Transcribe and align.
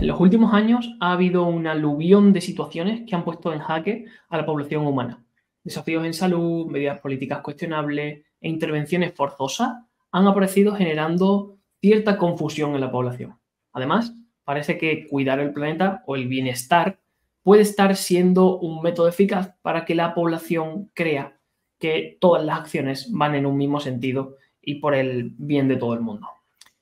En 0.00 0.06
los 0.06 0.18
últimos 0.18 0.54
años 0.54 0.96
ha 0.98 1.12
habido 1.12 1.44
una 1.44 1.72
aluvión 1.72 2.32
de 2.32 2.40
situaciones 2.40 3.02
que 3.06 3.14
han 3.14 3.22
puesto 3.22 3.52
en 3.52 3.58
jaque 3.58 4.06
a 4.30 4.38
la 4.38 4.46
población 4.46 4.86
humana. 4.86 5.22
Desafíos 5.62 6.06
en 6.06 6.14
salud, 6.14 6.68
medidas 6.68 7.00
políticas 7.00 7.42
cuestionables 7.42 8.24
e 8.40 8.48
intervenciones 8.48 9.12
forzosas 9.12 9.72
han 10.10 10.26
aparecido 10.26 10.74
generando 10.74 11.58
cierta 11.82 12.16
confusión 12.16 12.74
en 12.74 12.80
la 12.80 12.90
población. 12.90 13.38
Además, 13.74 14.14
parece 14.42 14.78
que 14.78 15.06
cuidar 15.06 15.38
el 15.38 15.52
planeta 15.52 16.02
o 16.06 16.16
el 16.16 16.28
bienestar 16.28 16.98
puede 17.42 17.60
estar 17.60 17.94
siendo 17.94 18.58
un 18.58 18.80
método 18.80 19.06
eficaz 19.06 19.54
para 19.60 19.84
que 19.84 19.94
la 19.94 20.14
población 20.14 20.90
crea 20.94 21.38
que 21.78 22.16
todas 22.22 22.42
las 22.42 22.60
acciones 22.60 23.12
van 23.12 23.34
en 23.34 23.44
un 23.44 23.58
mismo 23.58 23.80
sentido 23.80 24.36
y 24.62 24.76
por 24.76 24.94
el 24.94 25.34
bien 25.36 25.68
de 25.68 25.76
todo 25.76 25.92
el 25.92 26.00
mundo. 26.00 26.26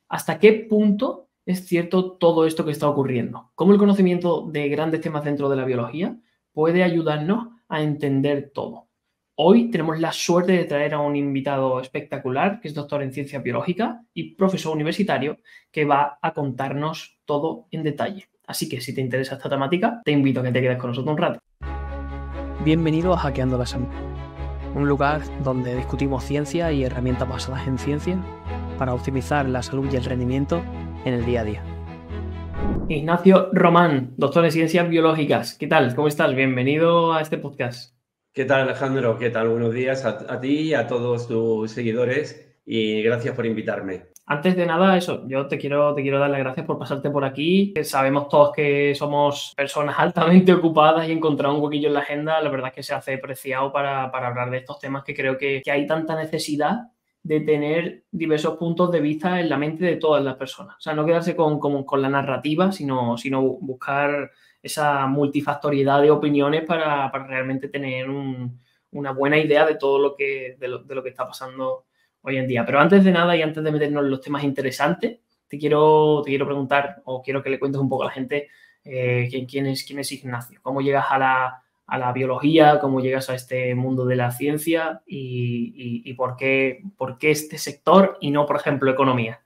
¿Hasta 0.08 0.38
qué 0.38 0.52
punto 0.52 1.27
es 1.48 1.66
cierto 1.66 2.12
todo 2.12 2.44
esto 2.44 2.66
que 2.66 2.72
está 2.72 2.86
ocurriendo? 2.90 3.50
¿Cómo 3.54 3.72
el 3.72 3.78
conocimiento 3.78 4.46
de 4.52 4.68
grandes 4.68 5.00
temas 5.00 5.24
dentro 5.24 5.48
de 5.48 5.56
la 5.56 5.64
biología 5.64 6.14
puede 6.52 6.82
ayudarnos 6.82 7.48
a 7.70 7.82
entender 7.82 8.50
todo? 8.54 8.88
Hoy 9.34 9.70
tenemos 9.70 9.98
la 9.98 10.12
suerte 10.12 10.52
de 10.52 10.64
traer 10.64 10.92
a 10.92 11.00
un 11.00 11.16
invitado 11.16 11.80
espectacular, 11.80 12.60
que 12.60 12.68
es 12.68 12.74
doctor 12.74 13.02
en 13.02 13.14
ciencia 13.14 13.38
biológica 13.38 14.04
y 14.12 14.34
profesor 14.34 14.74
universitario, 14.74 15.38
que 15.70 15.86
va 15.86 16.18
a 16.20 16.34
contarnos 16.34 17.18
todo 17.24 17.66
en 17.70 17.82
detalle. 17.82 18.28
Así 18.46 18.68
que 18.68 18.82
si 18.82 18.94
te 18.94 19.00
interesa 19.00 19.36
esta 19.36 19.48
temática, 19.48 20.02
te 20.04 20.12
invito 20.12 20.40
a 20.40 20.42
que 20.42 20.52
te 20.52 20.60
quedes 20.60 20.76
con 20.76 20.90
nosotros 20.90 21.12
un 21.12 21.18
rato. 21.18 21.40
Bienvenido 22.62 23.14
a 23.14 23.16
Hackeando 23.16 23.56
la 23.56 23.64
Salud, 23.64 23.88
un 24.74 24.86
lugar 24.86 25.22
donde 25.42 25.76
discutimos 25.76 26.24
ciencia 26.24 26.70
y 26.72 26.84
herramientas 26.84 27.26
basadas 27.26 27.66
en 27.66 27.78
ciencia 27.78 28.22
para 28.78 28.92
optimizar 28.92 29.48
la 29.48 29.62
salud 29.62 29.90
y 29.90 29.96
el 29.96 30.04
rendimiento 30.04 30.62
en 31.08 31.14
el 31.14 31.24
día 31.24 31.40
a 31.40 31.44
día. 31.44 31.62
Ignacio 32.88 33.50
Román, 33.52 34.12
doctor 34.16 34.44
en 34.44 34.52
ciencias 34.52 34.88
biológicas. 34.88 35.54
¿Qué 35.54 35.66
tal? 35.66 35.94
¿Cómo 35.94 36.08
estás? 36.08 36.34
Bienvenido 36.34 37.12
a 37.12 37.20
este 37.20 37.38
podcast. 37.38 37.94
¿Qué 38.32 38.44
tal, 38.44 38.62
Alejandro? 38.62 39.18
¿Qué 39.18 39.30
tal? 39.30 39.48
Buenos 39.48 39.72
días 39.74 40.04
a, 40.04 40.40
ti 40.40 40.60
y 40.60 40.74
a 40.74 40.86
todos 40.86 41.26
tus 41.26 41.70
seguidores 41.70 42.60
y 42.64 43.02
gracias 43.02 43.34
por 43.34 43.46
invitarme. 43.46 44.04
Antes 44.26 44.56
de 44.56 44.66
nada, 44.66 44.96
eso, 44.98 45.26
yo 45.26 45.48
te 45.48 45.56
quiero, 45.56 45.94
te 45.94 46.02
quiero 46.02 46.18
dar 46.18 46.28
las 46.28 46.40
gracias 46.40 46.66
por 46.66 46.78
pasarte 46.78 47.08
por 47.08 47.24
aquí. 47.24 47.72
Sabemos 47.82 48.28
todos 48.28 48.52
que 48.52 48.94
somos 48.94 49.54
personas 49.56 49.94
altamente 49.98 50.52
ocupadas 50.52 51.08
y 51.08 51.12
encontrar 51.12 51.50
un 51.50 51.62
huequillo 51.62 51.88
en 51.88 51.94
la 51.94 52.00
agenda, 52.00 52.40
la 52.40 52.50
verdad 52.50 52.68
es 52.68 52.74
que 52.74 52.82
se 52.82 52.94
hace 52.94 53.16
preciado 53.16 53.72
para, 53.72 54.04
hablar 54.04 54.50
de 54.50 54.58
estos 54.58 54.78
temas 54.78 55.02
que 55.04 55.14
creo 55.14 55.38
que, 55.38 55.62
hay 55.70 55.86
tanta 55.86 56.14
necesidad 56.14 56.92
de 57.28 57.40
tener 57.40 58.04
diversos 58.10 58.56
puntos 58.56 58.90
de 58.90 59.00
vista 59.00 59.38
en 59.38 59.50
la 59.50 59.58
mente 59.58 59.84
de 59.84 59.96
todas 59.96 60.24
las 60.24 60.36
personas. 60.36 60.76
O 60.78 60.80
sea, 60.80 60.94
no 60.94 61.04
quedarse 61.04 61.36
con, 61.36 61.58
con 61.60 62.00
la 62.00 62.08
narrativa, 62.08 62.72
sino, 62.72 63.18
sino 63.18 63.42
buscar 63.42 64.30
esa 64.62 65.06
multifactoriedad 65.06 66.00
de 66.00 66.10
opiniones 66.10 66.64
para, 66.64 67.10
realmente 67.10 67.68
tener 67.68 68.08
una 68.08 69.12
buena 69.12 69.36
idea 69.36 69.66
de 69.66 69.74
todo 69.74 69.98
lo 69.98 70.16
que, 70.16 70.56
de 70.58 70.68
lo, 70.68 71.02
que 71.02 71.10
está 71.10 71.28
pasando 71.28 71.84
hoy 72.22 72.38
en 72.38 72.48
día. 72.48 72.64
Pero 72.64 72.80
antes 72.80 73.04
de 73.04 73.12
nada 73.12 73.36
y 73.36 73.42
antes 73.42 73.62
de 73.62 73.72
meternos 73.72 74.04
en 74.04 74.10
los 74.10 74.22
temas 74.22 74.42
interesantes, 74.42 75.20
te 75.48 75.58
quiero, 75.58 76.22
te 76.24 76.30
quiero 76.30 76.46
preguntar 76.46 77.02
o 77.04 77.22
quiero 77.22 77.42
que 77.42 77.50
le 77.50 77.58
cuentes 77.58 77.78
un 77.78 77.90
poco 77.90 78.04
a 78.04 78.06
la 78.06 78.12
gente 78.12 78.48
eh, 78.84 79.28
quién, 79.46 79.66
es, 79.66 79.84
quién 79.84 79.98
es 79.98 80.10
Ignacio, 80.12 80.60
cómo 80.62 80.80
llegas 80.80 81.04
a 81.10 81.18
la, 81.18 81.62
a 81.88 81.98
la 81.98 82.12
biología, 82.12 82.78
cómo 82.80 83.00
llegas 83.00 83.30
a 83.30 83.34
este 83.34 83.74
mundo 83.74 84.04
de 84.04 84.16
la 84.16 84.30
ciencia 84.30 85.02
y, 85.06 86.02
y, 86.04 86.14
por, 86.14 86.36
qué, 86.36 86.82
por 86.96 87.18
qué 87.18 87.30
este 87.30 87.56
sector 87.58 88.18
y 88.20 88.30
no, 88.30 88.46
por 88.46 88.56
ejemplo, 88.56 88.90
economía. 88.90 89.40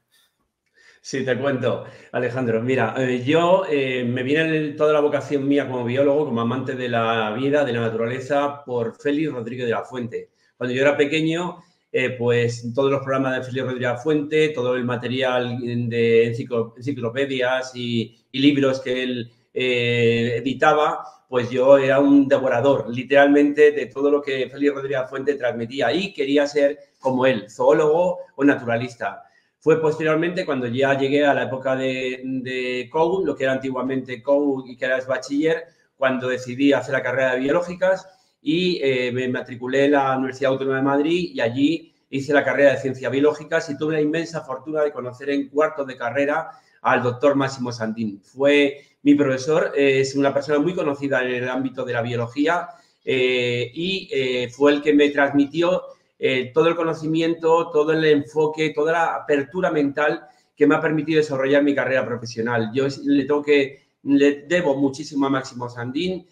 Sí, 1.01 1.25
te 1.25 1.37
cuento, 1.37 1.85
Alejandro. 2.13 2.63
Mira, 2.63 2.95
eh, 2.97 3.25
yo 3.25 3.65
eh, 3.69 4.05
me 4.05 4.23
viene 4.23 4.69
toda 4.75 4.93
la 4.93 5.01
vocación 5.01 5.48
mía 5.48 5.69
como 5.69 5.85
biólogo, 5.85 6.27
como 6.27 6.41
amante 6.41 6.75
de 6.75 6.89
la 6.89 7.33
vida, 7.33 7.65
de 7.65 7.73
la 7.73 7.81
naturaleza, 7.81 8.65
por 8.65 8.95
Félix 8.95 9.33
Rodríguez 9.33 9.67
de 9.67 9.73
la 9.73 9.83
Fuente. 9.83 10.31
Cuando 10.57 10.75
yo 10.75 10.83
era 10.83 10.97
pequeño, 10.97 11.59
eh, 11.91 12.11
pues 12.11 12.73
todos 12.73 12.91
los 12.91 13.03
programas 13.03 13.36
de 13.36 13.42
Félix 13.42 13.64
Rodríguez 13.64 13.89
de 13.89 13.95
la 13.95 13.98
Fuente, 13.98 14.48
todo 14.51 14.77
el 14.77 14.85
material 14.85 15.59
de 15.61 16.27
enciclopedias 16.29 17.73
y, 17.74 18.17
libros 18.33 18.80
que 18.80 19.03
él 19.03 19.30
editaba, 19.52 21.05
pues 21.29 21.51
yo 21.51 21.79
era 21.79 22.01
un 22.01 22.29
devorador, 22.29 22.89
literalmente, 22.89 23.73
de 23.73 23.86
todo 23.86 24.11
lo 24.11 24.20
que 24.20 24.48
Félix 24.51 24.74
Rodríguez 24.74 25.08
Fuente 25.08 25.35
transmitía 25.35 25.92
y 25.92 26.13
quería 26.13 26.46
ser 26.46 26.79
como 26.98 27.27
él, 27.27 27.51
zoólogo 27.51 28.18
o 28.36 28.45
naturalista. 28.45 29.23
Fue 29.58 29.80
posteriormente 29.80 30.45
cuando 30.45 30.67
ya 30.67 30.98
llegué 30.98 31.24
a 31.24 31.35
la 31.35 31.45
época 31.45 31.77
de, 31.77 32.20
de 32.24 32.89
COU, 32.91 33.24
lo 33.24 33.36
que 33.36 33.45
era 33.45 33.52
antiguamente 33.52 34.23
COU 34.23 34.64
y 34.67 34.77
que 34.77 34.85
era 34.85 35.01
bachiller, 35.07 35.67
cuando 35.96 36.29
decidí 36.29 36.73
hacer 36.73 36.95
la 36.95 37.02
carrera 37.02 37.35
de 37.35 37.41
biológicas 37.41 38.08
y 38.42 38.80
eh, 38.83 39.12
me 39.12 39.29
matriculé 39.29 39.85
en 39.85 39.92
la 39.92 40.17
Universidad 40.17 40.51
Autónoma 40.51 40.79
de 40.79 40.83
Madrid 40.83 41.30
y 41.33 41.41
allí 41.41 41.95
hice 42.11 42.33
la 42.33 42.45
carrera 42.45 42.73
de 42.73 42.79
ciencias 42.79 43.11
biológicas 43.11 43.70
y 43.70 43.79
tuve 43.79 43.95
la 43.95 44.01
inmensa 44.01 44.41
fortuna 44.41 44.83
de 44.83 44.91
conocer 44.92 45.30
en 45.30 45.48
cuarto 45.48 45.85
de 45.85 45.96
carrera 45.96 46.51
al 46.83 47.05
doctor 47.05 47.36
Máximo 47.36 47.70
Santín. 47.70 48.20
Fue 48.20 48.92
mi 49.02 49.14
profesor, 49.14 49.73
es 49.77 50.14
una 50.14 50.33
persona 50.33 50.58
muy 50.58 50.74
conocida 50.74 51.23
en 51.24 51.42
el 51.42 51.48
ámbito 51.48 51.85
de 51.85 51.92
la 51.92 52.02
biología 52.02 52.68
eh, 53.05 53.70
y 53.74 54.08
eh, 54.13 54.48
fue 54.48 54.73
el 54.73 54.83
que 54.83 54.95
me 54.95 55.11
transmitió 55.11 55.83
eh, 56.18 56.52
todo 56.55 56.68
el 56.68 56.77
conocimiento, 56.77 57.70
todo 57.70 57.92
el 57.92 58.05
enfoque, 58.05 58.70
toda 58.70 58.92
la 58.92 59.14
apertura 59.17 59.73
mental 59.73 60.23
que 60.57 60.67
me 60.67 60.77
ha 60.77 60.80
permitido 60.80 61.18
desarrollar 61.18 61.64
mi 61.64 61.74
carrera 61.74 62.07
profesional. 62.07 62.70
Yo 62.73 62.86
le 63.05 63.24
tengo 63.24 63.42
que, 63.42 63.80
le 64.05 64.42
debo 64.42 64.77
muchísimo 64.77 65.27
a 65.27 65.30
Máximo 65.30 65.68
Sandín, 65.68 66.27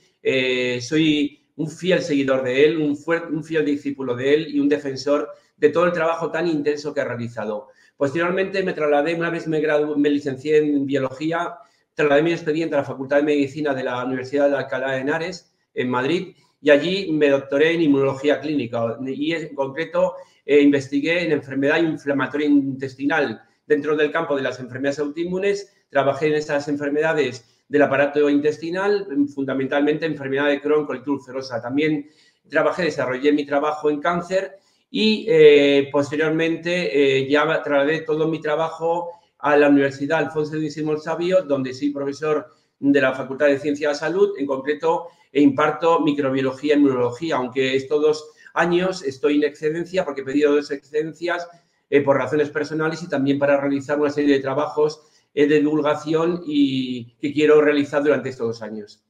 soy 0.80 1.40
un 1.56 1.68
fiel 1.68 2.02
seguidor 2.02 2.44
de 2.44 2.64
él, 2.64 2.76
un, 2.78 2.96
un 3.32 3.44
fiel 3.44 3.64
discípulo 3.64 4.14
de 4.14 4.34
él 4.34 4.54
y 4.54 4.60
un 4.60 4.68
defensor 4.68 5.28
de 5.56 5.70
todo 5.70 5.86
el 5.86 5.92
trabajo 5.92 6.30
tan 6.30 6.46
intenso 6.46 6.94
que 6.94 7.00
ha 7.00 7.04
realizado. 7.04 7.68
Posteriormente 7.96 8.62
me 8.62 8.72
trasladé, 8.72 9.14
una 9.14 9.30
vez 9.30 9.46
me, 9.48 9.60
me 9.96 10.10
licencié 10.10 10.58
en 10.58 10.86
biología, 10.86 11.56
trasladé 12.00 12.22
mi 12.22 12.32
expediente 12.32 12.74
a 12.74 12.78
la 12.78 12.84
Facultad 12.84 13.18
de 13.18 13.24
Medicina 13.24 13.74
de 13.74 13.84
la 13.84 14.02
Universidad 14.04 14.48
de 14.48 14.56
Alcalá 14.56 14.92
de 14.92 15.00
Henares, 15.00 15.52
en 15.74 15.90
Madrid, 15.90 16.34
y 16.62 16.70
allí 16.70 17.12
me 17.12 17.28
doctoré 17.28 17.74
en 17.74 17.82
inmunología 17.82 18.40
clínica 18.40 18.96
y 19.06 19.32
en 19.32 19.54
concreto 19.54 20.14
eh, 20.46 20.60
investigué 20.60 21.24
en 21.24 21.32
enfermedad 21.32 21.78
inflamatoria 21.78 22.46
intestinal. 22.46 23.42
Dentro 23.66 23.96
del 23.96 24.10
campo 24.10 24.34
de 24.34 24.42
las 24.42 24.58
enfermedades 24.60 24.98
autoinmunes, 24.98 25.72
trabajé 25.90 26.28
en 26.28 26.34
esas 26.34 26.66
enfermedades 26.68 27.62
del 27.68 27.82
aparato 27.82 28.28
intestinal, 28.30 29.06
fundamentalmente 29.32 30.06
enfermedad 30.06 30.48
de 30.48 30.60
Crohn, 30.60 30.86
colitis 30.86 31.08
ulcerosa. 31.08 31.60
También 31.60 32.08
trabajé, 32.48 32.84
desarrollé 32.84 33.30
mi 33.32 33.44
trabajo 33.44 33.90
en 33.90 34.00
cáncer 34.00 34.56
y 34.90 35.26
eh, 35.28 35.88
posteriormente 35.92 37.18
eh, 37.20 37.28
ya 37.28 37.62
trasladé 37.62 38.00
todo 38.00 38.26
mi 38.26 38.40
trabajo 38.40 39.19
a 39.42 39.56
la 39.56 39.68
Universidad 39.68 40.18
Alfonso 40.18 40.56
X 40.56 40.76
el 40.78 41.00
Sabio, 41.00 41.42
donde 41.42 41.72
soy 41.72 41.90
profesor 41.90 42.46
de 42.78 43.00
la 43.00 43.14
Facultad 43.14 43.46
de 43.46 43.58
Ciencia 43.58 43.88
de 43.88 43.94
la 43.94 43.98
Salud, 43.98 44.30
en 44.38 44.46
concreto 44.46 45.08
e 45.32 45.40
imparto 45.40 46.00
microbiología 46.00 46.74
y 46.74 46.78
inmunología, 46.78 47.36
aunque 47.36 47.76
estos 47.76 48.00
dos 48.00 48.30
años 48.54 49.02
estoy 49.02 49.36
en 49.36 49.44
excedencia 49.44 50.04
porque 50.04 50.22
he 50.22 50.24
pedido 50.24 50.54
dos 50.54 50.70
excedencias 50.70 51.48
eh, 51.88 52.00
por 52.00 52.16
razones 52.16 52.50
personales 52.50 53.02
y 53.02 53.08
también 53.08 53.38
para 53.38 53.60
realizar 53.60 53.98
una 53.98 54.10
serie 54.10 54.34
de 54.34 54.40
trabajos 54.40 55.02
eh, 55.34 55.46
de 55.46 55.60
divulgación 55.60 56.42
y 56.46 57.16
que 57.20 57.32
quiero 57.32 57.60
realizar 57.60 58.02
durante 58.02 58.30
estos 58.30 58.46
dos 58.46 58.62
años. 58.62 59.04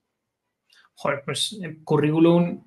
Joder, 0.95 1.23
pues 1.25 1.59
eh, 1.63 1.79
currículum 1.83 2.65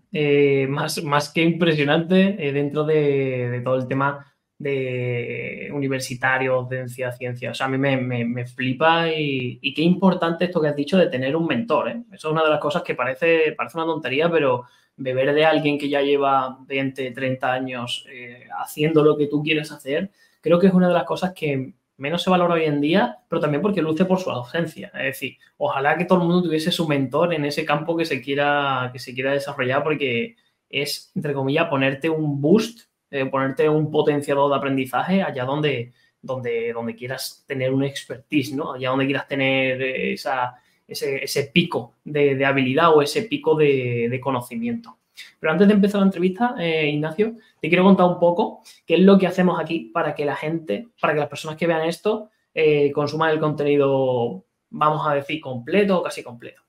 más, 0.70 1.04
más 1.04 1.30
que 1.30 1.42
impresionante 1.42 2.36
dentro 2.54 2.84
de, 2.84 3.50
de, 3.50 3.62
todo 3.62 3.76
el 3.76 3.88
tema 3.88 4.33
de 4.64 5.70
universitario, 5.74 6.66
ciencia, 6.70 7.12
ciencia. 7.12 7.52
O 7.52 7.54
sea, 7.54 7.66
a 7.66 7.70
mí 7.70 7.78
me, 7.78 8.46
flipa 8.46 9.10
y, 9.10 9.74
qué 9.74 9.82
importante 9.82 10.46
esto 10.46 10.62
que 10.62 10.70
has 10.70 10.76
dicho 10.76 10.98
de 10.98 11.08
tener 11.08 11.36
un 11.36 11.46
mentor. 11.46 11.90
¿eh? 11.90 12.04
Eso 12.12 12.30
es 12.30 12.32
una 12.32 12.44
de 12.44 12.50
las 12.50 12.60
cosas 12.60 12.82
que 12.82 12.96
parece, 12.96 13.54
parece 13.58 13.78
una 13.78 13.86
tontería, 13.86 14.32
pero 14.32 14.64
beber 14.96 15.34
de 15.34 15.46
alguien 15.46 15.78
que 15.78 15.90
ya 15.90 16.02
lleva 16.02 16.58
20, 16.66 17.12
30 17.12 17.52
años 17.52 18.06
eh, 18.10 18.48
haciendo 18.58 19.04
lo 19.04 19.18
que 19.18 19.28
tú 19.28 19.44
quieres 19.44 19.72
hacer, 19.72 20.12
creo 20.40 20.60
que 20.60 20.68
es 20.68 20.74
una 20.74 20.88
de 20.88 20.94
las 20.94 21.04
cosas 21.04 21.34
que 21.34 21.74
menos 21.98 22.24
se 22.24 22.30
valora 22.30 22.56
hoy 22.56 22.66
en 22.66 22.80
día, 22.80 23.18
pero 23.28 23.42
también 23.42 23.62
porque 23.62 23.82
luce 23.82 24.06
por 24.06 24.20
su 24.20 24.30
ausencia. 24.30 24.92
Es 24.96 25.04
decir, 25.04 25.38
ojalá 25.58 25.98
que 25.98 26.06
todo 26.06 26.20
el 26.20 26.26
mundo 26.26 26.44
tuviese 26.44 26.72
su 26.72 26.88
mentor 26.88 27.34
en 27.34 27.44
ese 27.46 27.66
campo 27.66 27.98
que 27.98 28.06
se 28.06 28.22
quiera, 28.22 28.90
que 28.94 29.00
se 29.00 29.14
quiera 29.14 29.34
desarrollar, 29.34 29.84
porque 29.84 30.36
es, 30.70 31.12
entre 31.16 31.34
comillas, 31.34 31.70
ponerte 31.70 32.10
un 32.10 32.40
boost 32.42 32.93
eh, 33.14 33.26
ponerte 33.28 33.70
un 33.70 33.92
potenciador 33.92 34.50
de 34.50 34.58
aprendizaje 34.58 35.22
allá 35.22 35.46
donde, 35.46 35.94
donde, 36.22 36.74
donde 36.74 36.96
quieras 36.96 37.44
tener 37.48 37.72
un 37.72 37.84
expertise, 37.84 38.54
¿no? 38.54 38.74
Allá 38.74 38.90
donde 38.90 39.06
quieras 39.06 39.28
tener 39.28 39.82
esa, 39.82 40.56
ese, 40.88 41.52
pico 41.54 41.96
de, 42.04 42.44
habilidad 42.46 42.96
o 42.96 43.02
ese 43.02 43.24
pico 43.24 43.56
de, 43.56 44.20
conocimiento. 44.22 44.98
Pero 45.40 45.52
antes 45.52 45.68
de 45.68 45.76
empezar 45.76 46.02
la 46.02 46.08
entrevista, 46.08 46.56
eh, 46.58 46.90
Ignacio, 46.90 47.36
te 47.62 47.70
quiero 47.70 47.84
contar 47.84 48.08
un 48.08 48.20
poco 48.20 48.64
qué 48.86 48.96
es 48.96 49.02
lo 49.02 49.18
que 49.20 49.28
hacemos 49.28 49.60
aquí 49.60 49.92
para 49.94 50.16
que 50.16 50.26
la 50.26 50.36
gente, 50.36 50.88
para 51.00 51.14
que 51.14 51.20
las 51.20 51.30
personas 51.30 51.56
que 51.56 51.68
vean 51.68 51.88
esto, 51.88 52.32
eh, 52.54 52.92
consuman 52.92 53.30
el 53.30 53.40
contenido 53.40 54.44
vamos 54.74 55.08
a 55.08 55.14
decir, 55.14 55.40
completo 55.40 56.00
o 56.00 56.04
casi 56.04 56.24
completo. 56.24 56.63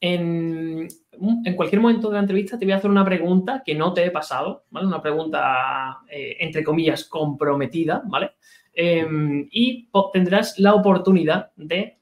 En, 0.00 0.88
cualquier 1.56 1.80
momento 1.80 2.08
de 2.08 2.14
la 2.14 2.20
entrevista 2.20 2.58
te 2.58 2.64
voy 2.64 2.72
a 2.72 2.76
hacer 2.76 2.90
una 2.90 3.04
pregunta 3.04 3.62
que 3.64 3.74
no 3.74 3.92
te 3.92 4.04
he 4.04 4.10
pasado, 4.10 4.64
¿vale? 4.70 4.86
Una 4.86 5.02
pregunta, 5.02 5.98
eh, 6.08 6.36
entre 6.40 6.62
comillas, 6.62 7.04
comprometida, 7.04 8.02
¿vale? 8.06 8.32
Em, 8.72 9.48
y 9.50 9.88
tendrás 10.12 10.58
la 10.58 10.74
oportunidad 10.74 11.50
de 11.56 11.98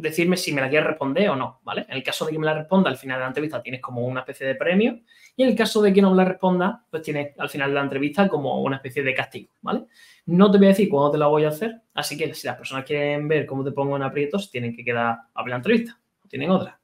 decirme 0.00 0.36
si 0.36 0.52
me 0.52 0.60
la 0.60 0.68
quieres 0.68 0.86
responder 0.86 1.28
o 1.28 1.36
no, 1.36 1.60
¿vale? 1.62 1.86
En 1.88 1.96
el 1.96 2.02
caso 2.02 2.24
de 2.24 2.32
que 2.32 2.38
me 2.38 2.46
la 2.46 2.54
responda, 2.54 2.90
al 2.90 2.96
final 2.96 3.18
de 3.18 3.22
la 3.22 3.28
entrevista 3.28 3.62
tienes 3.62 3.80
como 3.80 4.06
una 4.06 4.20
especie 4.20 4.46
de 4.46 4.54
premio 4.54 5.00
y 5.36 5.42
en 5.42 5.50
el 5.50 5.56
caso 5.56 5.82
de 5.82 5.92
que 5.92 6.02
no 6.02 6.10
me 6.10 6.16
la 6.16 6.24
responda, 6.24 6.84
pues 6.90 7.02
tienes 7.02 7.38
al 7.38 7.48
final 7.48 7.70
de 7.70 7.74
la 7.74 7.82
entrevista 7.82 8.28
como 8.28 8.62
una 8.62 8.76
especie 8.76 9.02
de 9.02 9.14
castigo, 9.14 9.52
¿vale? 9.60 9.86
No 10.26 10.50
te 10.50 10.58
voy 10.58 10.66
a 10.66 10.70
decir 10.70 10.88
cuándo 10.88 11.12
te 11.12 11.18
la 11.18 11.26
voy 11.26 11.44
a 11.44 11.48
hacer, 11.48 11.82
así 11.94 12.16
que 12.16 12.32
si 12.34 12.46
las 12.46 12.56
personas 12.56 12.84
quieren 12.84 13.28
ver 13.28 13.46
cómo 13.46 13.64
te 13.64 13.72
pongo 13.72 13.96
en 13.96 14.02
aprietos, 14.02 14.50
tienen 14.50 14.74
que 14.74 14.84
quedar 14.84 15.18
a 15.34 15.42
ver 15.42 15.50
la 15.50 15.56
entrevista, 15.56 16.00
no 16.22 16.28
tienen 16.28 16.50
otra. 16.50 16.79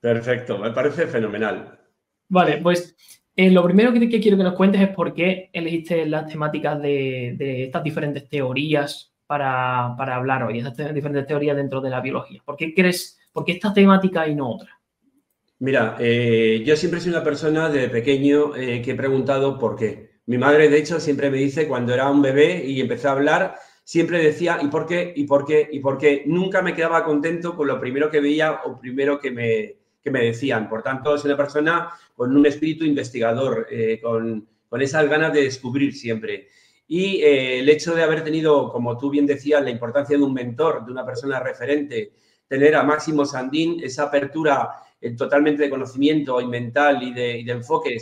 Perfecto, 0.00 0.58
me 0.58 0.70
parece 0.72 1.06
fenomenal. 1.06 1.78
Vale, 2.28 2.58
pues 2.58 2.96
eh, 3.36 3.50
lo 3.50 3.64
primero 3.64 3.92
que, 3.92 4.20
quiero 4.20 4.36
que 4.36 4.42
nos 4.42 4.54
cuentes 4.54 4.80
es 4.80 4.88
por 4.88 5.14
qué 5.14 5.48
elegiste 5.52 6.04
las 6.06 6.26
temáticas 6.26 6.80
de, 6.82 7.64
estas 7.64 7.82
diferentes 7.82 8.28
teorías 8.28 9.12
para, 9.26 9.94
hablar 9.94 10.42
hoy, 10.42 10.58
estas 10.58 10.92
diferentes 10.92 11.26
teorías 11.26 11.56
dentro 11.56 11.80
de 11.80 11.90
la 11.90 12.00
biología. 12.00 12.42
¿Por 12.44 12.56
qué 12.56 12.74
crees, 12.74 13.18
por 13.32 13.44
qué 13.44 13.52
esta 13.52 13.72
temática 13.72 14.28
y 14.28 14.34
no 14.34 14.50
otra? 14.50 14.78
Mira, 15.60 15.96
eh, 16.00 16.62
yo 16.66 16.76
siempre 16.76 17.00
soy 17.00 17.10
una 17.12 17.22
persona 17.22 17.70
de 17.70 17.88
pequeño 17.88 18.56
eh, 18.56 18.82
que 18.82 18.90
he 18.90 18.96
preguntado 18.96 19.58
por 19.58 19.76
qué. 19.76 20.10
Mi 20.26 20.36
madre, 20.36 20.68
de 20.68 20.78
hecho, 20.78 21.00
siempre 21.00 21.30
me 21.30 21.38
dice, 21.38 21.68
cuando 21.68 21.94
era 21.94 22.10
un 22.10 22.20
bebé 22.20 22.64
y 22.66 22.80
empecé 22.80 23.08
a 23.08 23.12
hablar, 23.12 23.54
siempre 23.84 24.22
decía, 24.22 24.58
¿y 24.62 24.68
por 24.68 24.86
qué? 24.86 25.12
¿Y 25.14 25.24
por 25.24 25.44
qué? 25.44 25.68
¿Y 25.70 25.80
por 25.80 25.98
qué? 25.98 26.22
Nunca 26.26 26.62
me 26.62 26.74
quedaba 26.74 27.04
contento 27.04 27.56
con 27.56 27.66
lo 27.66 27.80
primero 27.80 28.10
que 28.10 28.20
veía 28.20 28.60
o 28.64 28.78
primero 28.78 29.18
que 29.18 29.30
me, 29.30 29.76
me 30.10 30.24
decían. 30.24 30.68
Por 30.68 30.82
tanto, 30.82 31.16
soy 31.18 31.30
una 31.30 31.36
persona 31.36 31.90
con 32.14 32.36
un 32.36 32.46
espíritu 32.46 32.84
investigador, 32.84 33.66
eh, 33.70 34.00
con, 34.02 34.48
esas 34.80 35.06
ganas 35.06 35.32
de 35.34 35.42
descubrir 35.42 35.94
siempre. 35.94 36.48
Y 36.88 37.22
eh, 37.22 37.58
el 37.58 37.68
hecho 37.68 37.94
de 37.94 38.02
haber 38.02 38.24
tenido, 38.24 38.72
como 38.72 38.96
tú 38.96 39.10
bien 39.10 39.26
decías, 39.26 39.62
la 39.62 39.70
importancia 39.70 40.16
de 40.16 40.22
un 40.22 40.32
mentor, 40.32 40.84
de 40.84 40.92
una 40.92 41.04
persona 41.04 41.40
referente, 41.40 42.12
tener 42.48 42.74
a 42.74 42.82
Máximo 42.82 43.26
Sandín, 43.26 43.80
esa 43.82 44.04
apertura 44.04 44.70
eh, 45.00 45.14
totalmente 45.14 45.64
de 45.64 45.70
conocimiento 45.70 46.40
y 46.40 46.46
mental 46.46 47.02
y 47.02 47.12
de, 47.12 47.40
enfoque, 47.40 47.98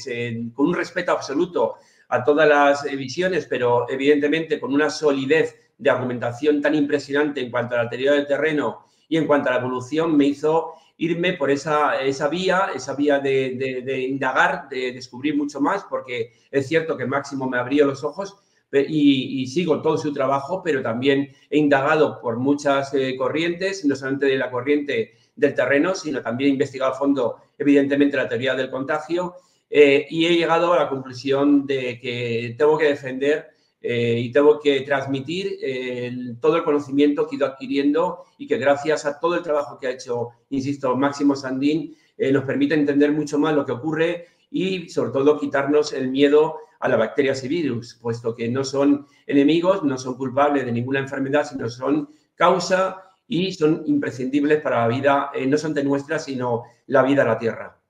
con 0.55 0.67
un 0.69 0.75
respeto 0.75 1.13
absoluto 1.13 1.75
a 2.09 2.23
todas 2.23 2.49
las 2.49 2.85
visiones, 2.97 3.47
pero 3.47 3.89
evidentemente 3.89 4.61
con 4.61 4.73
una 4.73 4.91
solidez 4.91 5.70
de 5.81 5.91
argumentación 5.91 6.61
tan 6.61 6.75
impresionante 6.75 7.41
en 7.41 7.51
cuanto 7.51 7.75
a 7.75 7.85
la 7.85 7.89
teoría 7.89 8.13
del 8.13 8.27
terreno 8.27 8.85
y 9.09 9.17
en 9.17 9.27
cuanto 9.27 9.49
a 9.49 9.53
la 9.53 9.59
evolución, 9.59 10.17
me 10.17 10.27
hizo 10.27 10.75
irme 10.99 11.33
por 11.33 11.51
esa, 11.51 12.01
esa 12.03 12.29
vía, 12.29 12.71
esa 12.75 12.95
vía 12.95 13.19
de, 13.19 14.07
indagar, 14.09 14.69
de 14.69 14.93
descubrir 14.93 15.37
mucho 15.37 15.61
más, 15.61 15.85
porque 15.89 16.33
es 16.51 16.69
cierto 16.69 16.97
que 16.97 17.07
Máximo 17.07 17.49
me 17.49 17.59
abrió 17.59 17.87
los 17.87 18.05
ojos 18.05 18.37
y, 18.71 19.47
sigo 19.47 19.81
todo 19.81 19.97
su 19.97 20.13
trabajo, 20.13 20.63
pero 20.63 20.83
también 20.83 21.33
he 21.49 21.59
indagado 21.59 22.21
por 22.21 22.37
muchas 22.37 22.93
eh, 22.95 23.17
corrientes, 23.17 23.85
no 23.87 23.97
solamente 23.97 24.27
de 24.27 24.37
la 24.37 24.51
corriente 24.51 25.15
del 25.35 25.55
terreno, 25.55 25.95
sino 25.95 26.21
también 26.21 26.51
he 26.51 26.53
investigado 26.53 26.93
a 26.93 26.99
fondo, 26.99 27.37
evidentemente, 27.59 28.19
la 28.19 28.29
teoría 28.29 28.55
del 28.55 28.71
contagio 28.71 29.37
eh, 29.71 30.07
y 30.11 30.27
he 30.27 30.37
llegado 30.37 30.73
a 30.75 30.77
la 30.77 30.89
conclusión 30.89 31.67
de 31.67 31.99
que 31.99 32.55
tengo 32.59 32.77
que 32.77 32.89
defender 32.89 33.49
eh, 33.83 34.19
y 34.19 34.31
tengo 34.31 34.61
que 34.61 34.83
transmitir 34.83 35.59
todo 36.41 36.57
el 36.57 36.65
conocimiento 36.65 37.27
que 37.27 37.37
he 37.37 37.39
ido 37.39 37.47
adquiriendo 37.47 38.25
y 38.37 38.47
que 38.47 38.59
gracias 38.59 39.07
a 39.07 39.19
todo 39.19 39.37
el 39.37 39.43
trabajo 39.43 39.79
que 39.79 39.87
ha 39.87 39.91
hecho, 39.91 40.31
insisto, 40.51 40.97
Máximo 40.97 41.35
Sandín, 41.35 41.97
eh, 42.21 42.31
nos 42.33 42.45
permite 42.45 42.75
entender 42.75 43.13
mucho 43.13 43.39
más 43.39 43.55
lo 43.55 43.65
que 43.65 43.73
ocurre 43.73 44.27
y 44.51 44.91
sobre 44.91 45.11
todo 45.11 45.41
quitarnos 45.41 45.95
el 45.95 46.11
miedo 46.11 46.57
a 46.79 46.89
las 46.89 46.99
bacterias 46.99 47.43
y 47.45 47.49
virus, 47.49 47.99
puesto 48.01 48.35
que 48.35 48.47
no 48.49 48.63
son 48.63 49.07
enemigos, 49.27 49.83
no 49.85 49.97
son 49.97 50.19
culpables 50.19 50.67
de 50.67 50.73
ninguna 50.73 50.99
enfermedad, 50.99 51.47
sino 51.47 51.71
son 51.71 52.11
causa 52.35 53.05
y 53.27 53.53
son 53.53 53.85
imprescindibles 53.87 54.61
para 54.61 54.83
la 54.83 54.89
vida, 54.89 55.31
no 55.47 55.57
solamente 55.57 55.83
nuestra, 55.83 56.19
sino 56.19 56.65
la 56.89 57.03
vida 57.03 57.23
a 57.23 57.27
la 57.27 57.39
Tierra. 57.39 57.81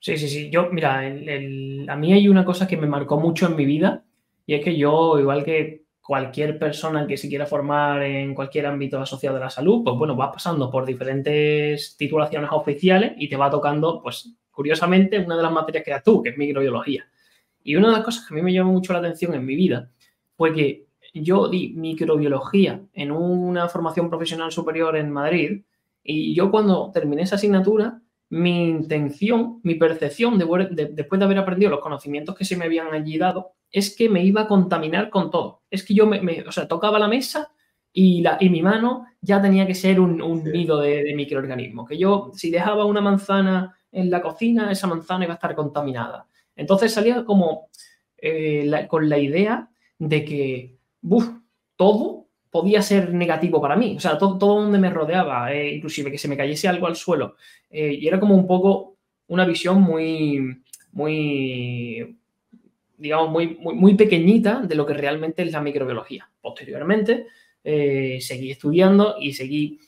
Sí, 0.00 0.16
sí, 0.16 0.28
sí. 0.28 0.50
Yo, 0.50 0.68
mira, 0.70 0.98
a 0.98 1.96
mí 1.96 2.12
hay 2.12 2.28
una 2.28 2.44
cosa 2.44 2.66
que 2.66 2.76
me 2.76 2.88
marcó 2.88 3.20
mucho 3.20 3.46
en 3.46 3.54
mi 3.54 3.64
vida 3.64 4.04
y 4.46 4.54
es 4.54 4.64
que 4.64 4.76
yo, 4.76 5.18
igual 5.18 5.44
que 5.44 5.84
cualquier 6.00 6.58
persona 6.58 7.06
que 7.06 7.16
se 7.16 7.28
quiera 7.28 7.46
formar 7.46 8.02
en 8.02 8.34
cualquier 8.34 8.66
ámbito 8.66 9.00
asociado 9.00 9.36
a 9.36 9.40
la 9.40 9.50
salud, 9.50 9.82
pues 9.84 9.96
bueno, 9.96 10.16
vas 10.16 10.30
pasando 10.32 10.70
por 10.70 10.84
diferentes 10.84 11.96
titulaciones 11.96 12.50
oficiales 12.52 13.12
y 13.16 13.28
te 13.28 13.36
va 13.36 13.50
tocando, 13.50 14.02
pues 14.02 14.34
curiosamente, 14.50 15.18
una 15.18 15.36
de 15.36 15.42
las 15.42 15.52
materias 15.52 15.84
que 15.84 15.92
das 15.92 16.02
tú, 16.02 16.22
que 16.22 16.30
es 16.30 16.36
microbiología. 16.36 17.06
Y 17.62 17.76
una 17.76 17.88
de 17.88 17.94
las 17.94 18.04
cosas 18.04 18.26
que 18.26 18.34
a 18.34 18.36
mí 18.36 18.42
me 18.42 18.52
llamó 18.52 18.72
mucho 18.72 18.92
la 18.92 18.98
atención 18.98 19.34
en 19.34 19.44
mi 19.44 19.54
vida 19.54 19.90
fue 20.34 20.52
que 20.52 20.86
yo 21.14 21.48
di 21.48 21.74
microbiología 21.76 22.82
en 22.92 23.12
una 23.12 23.68
formación 23.68 24.08
profesional 24.08 24.50
superior 24.52 24.96
en 24.96 25.10
Madrid 25.10 25.62
y 26.02 26.34
yo 26.34 26.50
cuando 26.50 26.90
terminé 26.92 27.22
esa 27.22 27.36
asignatura 27.36 28.00
mi 28.30 28.68
intención, 28.68 29.60
mi 29.64 29.74
percepción 29.74 30.38
de, 30.38 30.88
después 30.92 31.18
de 31.18 31.24
haber 31.24 31.38
aprendido 31.38 31.70
los 31.70 31.80
conocimientos 31.80 32.36
que 32.36 32.44
se 32.44 32.56
me 32.56 32.64
habían 32.64 32.92
allí 32.92 33.18
dado, 33.18 33.54
es 33.70 33.94
que 33.94 34.08
me 34.08 34.24
iba 34.24 34.42
a 34.42 34.48
contaminar 34.48 35.10
con 35.10 35.30
todo. 35.30 35.62
Es 35.70 35.84
que 35.84 35.94
yo 35.94 36.06
me, 36.06 36.42
o 36.46 36.52
sea, 36.52 36.68
tocaba 36.68 36.98
la 36.98 37.08
mesa 37.08 37.52
y, 37.92 38.22
la, 38.22 38.36
y 38.40 38.48
mi 38.48 38.62
mano 38.62 39.06
ya 39.20 39.42
tenía 39.42 39.66
que 39.66 39.74
ser 39.74 40.00
un, 40.00 40.44
nido 40.44 40.80
de, 40.80 41.12
microorganismos. 41.14 41.88
Que 41.88 41.98
yo, 41.98 42.30
si 42.32 42.50
dejaba 42.50 42.84
una 42.84 43.00
manzana 43.00 43.76
en 43.90 44.10
la 44.10 44.22
cocina, 44.22 44.70
esa 44.70 44.86
manzana 44.86 45.24
iba 45.24 45.34
a 45.34 45.36
estar 45.36 45.56
contaminada. 45.56 46.26
Entonces 46.54 46.94
salía 46.94 47.24
como 47.24 47.68
eh, 48.16 48.86
con 48.88 49.08
la 49.08 49.18
idea 49.18 49.68
de 49.98 50.24
que, 50.24 50.78
buf, 51.00 51.28
todo 51.74 52.19
podía 52.50 52.82
ser 52.82 53.14
negativo 53.14 53.60
para 53.60 53.76
mí. 53.76 53.94
O 53.96 54.00
sea, 54.00 54.18
todo, 54.18 54.36
donde 54.36 54.78
me 54.78 54.90
rodeaba, 54.90 55.52
eh, 55.52 55.74
inclusive 55.74 56.10
que 56.10 56.18
se 56.18 56.28
me 56.28 56.36
cayese 56.36 56.68
algo 56.68 56.86
al 56.86 56.96
suelo. 56.96 57.36
Eh, 57.70 57.96
y 58.00 58.08
era 58.08 58.18
como 58.18 58.34
un 58.34 58.46
poco 58.46 58.96
una 59.28 59.44
visión 59.44 59.80
muy, 59.80 60.62
muy, 60.92 62.18
digamos, 62.96 63.30
muy, 63.30 63.56
muy, 63.56 63.94
pequeñita 63.94 64.60
de 64.60 64.74
lo 64.74 64.84
que 64.84 64.94
realmente 64.94 65.42
es 65.42 65.52
la 65.52 65.60
microbiología. 65.60 66.28
Posteriormente, 66.40 67.26
eh, 67.62 68.18
seguí 68.20 68.50
estudiando 68.50 69.16
y 69.18 69.32
seguí 69.32 69.80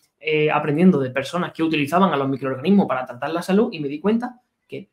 aprendiendo 0.53 1.01
de 1.01 1.11
personas 1.11 1.53
que 1.53 1.65
utilizaban 1.65 2.13
a 2.13 2.17
los 2.17 2.29
microorganismos 2.29 2.87
para 2.87 3.05
tratar 3.05 3.33
la 3.33 3.43
salud 3.43 3.71
y 3.73 3.81
me 3.81 3.89
di 3.89 3.99
cuenta 3.99 4.41
que 4.69 4.89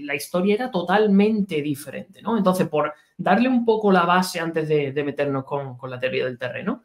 la 0.00 0.14
historia 0.14 0.54
era 0.54 0.70
totalmente 0.70 1.60
diferente, 1.60 2.22
¿no? 2.22 2.38
Entonces, 2.38 2.66
por 2.66 2.94
darle 3.18 3.50
un 3.50 3.66
poco 3.66 3.92
la 3.92 4.06
base 4.06 4.40
antes 4.40 4.66
de, 4.66 5.04
meternos 5.04 5.44
con, 5.44 5.76
con, 5.76 5.90
la 5.90 6.00
teoría 6.00 6.24
del 6.24 6.38
terreno, 6.38 6.84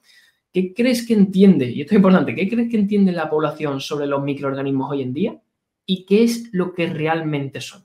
¿Qué 0.56 0.74
crees 0.74 1.06
que 1.06 1.14
entiende, 1.14 1.66
y 1.66 1.82
esto 1.82 1.96
es 1.96 1.98
importante, 1.98 2.34
qué 2.34 2.48
crees 2.48 2.72
que 2.72 2.78
entiende 2.78 3.12
la 3.12 3.30
población 3.30 3.82
sobre 3.82 4.08
los 4.08 4.24
microorganismos 4.24 4.90
hoy 4.90 5.02
en 5.02 5.14
día 5.14 5.42
y 5.86 6.06
qué 6.06 6.24
es 6.24 6.48
lo 6.54 6.74
que 6.74 6.88
realmente 6.88 7.60
son? 7.60 7.84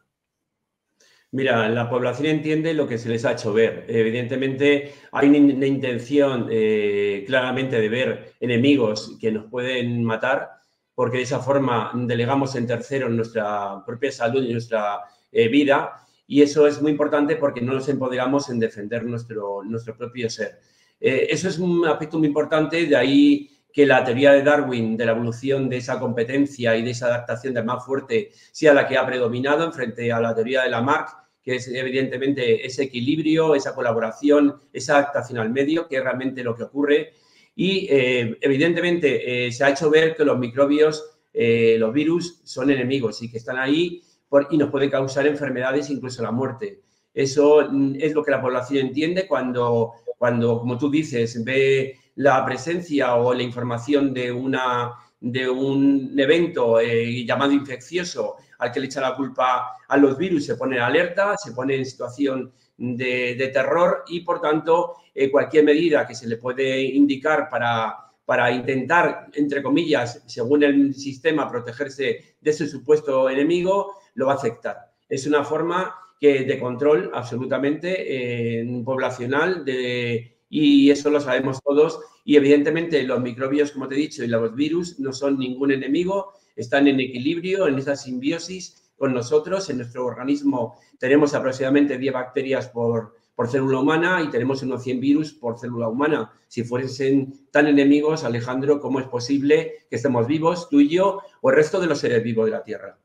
Mira, 1.32 1.68
la 1.68 1.90
población 1.90 2.28
entiende 2.28 2.72
lo 2.72 2.86
que 2.86 2.96
se 2.96 3.08
les 3.08 3.24
ha 3.24 3.32
hecho 3.32 3.52
ver. 3.52 3.86
Evidentemente 3.88 4.92
hay 5.10 5.28
una 5.30 5.66
intención 5.66 6.46
eh, 6.48 7.24
claramente 7.26 7.80
de 7.80 7.88
ver 7.88 8.34
enemigos 8.38 9.16
que 9.20 9.32
nos 9.32 9.46
pueden 9.50 10.04
matar, 10.04 10.50
porque 10.94 11.16
de 11.16 11.24
esa 11.24 11.40
forma 11.40 11.90
delegamos 11.92 12.54
en 12.54 12.68
terceros 12.68 13.10
nuestra 13.10 13.84
propia 13.84 14.12
salud 14.12 14.44
y 14.44 14.52
nuestra 14.52 15.00
eh, 15.32 15.48
vida, 15.48 16.06
y 16.24 16.42
eso 16.42 16.68
es 16.68 16.80
muy 16.80 16.92
importante 16.92 17.34
porque 17.34 17.62
no 17.62 17.72
nos 17.72 17.88
empoderamos 17.88 18.48
en 18.48 18.60
defender 18.60 19.04
nuestro, 19.04 19.64
nuestro 19.64 19.96
propio 19.96 20.30
ser. 20.30 20.60
Eh, 21.00 21.28
eso 21.30 21.49
es 21.49 21.59
un 21.59 21.87
aspecto 21.87 22.19
muy 22.19 22.28
importante, 22.28 22.87
de 22.87 22.97
ahí 22.97 23.50
que 23.73 23.87
la 23.87 24.04
teoría 24.04 24.33
de 24.33 24.42
Darwin 24.42 24.97
de 24.97 25.07
la 25.07 25.12
evolución 25.12 25.69
de 25.69 25.78
esa 25.78 25.99
competencia 25.99 26.76
y 26.76 26.83
de 26.83 26.90
esa 26.90 27.07
adaptación 27.07 27.54
del 27.54 27.64
más 27.64 27.85
fuerte 27.85 28.30
sea 28.52 28.75
la 28.75 28.87
que 28.87 28.99
ha 28.99 29.07
predominado 29.07 29.64
en 29.64 29.73
frente 29.73 30.12
a 30.12 30.21
la 30.21 30.35
teoría 30.35 30.62
de 30.62 30.71
Lamarck, 30.71 31.16
que 31.42 31.57
es 31.57 31.69
evidentemente 31.69 32.66
ese 32.66 32.83
equilibrio, 32.83 33.54
esa 33.54 33.75
colaboración, 33.75 34.57
esa 34.73 34.99
adaptación 34.99 35.38
al 35.38 35.50
medio, 35.50 35.88
que 35.88 35.97
es 35.97 36.02
realmente 36.02 36.42
lo 36.42 36.54
que 36.54 36.64
ocurre. 36.64 37.14
Y 37.54 37.87
eh, 37.90 38.37
evidentemente 38.40 39.47
eh, 39.47 39.52
se 39.52 39.64
ha 39.64 39.71
hecho 39.71 39.88
ver 39.88 40.16
que 40.16 40.25
los 40.25 40.38
microbios, 40.38 41.16
los 41.33 41.92
virus, 41.92 42.40
son 42.45 42.71
enemigos 42.71 43.23
y 43.23 43.30
que 43.30 43.38
están 43.38 43.57
ahí 43.57 44.02
y 44.50 44.59
nos 44.59 44.71
pueden 44.71 44.90
causar 44.90 45.26
enfermedades, 45.26 45.88
incluso 45.90 46.23
la 46.23 46.33
muerte. 46.33 46.83
Eso 47.12 47.67
mm, 47.71 47.97
es 47.99 48.14
lo 48.14 48.23
que 48.23 48.31
la 48.31 48.40
población 48.40 48.87
entiende 48.87 49.26
cuando 49.26 49.95
cuando, 50.21 50.59
como 50.59 50.76
tú 50.76 50.90
dices, 50.90 51.43
ve 51.43 51.99
la 52.17 52.45
presencia 52.45 53.14
o 53.14 53.33
la 53.33 53.43
información 53.43 54.12
de, 54.12 54.31
una, 54.31 54.93
de 55.19 55.49
un 55.49 56.12
evento 56.14 56.79
eh, 56.79 57.25
llamado 57.25 57.52
infeccioso 57.52 58.37
al 58.59 58.71
que 58.71 58.81
le 58.81 58.87
echa 58.87 59.00
la 59.00 59.17
culpa 59.17 59.79
a 59.88 59.97
los 59.97 60.19
virus, 60.19 60.45
se 60.45 60.57
pone 60.57 60.76
en 60.76 60.83
alerta, 60.83 61.38
se 61.38 61.52
pone 61.52 61.75
en 61.75 61.87
situación 61.87 62.52
de, 62.76 63.50
terror 63.50 64.05
y, 64.09 64.21
por 64.21 64.43
tanto, 64.43 64.97
eh, 65.14 65.31
cualquier 65.31 65.64
medida 65.64 66.07
que 66.07 66.14
se 66.14 66.29
le 66.29 66.37
puede 66.37 66.83
indicar 66.83 67.49
para, 67.49 67.97
para 68.26 68.50
intentar, 68.50 69.29
entre 69.33 69.62
comillas, 69.62 70.23
según 70.26 70.64
el 70.64 70.95
sistema, 70.95 71.49
protegerse 71.49 72.37
de 72.38 72.52
su 72.52 72.67
supuesto 72.67 73.31
enemigo, 73.31 73.95
lo 74.12 74.26
va 74.26 74.33
a 74.35 74.37
aceptar. 74.37 74.93
Es 75.09 75.26
una 75.26 75.45
forma 75.45 75.95
que, 76.20 76.44
de 76.44 76.58
control 76.58 77.10
absolutamente 77.14 78.60
eh, 78.60 78.82
poblacional 78.84 79.64
de, 79.64 80.40
y 80.50 80.90
eso 80.90 81.08
lo 81.10 81.20
sabemos 81.20 81.60
todos. 81.62 82.00
Y 82.24 82.36
evidentemente 82.36 83.02
los 83.04 83.20
microbios, 83.20 83.72
como 83.72 83.88
te 83.88 83.94
he 83.94 83.98
dicho, 83.98 84.22
y 84.22 84.28
los 84.28 84.54
virus 84.54 85.00
no 85.00 85.12
son 85.12 85.38
ningún 85.38 85.72
enemigo, 85.72 86.34
están 86.54 86.86
en 86.88 87.00
equilibrio, 87.00 87.66
en 87.66 87.78
esa 87.78 87.96
simbiosis 87.96 88.92
con 88.96 89.14
nosotros. 89.14 89.70
En 89.70 89.78
nuestro 89.78 90.04
organismo 90.04 90.78
tenemos 90.98 91.34
aproximadamente 91.34 91.96
10 91.96 92.12
bacterias 92.12 92.68
por, 92.68 93.14
por 93.34 93.48
célula 93.48 93.78
humana 93.78 94.22
y 94.22 94.28
tenemos 94.28 94.62
unos 94.62 94.82
100 94.82 95.00
virus 95.00 95.32
por 95.32 95.58
célula 95.58 95.88
humana. 95.88 96.30
Si 96.46 96.62
fuesen 96.62 97.48
tan 97.50 97.66
enemigos, 97.66 98.24
Alejandro, 98.24 98.80
¿cómo 98.80 99.00
es 99.00 99.06
posible 99.06 99.86
que 99.88 99.96
estemos 99.96 100.26
vivos, 100.26 100.68
tú 100.68 100.80
y 100.80 100.90
yo, 100.90 101.22
o 101.40 101.48
el 101.48 101.56
resto 101.56 101.80
de 101.80 101.86
los 101.86 102.00
seres 102.00 102.22
vivos 102.22 102.44
de 102.44 102.52
la 102.52 102.62
Tierra? 102.62 103.00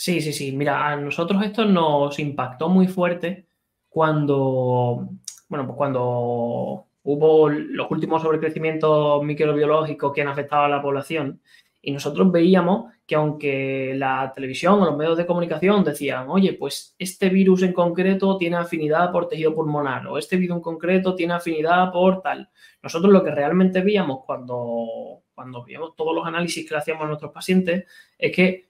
Sí, 0.00 0.20
sí, 0.20 0.32
sí. 0.32 0.52
Mira, 0.52 0.86
a 0.86 0.96
nosotros 0.96 1.42
esto 1.44 1.64
nos 1.64 2.20
impactó 2.20 2.68
muy 2.68 2.86
fuerte 2.86 3.48
cuando, 3.88 5.08
bueno, 5.48 5.66
pues 5.66 5.76
cuando 5.76 6.86
hubo 7.02 7.48
los 7.48 7.90
últimos 7.90 8.22
sobrecrecimientos 8.22 9.24
microbiológicos 9.24 10.12
que 10.12 10.22
han 10.22 10.28
afectado 10.28 10.62
a 10.64 10.68
la 10.68 10.80
población 10.80 11.40
y 11.82 11.90
nosotros 11.90 12.30
veíamos 12.30 12.92
que 13.08 13.16
aunque 13.16 13.94
la 13.96 14.32
televisión 14.32 14.80
o 14.80 14.84
los 14.84 14.96
medios 14.96 15.18
de 15.18 15.26
comunicación 15.26 15.82
decían, 15.82 16.26
oye, 16.28 16.52
pues 16.52 16.94
este 16.96 17.28
virus 17.28 17.64
en 17.64 17.72
concreto 17.72 18.38
tiene 18.38 18.56
afinidad 18.56 19.10
por 19.10 19.26
tejido 19.26 19.52
pulmonar 19.52 20.06
o 20.06 20.16
este 20.16 20.36
virus 20.36 20.58
en 20.58 20.62
concreto 20.62 21.16
tiene 21.16 21.34
afinidad 21.34 21.90
por 21.90 22.22
tal, 22.22 22.50
nosotros 22.84 23.12
lo 23.12 23.24
que 23.24 23.32
realmente 23.32 23.80
veíamos 23.80 24.20
cuando, 24.24 25.22
cuando 25.34 25.64
veíamos 25.64 25.96
todos 25.96 26.14
los 26.14 26.24
análisis 26.24 26.68
que 26.68 26.76
hacíamos 26.76 27.02
a 27.02 27.08
nuestros 27.08 27.32
pacientes 27.32 27.84
es 28.16 28.36
que 28.36 28.67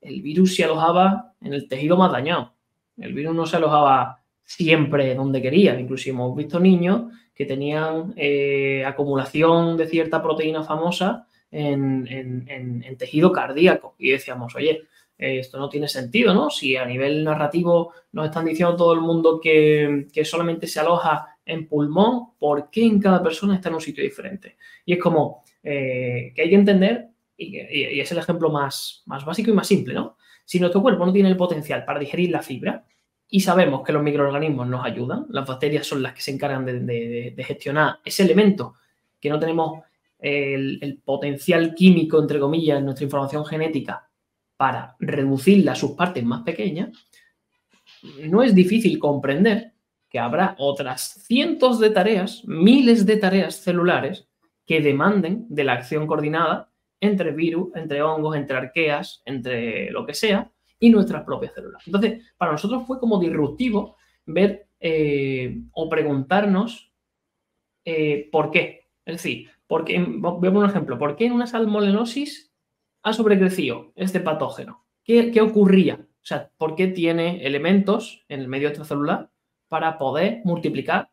el 0.00 0.22
virus 0.22 0.54
se 0.56 0.64
alojaba 0.64 1.34
en 1.40 1.54
el 1.54 1.68
tejido 1.68 1.96
más 1.96 2.12
dañado. 2.12 2.54
El 2.96 3.14
virus 3.14 3.34
no 3.34 3.46
se 3.46 3.56
alojaba 3.56 4.20
siempre 4.42 5.14
donde 5.14 5.42
quería. 5.42 5.78
Incluso 5.78 6.10
hemos 6.10 6.36
visto 6.36 6.58
niños 6.58 7.12
que 7.34 7.44
tenían 7.44 8.14
eh, 8.16 8.84
acumulación 8.84 9.76
de 9.76 9.86
cierta 9.86 10.22
proteína 10.22 10.64
famosa 10.64 11.26
en, 11.50 12.96
tejido 12.98 13.32
cardíaco. 13.32 13.94
Y 13.98 14.10
decíamos, 14.10 14.54
oye, 14.56 14.82
esto 15.16 15.58
no 15.58 15.68
tiene 15.68 15.88
sentido, 15.88 16.34
¿no? 16.34 16.50
Si 16.50 16.76
a 16.76 16.84
nivel 16.84 17.24
narrativo 17.24 17.92
nos 18.12 18.26
están 18.26 18.44
diciendo 18.44 18.76
todo 18.76 18.92
el 18.92 19.00
mundo 19.00 19.40
que, 19.40 20.06
solamente 20.24 20.66
se 20.66 20.80
aloja 20.80 21.38
en 21.44 21.66
pulmón, 21.66 22.30
¿por 22.38 22.70
qué 22.70 22.84
en 22.84 23.00
cada 23.00 23.22
persona 23.22 23.54
está 23.54 23.68
en 23.68 23.76
un 23.76 23.80
sitio 23.80 24.04
diferente? 24.04 24.56
Y 24.84 24.94
es 24.94 24.98
como 24.98 25.44
eh, 25.62 26.32
que 26.34 26.42
hay 26.42 26.50
que 26.50 26.54
entender, 26.54 27.08
y, 27.38 28.00
es 28.00 28.12
el 28.12 28.18
ejemplo 28.18 28.50
más, 28.50 29.02
más 29.06 29.24
básico 29.24 29.50
y 29.50 29.54
más 29.54 29.66
simple, 29.66 29.94
¿no? 29.94 30.16
Si 30.44 30.60
nuestro 30.60 30.82
cuerpo 30.82 31.06
no 31.06 31.12
tiene 31.12 31.30
el 31.30 31.36
potencial 31.36 31.84
para 31.84 31.98
digerir 31.98 32.30
la 32.30 32.42
fibra, 32.42 32.84
y 33.30 33.40
sabemos 33.40 33.82
que 33.82 33.92
los 33.92 34.02
microorganismos 34.02 34.66
nos 34.66 34.84
ayudan, 34.84 35.26
las 35.30 35.46
bacterias 35.46 35.86
son 35.86 36.02
las 36.02 36.14
que 36.14 36.22
se 36.22 36.32
encargan 36.32 36.64
de 36.64 37.44
gestionar 37.46 38.00
ese 38.04 38.22
elemento 38.24 38.74
que 39.20 39.28
no 39.28 39.38
tenemos 39.38 39.82
el, 40.18 41.00
potencial 41.04 41.74
químico, 41.74 42.20
entre 42.20 42.40
comillas, 42.40 42.78
en 42.78 42.84
nuestra 42.84 43.04
información 43.04 43.44
genética 43.46 44.08
para 44.56 44.96
reducirla 44.98 45.72
a 45.72 45.76
sus 45.76 45.92
partes 45.92 46.24
más 46.24 46.42
pequeñas, 46.42 46.90
no 48.22 48.42
es 48.42 48.54
difícil 48.54 48.98
comprender 48.98 49.72
que 50.08 50.18
habrá 50.18 50.56
otras 50.58 51.24
cientos 51.26 51.78
de 51.78 51.90
tareas, 51.90 52.42
miles 52.46 53.06
de 53.06 53.16
tareas 53.16 53.56
celulares 53.56 54.26
que 54.66 54.80
demanden 54.80 55.46
de 55.48 55.64
la 55.64 55.74
acción 55.74 56.06
coordinada 56.06 56.67
entre 57.00 57.32
virus, 57.32 57.74
entre 57.74 58.02
hongos, 58.02 58.36
entre 58.36 58.56
arqueas, 58.56 59.22
entre 59.24 59.90
lo 59.90 60.06
que 60.06 60.14
sea, 60.14 60.50
y 60.80 60.90
nuestras 60.90 61.24
propias 61.24 61.54
células. 61.54 61.82
Entonces, 61.86 62.24
para 62.36 62.52
nosotros 62.52 62.84
fue 62.86 62.98
como 63.00 63.18
disruptivo 63.18 63.96
ver 64.26 64.68
eh, 64.80 65.60
o 65.72 65.88
preguntarnos 65.88 66.92
eh, 67.84 68.28
por 68.30 68.50
qué. 68.50 68.88
Es 69.04 69.16
decir, 69.16 69.48
porque, 69.66 69.98
poner 70.20 70.56
un 70.56 70.64
ejemplo, 70.64 70.98
¿por 70.98 71.16
qué 71.16 71.26
en 71.26 71.32
una 71.32 71.46
salmonellosis 71.46 72.52
ha 73.02 73.12
sobrecrecido 73.12 73.92
este 73.96 74.20
patógeno? 74.20 74.86
¿Qué, 75.04 75.40
ocurría? 75.40 75.94
O 76.00 76.26
sea, 76.28 76.50
¿por 76.58 76.74
qué 76.74 76.88
tiene 76.88 77.46
elementos 77.46 78.24
en 78.28 78.40
el 78.40 78.48
medio 78.48 78.68
extracelular 78.68 79.30
para 79.68 79.98
poder 79.98 80.42
multiplicar 80.44 81.10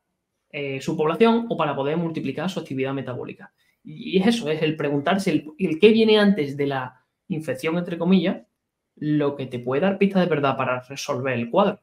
eh, 0.52 0.82
su 0.82 0.98
población 0.98 1.48
o 1.50 1.58
para 1.58 1.76
poder 1.76 1.98
multiplicar 1.98 2.50
su 2.50 2.60
actividad 2.60 2.94
metabólica? 2.94 3.54
Y 3.86 4.20
es 4.20 4.28
eso, 4.28 4.50
es 4.50 4.62
el 4.62 4.76
preguntarse 4.76 5.32
el, 5.32 5.46
el 5.60 5.80
qué 5.80 5.92
viene 5.92 6.18
antes 6.18 6.58
de 6.58 6.68
la 6.68 7.06
infección, 7.28 7.78
entre 7.78 7.98
comillas, 7.98 8.44
lo 8.96 9.36
que 9.36 9.46
te 9.46 9.60
puede 9.60 9.82
dar 9.82 9.98
pista 9.98 10.20
de 10.20 10.26
verdad 10.28 10.58
para 10.58 10.82
resolver 10.82 11.34
el 11.34 11.50
cuadro. 11.50 11.82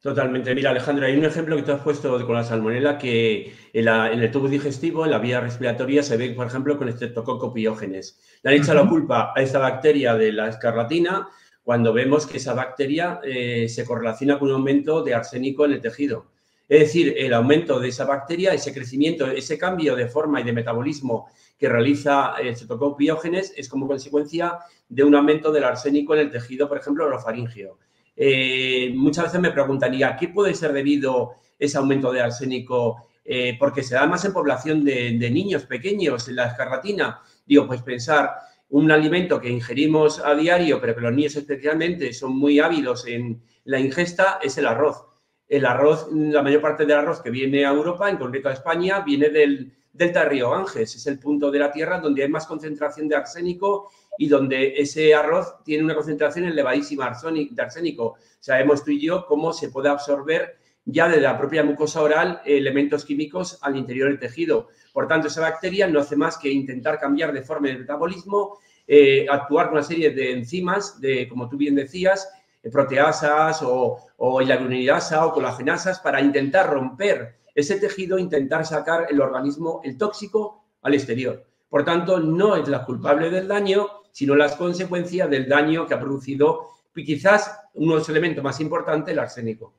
Totalmente. 0.00 0.54
Mira, 0.54 0.70
Alejandro, 0.70 1.06
hay 1.06 1.16
un 1.16 1.24
ejemplo 1.24 1.56
que 1.56 1.62
tú 1.62 1.72
has 1.72 1.80
puesto 1.80 2.24
con 2.24 2.36
la 2.36 2.44
salmonela 2.44 2.98
que 2.98 3.52
en, 3.72 3.88
el 3.88 4.30
tubo 4.30 4.48
digestivo, 4.48 5.04
en 5.04 5.10
la 5.10 5.18
vía 5.18 5.40
respiratoria, 5.40 6.04
se 6.04 6.16
ve, 6.16 6.30
por 6.30 6.46
ejemplo, 6.46 6.78
con 6.78 6.88
estreptococo 6.88 7.52
piógenes. 7.52 8.20
Le 8.42 8.50
han 8.50 8.56
echado 8.56 8.84
la 8.84 8.88
culpa 8.88 9.32
a 9.34 9.42
esta 9.42 9.58
bacteria 9.58 10.14
de 10.14 10.32
la 10.32 10.48
escarlatina 10.50 11.28
cuando 11.64 11.92
vemos 11.92 12.28
que 12.28 12.36
esa 12.36 12.54
bacteria 12.54 13.20
eh, 13.24 13.68
se 13.68 13.84
correlaciona 13.84 14.38
con 14.38 14.48
un 14.48 14.54
aumento 14.54 15.02
de 15.02 15.14
arsénico 15.14 15.64
en 15.64 15.72
el 15.72 15.80
tejido. 15.80 16.30
Es 16.68 16.80
decir, 16.80 17.14
el 17.16 17.32
aumento 17.32 17.80
de 17.80 17.88
esa 17.88 18.04
bacteria, 18.04 18.52
ese 18.52 18.74
crecimiento, 18.74 19.26
ese 19.26 19.56
cambio 19.56 19.96
de 19.96 20.06
forma 20.06 20.40
y 20.40 20.44
de 20.44 20.52
metabolismo 20.52 21.28
que 21.56 21.68
realiza 21.68 22.34
el 22.38 22.48
estreptococo 22.48 22.96
piógenes 22.96 23.54
es 23.56 23.68
como 23.68 23.86
consecuencia 23.86 24.58
de 24.88 25.02
un 25.02 25.14
aumento 25.14 25.50
del 25.50 25.64
arsénico 25.64 26.14
en 26.14 26.20
el 26.20 26.30
tejido, 26.30 26.68
por 26.68 26.78
ejemplo, 26.78 27.06
orofaringeo. 27.06 27.78
Eh, 28.14 28.92
muchas 28.94 29.26
veces 29.26 29.40
me 29.40 29.50
preguntaría, 29.50 30.16
¿qué 30.16 30.28
puede 30.28 30.54
ser 30.54 30.72
debido 30.72 31.36
ese 31.58 31.78
aumento 31.78 32.12
de 32.12 32.20
arsénico? 32.20 33.08
Eh, 33.24 33.56
porque 33.58 33.82
se 33.82 33.94
da 33.94 34.06
más 34.06 34.24
en 34.24 34.32
población 34.32 34.84
de, 34.84 35.30
niños 35.30 35.64
pequeños, 35.64 36.28
en 36.28 36.36
la 36.36 36.48
escarlatina. 36.48 37.20
Digo, 37.46 37.66
pues 37.66 37.82
pensar, 37.82 38.30
un 38.70 38.90
alimento 38.90 39.40
que 39.40 39.50
ingerimos 39.50 40.18
a 40.18 40.34
diario, 40.34 40.80
pero 40.80 40.94
que 40.94 41.00
los 41.00 41.12
niños 41.12 41.36
especialmente 41.36 42.12
son 42.12 42.36
muy 42.36 42.58
ávidos 42.58 43.06
en 43.06 43.42
la 43.64 43.80
ingesta, 43.80 44.38
es 44.42 44.58
el 44.58 44.66
arroz. 44.66 45.07
El 45.48 45.64
arroz, 45.64 46.08
la 46.12 46.42
mayor 46.42 46.60
parte 46.60 46.84
del 46.84 46.98
arroz 46.98 47.20
que 47.20 47.30
viene 47.30 47.64
a 47.64 47.70
Europa, 47.70 48.10
en 48.10 48.18
concreto 48.18 48.48
a 48.48 48.52
España, 48.52 49.00
viene 49.00 49.30
del 49.30 49.72
delta 49.92 50.24
Río 50.24 50.54
Ángeles. 50.54 50.94
Es 50.94 51.06
el 51.06 51.18
punto 51.18 51.50
de 51.50 51.58
la 51.58 51.72
tierra 51.72 51.98
donde 51.98 52.22
hay 52.22 52.28
más 52.28 52.46
concentración 52.46 53.08
de 53.08 53.16
arsénico 53.16 53.90
y 54.18 54.28
donde 54.28 54.74
ese 54.80 55.14
arroz 55.14 55.62
tiene 55.64 55.84
una 55.84 55.94
concentración 55.94 56.46
elevadísima 56.46 57.12
de 57.32 57.62
arsénico. 57.62 58.16
Sabemos 58.40 58.84
tú 58.84 58.90
y 58.90 59.00
yo 59.00 59.26
cómo 59.26 59.52
se 59.52 59.70
puede 59.70 59.88
absorber 59.88 60.58
ya 60.84 61.08
de 61.08 61.20
la 61.20 61.36
propia 61.36 61.62
mucosa 61.62 62.00
oral 62.00 62.40
elementos 62.46 63.04
químicos 63.04 63.58
al 63.60 63.76
interior 63.76 64.08
del 64.08 64.18
tejido. 64.18 64.68
Por 64.92 65.06
tanto, 65.06 65.28
esa 65.28 65.42
bacteria 65.42 65.86
no 65.86 66.00
hace 66.00 66.16
más 66.16 66.38
que 66.38 66.50
intentar 66.50 66.98
cambiar 66.98 67.32
de 67.32 67.42
forma 67.42 67.68
el 67.68 67.80
metabolismo, 67.80 68.58
eh, 68.86 69.26
actuar 69.28 69.66
con 69.66 69.74
una 69.74 69.86
serie 69.86 70.10
de 70.10 70.32
enzimas, 70.32 70.98
de, 70.98 71.28
como 71.28 71.46
tú 71.48 71.58
bien 71.58 71.74
decías, 71.74 72.28
proteasas 72.72 73.62
o, 73.62 73.98
o 74.16 74.42
hialuronidasa 74.42 75.24
o 75.24 75.32
colagenasas 75.32 76.00
para 76.00 76.20
intentar 76.20 76.68
romper 76.70 77.38
ese 77.54 77.78
tejido, 77.80 78.18
intentar 78.18 78.64
sacar 78.66 79.06
el 79.10 79.20
organismo, 79.20 79.80
el 79.84 79.96
tóxico, 79.96 80.64
al 80.82 80.94
exterior. 80.94 81.44
Por 81.68 81.84
tanto, 81.84 82.20
no 82.20 82.56
es 82.56 82.68
la 82.68 82.84
culpable 82.84 83.30
del 83.30 83.48
daño, 83.48 83.86
sino 84.12 84.34
las 84.34 84.56
consecuencias 84.56 85.28
del 85.28 85.48
daño 85.48 85.86
que 85.86 85.94
ha 85.94 86.00
producido 86.00 86.68
quizás 86.94 87.68
uno 87.74 87.92
de 87.92 87.98
los 87.98 88.08
elementos 88.08 88.42
más 88.42 88.60
importantes, 88.60 89.12
el 89.12 89.18
arsénico. 89.18 89.74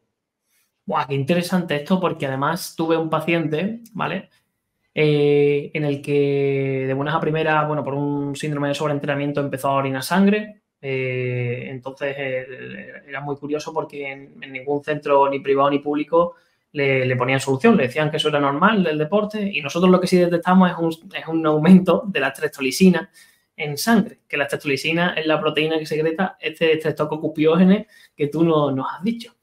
Buah, 0.86 1.06
qué 1.08 1.16
interesante 1.16 1.76
esto, 1.76 2.00
porque 2.00 2.26
además 2.26 2.76
tuve 2.76 2.98
un 2.98 3.10
paciente, 3.10 3.82
¿vale? 3.94 4.30
Eh, 4.94 5.70
en 5.74 5.86
el 5.86 6.02
que 6.02 6.86
de 6.88 6.94
buenas 6.94 7.16
a 7.16 7.20
primeras, 7.20 7.68
bueno, 7.68 7.84
por 7.84 7.94
un 7.94 8.36
síndrome 8.36 8.70
de 8.70 8.76
sobreentrenamiento 8.76 9.42
empezó 9.42 9.70
a 9.70 9.76
orinar 9.76 10.04
sangre. 10.04 10.59
Eh, 10.82 11.68
entonces 11.68 12.16
eh, 12.18 13.04
era 13.08 13.22
muy 13.22 13.36
curioso 13.36 13.74
porque 13.74 14.12
en, 14.12 14.40
ningún 14.52 14.84
centro, 14.84 15.30
ni 15.30 15.40
privado 15.40 15.70
ni 15.70 15.80
público, 15.80 16.36
le, 16.72 17.16
ponían 17.16 17.40
solución. 17.40 17.76
Le 17.78 17.84
decían 17.84 18.12
que 18.12 18.18
eso 18.18 18.30
era 18.30 18.40
normal 18.40 18.84
del 18.84 18.98
deporte 18.98 19.42
y 19.42 19.62
nosotros 19.62 19.92
lo 19.92 20.00
que 20.00 20.08
sí 20.08 20.18
detectamos 20.18 20.72
es 20.72 20.78
un, 20.78 21.14
es 21.16 21.28
un 21.28 21.46
aumento 21.46 22.04
de 22.08 22.20
la 22.20 22.34
trestolicina 22.34 23.10
en 23.60 23.78
sangre, 23.78 24.22
que 24.28 24.38
la 24.38 24.48
testosterona 24.48 25.14
es 25.14 25.28
la 25.28 25.40
proteína 25.40 25.78
que 25.78 25.86
secreta 25.86 26.38
este 26.40 26.74
estreptococcus 26.74 27.34
que 28.16 28.28
tú 28.28 28.44
no, 28.44 28.72
nos 28.72 28.88
has 28.92 29.04
dicho. 29.04 29.36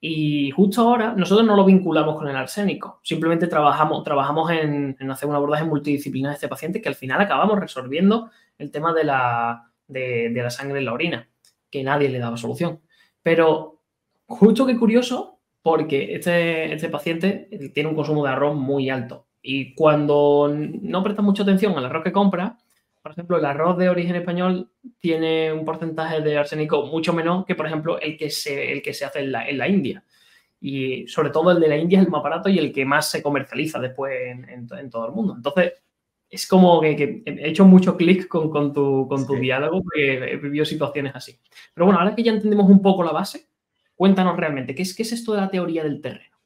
Y 0.00 0.50
justo 0.50 0.80
ahora 0.80 1.14
nosotros 1.16 1.46
no 1.46 1.54
lo 1.54 1.64
vinculamos 1.64 2.16
con 2.16 2.26
el 2.26 2.34
arsénico, 2.34 2.98
simplemente 3.04 3.46
trabajamos, 3.46 4.02
trabajamos 4.02 4.50
en, 4.50 4.96
hacer 5.08 5.28
un 5.28 5.36
abordaje 5.36 5.64
multidisciplinar 5.64 6.32
de 6.32 6.34
este 6.34 6.48
paciente 6.48 6.82
que 6.82 6.88
al 6.88 6.96
final 6.96 7.20
acabamos 7.20 7.60
resolviendo 7.60 8.32
el 8.58 8.72
tema 8.72 8.92
de 8.92 9.04
la, 9.04 9.71
de, 9.92 10.32
la 10.34 10.50
sangre 10.50 10.78
en 10.78 10.84
la 10.84 10.92
orina, 10.92 11.28
que 11.70 11.82
nadie 11.82 12.08
le 12.08 12.18
daba 12.18 12.36
solución. 12.36 12.80
Pero 13.22 13.82
justo 14.26 14.66
que 14.66 14.78
curioso, 14.78 15.40
porque 15.62 16.14
este, 16.14 16.72
este 16.72 16.88
paciente 16.88 17.48
tiene 17.74 17.88
un 17.88 17.96
consumo 17.96 18.24
de 18.24 18.30
arroz 18.30 18.56
muy 18.56 18.90
alto 18.90 19.28
Y 19.40 19.74
cuando 19.74 20.52
no 20.52 21.02
prestas 21.04 21.24
mucha 21.24 21.44
atención 21.44 21.76
al 21.78 21.84
arroz 21.84 22.02
que 22.02 22.12
compras, 22.12 22.54
por 23.02 23.12
ejemplo, 23.12 23.36
el 23.36 23.44
arroz 23.44 23.76
de 23.78 23.88
origen 23.88 24.14
español 24.14 24.70
tiene 25.00 25.52
un 25.52 25.64
porcentaje 25.64 26.20
de 26.20 26.38
arsénico 26.38 26.86
mucho 26.86 27.12
menor 27.12 27.44
que, 27.44 27.56
por 27.56 27.66
ejemplo, 27.66 28.00
el 28.00 28.16
que 28.16 28.30
se, 28.30 28.72
el 28.72 28.80
que 28.80 28.94
se 28.94 29.04
hace 29.04 29.20
en 29.20 29.32
la, 29.32 29.48
en 29.48 29.58
la 29.58 29.68
India. 29.68 30.04
Y 30.60 31.08
sobre 31.08 31.30
todo 31.30 31.50
el 31.50 31.58
de 31.58 31.66
la 31.66 31.76
India 31.76 31.98
es 31.98 32.04
el 32.04 32.10
más 32.10 32.22
barato 32.22 32.48
y 32.48 32.58
el 32.58 32.72
que 32.72 32.84
más 32.84 33.10
se 33.10 33.20
comercializa 33.20 33.80
después 33.80 34.12
en, 34.48 34.90
todo 34.90 35.06
el 35.08 35.12
mundo. 35.12 35.34
Entonces, 35.36 35.72
es 36.32 36.46
como 36.46 36.80
que, 36.80 37.22
he 37.26 37.50
hecho 37.50 37.66
mucho 37.66 37.94
clic 37.94 38.26
con, 38.26 38.48
con, 38.48 38.72
tu, 38.72 39.06
con 39.06 39.26
tu 39.26 39.36
diálogo 39.36 39.82
porque 39.82 40.14
he 40.14 40.36
vivido 40.38 40.64
situaciones 40.64 41.14
así. 41.14 41.38
Pero 41.74 41.84
bueno, 41.84 42.00
ahora 42.00 42.16
que 42.16 42.22
ya 42.22 42.32
entendemos 42.32 42.70
un 42.70 42.80
poco 42.80 43.04
la 43.04 43.12
base, 43.12 43.48
cuéntanos 43.94 44.34
realmente, 44.38 44.74
¿qué 44.74 44.80
es, 44.80 44.96
qué 44.96 45.02
es 45.02 45.12
esto 45.12 45.34
de 45.34 45.42
la 45.42 45.50
teoría 45.50 45.84
del 45.84 46.00
terreno? 46.00 46.38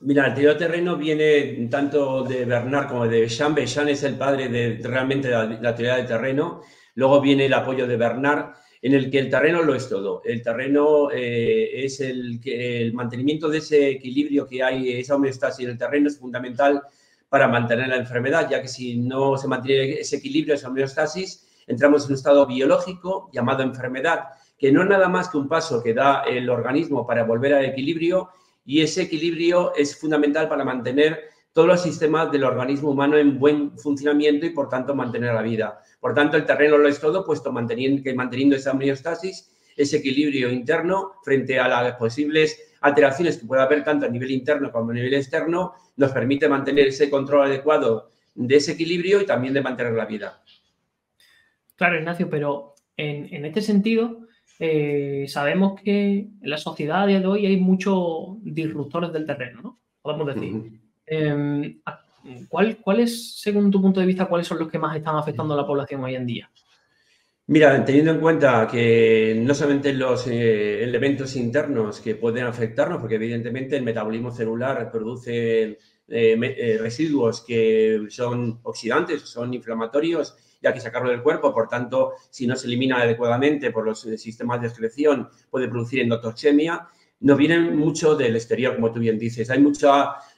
Mira, 0.00 0.26
el 0.26 0.34
teoría 0.34 0.50
del 0.50 0.58
terreno 0.58 0.98
viene 0.98 1.68
tanto 1.70 2.22
de 2.24 2.44
Bernard 2.44 2.88
como 2.88 3.08
de 3.08 3.26
Jean. 3.28 3.56
Jean 3.56 3.88
es 3.88 4.02
el 4.02 4.16
padre 4.16 4.50
de 4.50 4.78
realmente 4.86 5.30
la, 5.30 5.74
teoría 5.74 5.96
del 5.96 6.06
terreno. 6.06 6.60
Luego 6.94 7.22
viene 7.22 7.46
el 7.46 7.54
apoyo 7.54 7.86
de 7.86 7.96
Bernard, 7.96 8.56
en 8.82 8.92
el 8.92 9.10
que 9.10 9.20
el 9.20 9.30
terreno 9.30 9.62
lo 9.62 9.74
es 9.74 9.88
todo. 9.88 10.20
El 10.22 10.42
terreno 10.42 11.10
eh, 11.10 11.82
es 11.82 11.98
el, 12.00 12.40
el 12.44 12.92
mantenimiento 12.92 13.48
de 13.48 13.56
ese 13.56 13.88
equilibrio 13.88 14.46
que 14.46 14.62
hay, 14.62 14.90
esa 14.90 15.14
homeostasis 15.14 15.64
en 15.64 15.70
el 15.70 15.78
terreno 15.78 16.08
es 16.08 16.18
fundamental 16.18 16.82
para 17.32 17.48
mantener 17.48 17.88
la 17.88 17.96
enfermedad, 17.96 18.46
ya 18.50 18.60
que 18.60 18.68
si 18.68 18.94
no 18.94 19.38
se 19.38 19.48
mantiene 19.48 19.94
ese 19.94 20.16
equilibrio, 20.16 20.54
esa 20.54 20.68
homeostasis, 20.68 21.48
entramos 21.66 22.04
en 22.04 22.10
un 22.10 22.16
estado 22.16 22.46
biológico 22.46 23.30
llamado 23.32 23.62
enfermedad, 23.62 24.24
que 24.58 24.70
no 24.70 24.82
es 24.82 24.88
nada 24.90 25.08
más 25.08 25.30
que 25.30 25.38
un 25.38 25.48
paso 25.48 25.82
que 25.82 25.94
da 25.94 26.24
el 26.24 26.50
organismo 26.50 27.06
para 27.06 27.24
volver 27.24 27.54
al 27.54 27.64
equilibrio 27.64 28.28
y 28.66 28.82
ese 28.82 29.04
equilibrio 29.04 29.74
es 29.74 29.98
fundamental 29.98 30.46
para 30.46 30.62
mantener 30.62 31.20
todos 31.54 31.68
los 31.68 31.80
sistemas 31.80 32.30
del 32.30 32.44
organismo 32.44 32.90
humano 32.90 33.16
en 33.16 33.38
buen 33.38 33.78
funcionamiento 33.78 34.44
y, 34.44 34.50
por 34.50 34.68
tanto, 34.68 34.94
mantener 34.94 35.32
la 35.32 35.40
vida. 35.40 35.80
Por 36.00 36.12
tanto, 36.12 36.36
el 36.36 36.44
terreno 36.44 36.76
lo 36.76 36.86
es 36.86 37.00
todo, 37.00 37.24
puesto 37.24 37.50
que 37.50 38.14
manteniendo 38.14 38.56
esa 38.56 38.72
homeostasis, 38.72 39.50
ese 39.74 39.96
equilibrio 39.96 40.50
interno 40.50 41.12
frente 41.24 41.58
a 41.58 41.66
las 41.66 41.94
posibles 41.94 42.74
alteraciones 42.82 43.38
que 43.38 43.46
pueda 43.46 43.62
haber 43.62 43.84
tanto 43.84 44.04
a 44.04 44.10
nivel 44.10 44.30
interno 44.32 44.70
como 44.70 44.90
a 44.90 44.94
nivel 44.94 45.14
externo, 45.14 45.72
nos 45.96 46.12
permite 46.12 46.48
mantener 46.48 46.88
ese 46.88 47.10
control 47.10 47.46
adecuado 47.46 48.10
de 48.34 48.56
ese 48.56 48.72
equilibrio 48.72 49.20
y 49.20 49.26
también 49.26 49.54
de 49.54 49.60
mantener 49.60 49.92
la 49.92 50.06
vida. 50.06 50.42
Claro, 51.76 51.98
Ignacio, 51.98 52.30
pero 52.30 52.74
en, 52.96 53.34
en 53.34 53.44
este 53.44 53.60
sentido, 53.60 54.22
eh, 54.64 55.26
sabemos 55.28 55.80
que 55.80 56.18
en 56.18 56.50
la 56.50 56.56
sociedad 56.56 57.02
a 57.02 57.06
día 57.06 57.18
de 57.20 57.26
hoy 57.26 57.46
hay 57.46 57.56
muchos 57.56 58.36
disruptores 58.42 59.12
del 59.12 59.26
terreno, 59.26 59.60
¿no? 59.60 59.80
Podemos 60.00 60.34
decir. 60.34 60.80
Em, 61.06 61.80
¿Cuáles, 62.48 63.40
según 63.40 63.72
tu 63.72 63.82
punto 63.82 63.98
de 63.98 64.06
vista, 64.06 64.26
cuáles 64.26 64.46
son 64.46 64.60
los 64.60 64.70
que 64.70 64.78
más 64.78 64.96
están 64.96 65.16
afectando 65.16 65.54
a 65.54 65.56
la 65.56 65.66
población 65.66 66.04
hoy 66.04 66.14
en 66.14 66.26
día? 66.26 66.50
Mira, 67.52 67.84
teniendo 67.84 68.12
en 68.12 68.20
cuenta 68.20 68.66
que 68.66 69.38
no 69.38 69.52
solamente 69.52 69.92
los 69.92 70.26
eh, 70.26 70.82
elementos 70.82 71.36
internos 71.36 72.00
que 72.00 72.14
pueden 72.14 72.46
afectarnos, 72.46 72.98
porque 72.98 73.16
evidentemente 73.16 73.76
el 73.76 73.82
metabolismo 73.82 74.30
celular 74.30 74.90
produce 74.90 75.78
eh, 76.08 76.78
residuos 76.80 77.42
que 77.42 78.06
son 78.08 78.58
oxidantes, 78.62 79.20
son 79.20 79.52
inflamatorios 79.52 80.34
y 80.62 80.66
hay 80.66 80.72
que 80.72 80.80
sacarlo 80.80 81.10
del 81.10 81.22
cuerpo. 81.22 81.52
Por 81.52 81.68
tanto, 81.68 82.12
si 82.30 82.46
no 82.46 82.56
se 82.56 82.68
elimina 82.68 83.02
adecuadamente 83.02 83.70
por 83.70 83.84
los 83.84 84.06
eh, 84.06 84.16
sistemas 84.16 84.62
de 84.62 84.68
excreción, 84.68 85.28
puede 85.50 85.68
producir 85.68 86.00
endotoxemia. 86.00 86.88
Nos 87.20 87.36
vienen 87.36 87.76
mucho 87.76 88.14
del 88.14 88.34
exterior, 88.34 88.76
como 88.76 88.90
tú 88.90 88.98
bien 88.98 89.18
dices. 89.18 89.50
Hay 89.50 89.60
mucho 89.60 89.92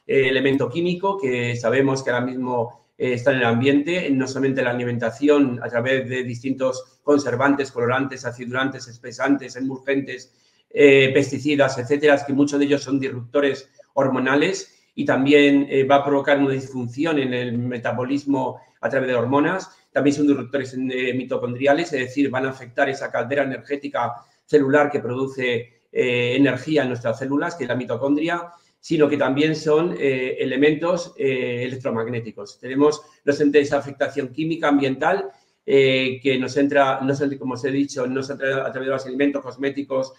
eh, 0.04 0.28
elemento 0.28 0.68
químico 0.68 1.16
que 1.16 1.54
sabemos 1.54 2.02
que 2.02 2.10
ahora 2.10 2.26
mismo 2.26 2.83
eh, 2.96 3.12
está 3.14 3.32
en 3.32 3.38
el 3.38 3.44
ambiente, 3.44 4.10
no 4.10 4.26
solamente 4.26 4.62
la 4.62 4.70
alimentación 4.70 5.60
a 5.62 5.68
través 5.68 6.08
de 6.08 6.22
distintos 6.22 7.00
conservantes, 7.02 7.72
colorantes, 7.72 8.24
acidurantes, 8.24 8.88
espesantes, 8.88 9.56
emulgentes, 9.56 10.32
pesticidas, 10.70 11.78
etcétera, 11.78 12.20
que 12.26 12.32
muchos 12.32 12.58
de 12.58 12.64
ellos 12.64 12.82
son 12.82 12.98
disruptores 12.98 13.70
hormonales 13.92 14.74
y 14.96 15.04
también 15.04 15.68
va 15.88 15.96
a 15.96 16.04
provocar 16.04 16.36
una 16.38 16.52
disfunción 16.52 17.20
en 17.20 17.32
el 17.32 17.56
metabolismo 17.56 18.60
a 18.84 18.88
través 18.88 19.08
de 19.08 19.14
hormonas. 19.14 19.70
También 19.90 20.14
son 20.14 20.26
disruptores 20.26 20.74
eh, 20.74 21.14
mitocondriales, 21.14 21.92
es 21.92 22.00
decir, 22.00 22.30
van 22.30 22.46
a 22.46 22.50
afectar 22.50 22.88
esa 22.88 23.10
caldera 23.10 23.44
energética 23.44 24.12
celular 24.44 24.90
que 24.90 25.00
produce 25.00 25.84
eh, 25.90 26.36
energía 26.36 26.82
en 26.82 26.88
nuestras 26.88 27.18
células, 27.18 27.54
que 27.54 27.64
es 27.64 27.68
la 27.68 27.76
mitocondria, 27.76 28.50
sino 28.84 29.08
que 29.08 29.16
también 29.16 29.56
son 29.56 29.96
eh, 29.98 30.36
elementos 30.40 31.14
electromagnéticos. 31.16 32.58
Tenemos 32.58 33.00
no 33.24 33.32
solamente 33.32 33.60
esa 33.60 33.78
afectación 33.78 34.28
química 34.28 34.68
ambiental 34.68 35.30
que 35.64 36.36
nos 36.38 36.54
entra, 36.58 37.00
no 37.00 37.14
como 37.38 37.54
os 37.54 37.64
he 37.64 37.70
dicho, 37.70 38.06
no 38.06 38.20
a 38.20 38.36
través 38.36 38.72
de 38.72 38.84
los 38.84 39.06
alimentos, 39.06 39.42
cosméticos, 39.42 40.12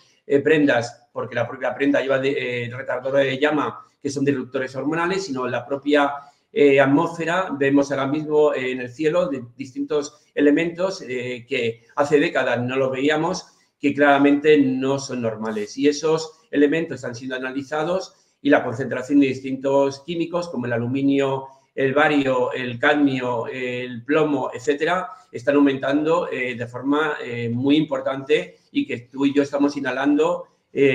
prendas, 0.44 1.08
porque 1.14 1.36
la 1.36 1.48
propia 1.48 1.76
prenda 1.76 2.02
lleva 2.02 2.18
de, 2.18 2.72
retardadores 2.76 3.28
de 3.28 3.38
llama, 3.38 3.86
que 4.02 4.10
son 4.10 4.26
disruptores 4.26 4.76
hormonales, 4.76 5.26
sino 5.26 5.46
la 5.46 5.64
propia 5.64 6.14
eh, 6.58 6.80
atmósfera, 6.80 7.50
vemos 7.52 7.92
ahora 7.92 8.08
mismo 8.08 8.56
en 8.56 8.80
el 8.80 8.90
cielo 8.90 9.30
distintos 9.58 10.26
elementos 10.34 11.02
eh, 11.02 11.46
que 11.46 11.84
hace 11.98 12.18
décadas 12.18 12.64
no 12.64 12.78
lo 12.78 12.90
veíamos, 12.90 13.46
que 13.78 13.94
claramente 13.94 14.58
no 14.58 14.98
son 14.98 15.22
normales. 15.22 15.78
Y 15.78 15.90
esos 15.90 16.40
elementos 16.50 17.04
han 17.04 17.14
sido 17.14 17.36
analizados 17.36 18.25
y 18.46 18.50
la 18.50 18.64
concentración 18.64 19.20
de 19.20 19.28
distintos 19.28 20.04
químicos 20.06 20.50
como 20.50 20.68
el 20.68 20.74
aluminio, 20.74 21.48
el 21.74 21.96
bario, 21.96 22.54
el 22.54 22.78
cadmio, 22.78 23.48
el 23.48 24.06
plomo, 24.06 24.52
etcétera, 24.54 25.10
están 25.32 25.56
aumentando 25.56 26.30
eh, 26.32 26.54
de 26.54 26.68
forma 26.68 27.16
muy 27.52 27.76
importante 27.76 28.58
y 28.72 28.86
que 28.86 29.00
tú 29.12 29.26
y 29.26 29.34
yo 29.34 29.42
estamos 29.42 29.76
inhalando 29.76 30.46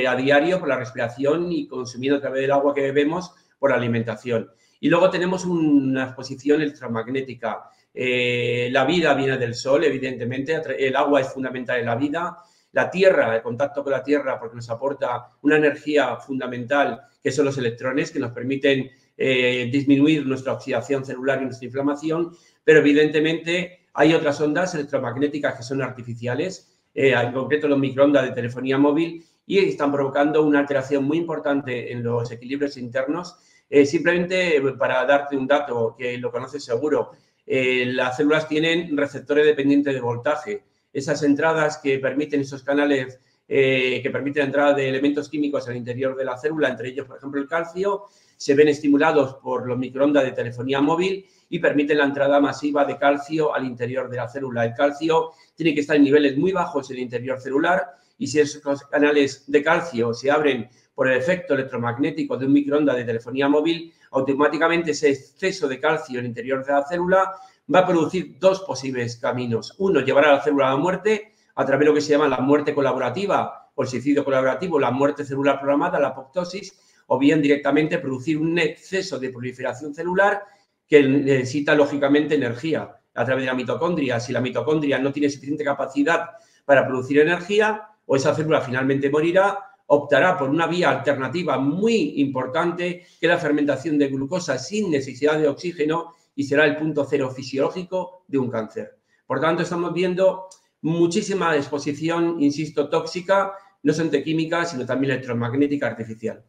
a 0.07 0.15
diario 0.15 0.61
por 0.61 0.69
la 0.69 0.77
respiración 0.77 1.51
y 1.51 1.67
consumiendo 1.67 2.19
a 2.19 2.21
través 2.21 2.43
del 2.43 2.53
agua 2.53 2.73
que 2.75 2.83
bebemos 2.83 3.33
por 3.59 3.71
la 3.71 3.77
alimentación. 3.77 4.51
Y 4.81 4.89
luego 4.89 5.11
tenemos 5.11 5.45
una 5.45 6.05
exposición 6.05 6.63
electromagnética. 6.63 7.71
Eh, 7.93 8.69
la 8.73 8.85
vida 8.85 9.13
viene 9.15 9.37
del 9.37 9.55
sol, 9.55 9.85
evidentemente, 9.85 10.61
el 10.79 10.97
agua 10.97 11.21
es 11.21 11.33
fundamental 11.33 11.79
en 11.79 11.87
la 11.87 11.97
vida. 11.97 12.39
La 12.73 12.91
Tierra, 12.91 13.35
el 13.35 13.43
contacto 13.43 13.83
con 13.83 13.93
la 13.93 14.03
Tierra, 14.03 14.39
porque 14.39 14.57
nos 14.57 14.71
aporta 14.71 15.33
una 15.43 15.57
energía 15.57 16.17
fundamental, 16.17 17.01
que 17.23 17.33
son 17.33 17.47
los 17.47 17.59
electrones, 17.59 18.11
que 18.11 18.21
nos 18.21 18.33
permiten 18.33 18.91
eh, 19.17 19.69
disminuir 19.73 20.25
nuestra 20.27 20.53
oxidación 20.53 21.05
celular 21.05 21.43
y 21.43 21.47
nuestra 21.47 21.67
inflamación, 21.67 22.33
pero 22.65 22.79
evidentemente 22.79 23.89
hay 23.93 24.15
otras 24.15 24.41
ondas 24.41 24.75
electromagnéticas 24.75 25.57
que 25.57 25.63
son 25.63 25.83
artificiales, 25.83 26.81
eh, 26.95 27.13
en 27.13 27.33
concreto 27.33 27.69
los 27.69 27.79
microondas 27.79 28.25
de 28.25 28.33
telefonía 28.33 28.79
móvil, 28.79 29.25
y 29.45 29.59
están 29.59 29.91
provocando 29.91 30.43
una 30.45 30.61
alteración 30.61 31.05
muy 31.05 31.19
importante 31.19 31.93
en 31.93 32.05
los 32.05 32.31
equilibrios 32.31 32.77
internos 32.77 33.37
eh, 33.69 33.85
simplemente 33.85 34.61
para 34.79 35.05
darte 35.05 35.37
un 35.37 35.47
dato 35.47 35.95
que 35.99 36.19
lo 36.19 36.31
conoces 36.31 36.65
seguro, 36.65 37.13
las 37.47 38.17
células 38.17 38.47
tienen 38.49 38.97
receptores 38.97 39.45
dependientes 39.45 39.93
de 39.93 40.01
voltaje. 40.01 40.63
Esas 40.93 41.23
entradas 41.23 41.79
que 41.79 41.99
permiten 41.99 42.41
esos 42.41 42.63
canales 42.63 43.21
que 43.51 44.11
permiten 44.13 44.43
la 44.43 44.47
entrada 44.47 44.75
de 44.75 44.89
elementos 44.89 45.29
químicos 45.29 45.67
al 45.67 45.77
interior 45.77 46.15
de 46.15 46.25
la 46.25 46.39
célula, 46.39 46.69
entre 46.69 46.91
ellos, 46.91 47.09
por 47.09 47.17
ejemplo, 47.17 47.41
el 47.41 47.49
calcio, 47.49 48.05
se 48.37 48.55
ven 48.55 48.69
estimulados 48.69 49.35
por 49.43 49.67
los 49.67 49.77
microondas 49.77 50.23
de 50.23 50.31
telefonía 50.31 50.81
móvil 50.81 51.27
y 51.49 51.59
permiten 51.59 51.99
la 51.99 52.05
entrada 52.05 52.41
masiva 52.41 52.85
de 52.85 52.97
calcio 52.97 53.53
al 53.53 53.67
interior 53.67 54.09
de 54.09 54.17
la 54.17 54.29
célula. 54.29 54.65
El 54.65 54.75
calcio 54.75 55.33
tiene 55.57 55.75
que 55.75 55.81
estar 55.81 55.97
en 55.97 56.05
niveles 56.05 56.39
muy 56.39 56.53
bajos 56.53 56.91
en 56.91 56.99
el 56.99 57.03
interior 57.03 57.41
celular 57.41 57.97
y 58.17 58.29
si 58.29 58.39
esos 58.39 58.83
canales 58.85 59.45
de 59.47 59.63
calcio 59.63 60.15
se 60.15 60.31
abren 60.31 60.71
por 60.95 61.09
el 61.09 61.19
efecto 61.19 61.55
electromagnético 61.55 62.37
de 62.37 62.47
un 62.47 62.53
microondas 62.53 62.97
de 62.97 63.05
telefonía 63.05 63.49
móvil, 63.49 63.93
automáticamente 64.13 64.93
ese 64.93 65.11
exceso 65.11 65.67
de 65.67 65.81
calcio 65.81 66.19
en 66.19 66.27
el 66.27 66.29
interior 66.29 66.65
de 66.65 66.73
la 66.73 66.87
célula 66.87 67.33
va 67.73 67.81
a 67.81 67.87
producir 67.87 68.39
dos 68.39 68.61
posibles 68.63 69.17
caminos. 69.17 69.75
Uno, 69.79 70.01
llevar 70.01 70.27
a 70.27 70.33
la 70.33 70.43
célula 70.43 70.69
a 70.69 70.71
la 70.71 70.77
muerte 70.77 71.35
a 71.55 71.65
través 71.65 71.81
de 71.81 71.87
lo 71.87 71.95
que 71.95 72.01
se 72.01 72.13
llama 72.13 72.29
la 72.29 72.41
muerte 72.41 72.75
colaborativa 72.75 73.71
o 73.75 73.83
el 73.83 73.89
suicidio 73.89 74.25
colaborativo, 74.25 74.79
la 74.79 74.91
muerte 74.91 75.25
celular 75.25 75.61
programada, 75.61 75.99
la 76.01 76.09
apoptosis, 76.09 76.79
o 77.07 77.19
bien 77.19 77.43
directamente 77.43 77.99
producir 77.99 78.39
un 78.39 78.59
exceso 78.59 79.19
de 79.19 79.31
proliferación 79.31 79.95
celular 79.95 80.43
que 80.87 81.03
necesita 81.03 81.75
lógicamente 81.75 82.35
energía 82.35 82.97
a 83.15 83.25
través 83.25 83.43
de 83.43 83.47
la 83.47 83.55
mitocondria. 83.55 84.21
Si 84.21 84.33
la 84.33 84.41
mitocondria 84.41 84.99
no 84.99 85.13
tiene 85.13 85.29
suficiente 85.29 85.65
capacidad 85.65 86.31
para 86.65 86.87
producir 86.87 87.21
energía, 87.21 87.89
o 88.07 88.17
esa 88.17 88.35
célula 88.35 88.61
finalmente 88.61 89.11
morirá 89.11 89.71
optará 89.93 90.39
por 90.39 90.49
una 90.49 90.69
vía 90.69 90.91
alternativa 90.91 91.59
muy 91.59 92.15
importante, 92.21 93.05
que 93.21 93.27
es 93.27 93.29
la 93.29 93.39
fermentación 93.39 93.99
de 93.99 94.07
glucosa 94.07 94.57
sin 94.57 94.89
necesidad 94.89 95.37
de 95.37 95.49
oxígeno 95.49 96.15
y 96.35 96.45
será 96.45 96.65
el 96.65 96.77
punto 96.77 97.05
cero 97.05 97.31
fisiológico 97.31 98.25
de 98.29 98.39
un 98.39 98.51
cáncer. 98.51 98.99
Por 99.27 99.41
tanto, 99.41 99.63
estamos 99.63 99.93
viendo 99.93 100.47
muchísima 100.83 101.57
exposición, 101.57 102.41
insisto, 102.43 102.89
tóxica, 102.89 103.53
no 103.83 103.93
solamente 103.93 104.23
química, 104.23 104.65
sino 104.65 104.85
también 104.87 105.13
electromagnética 105.13 105.87
artificial. 105.87 106.45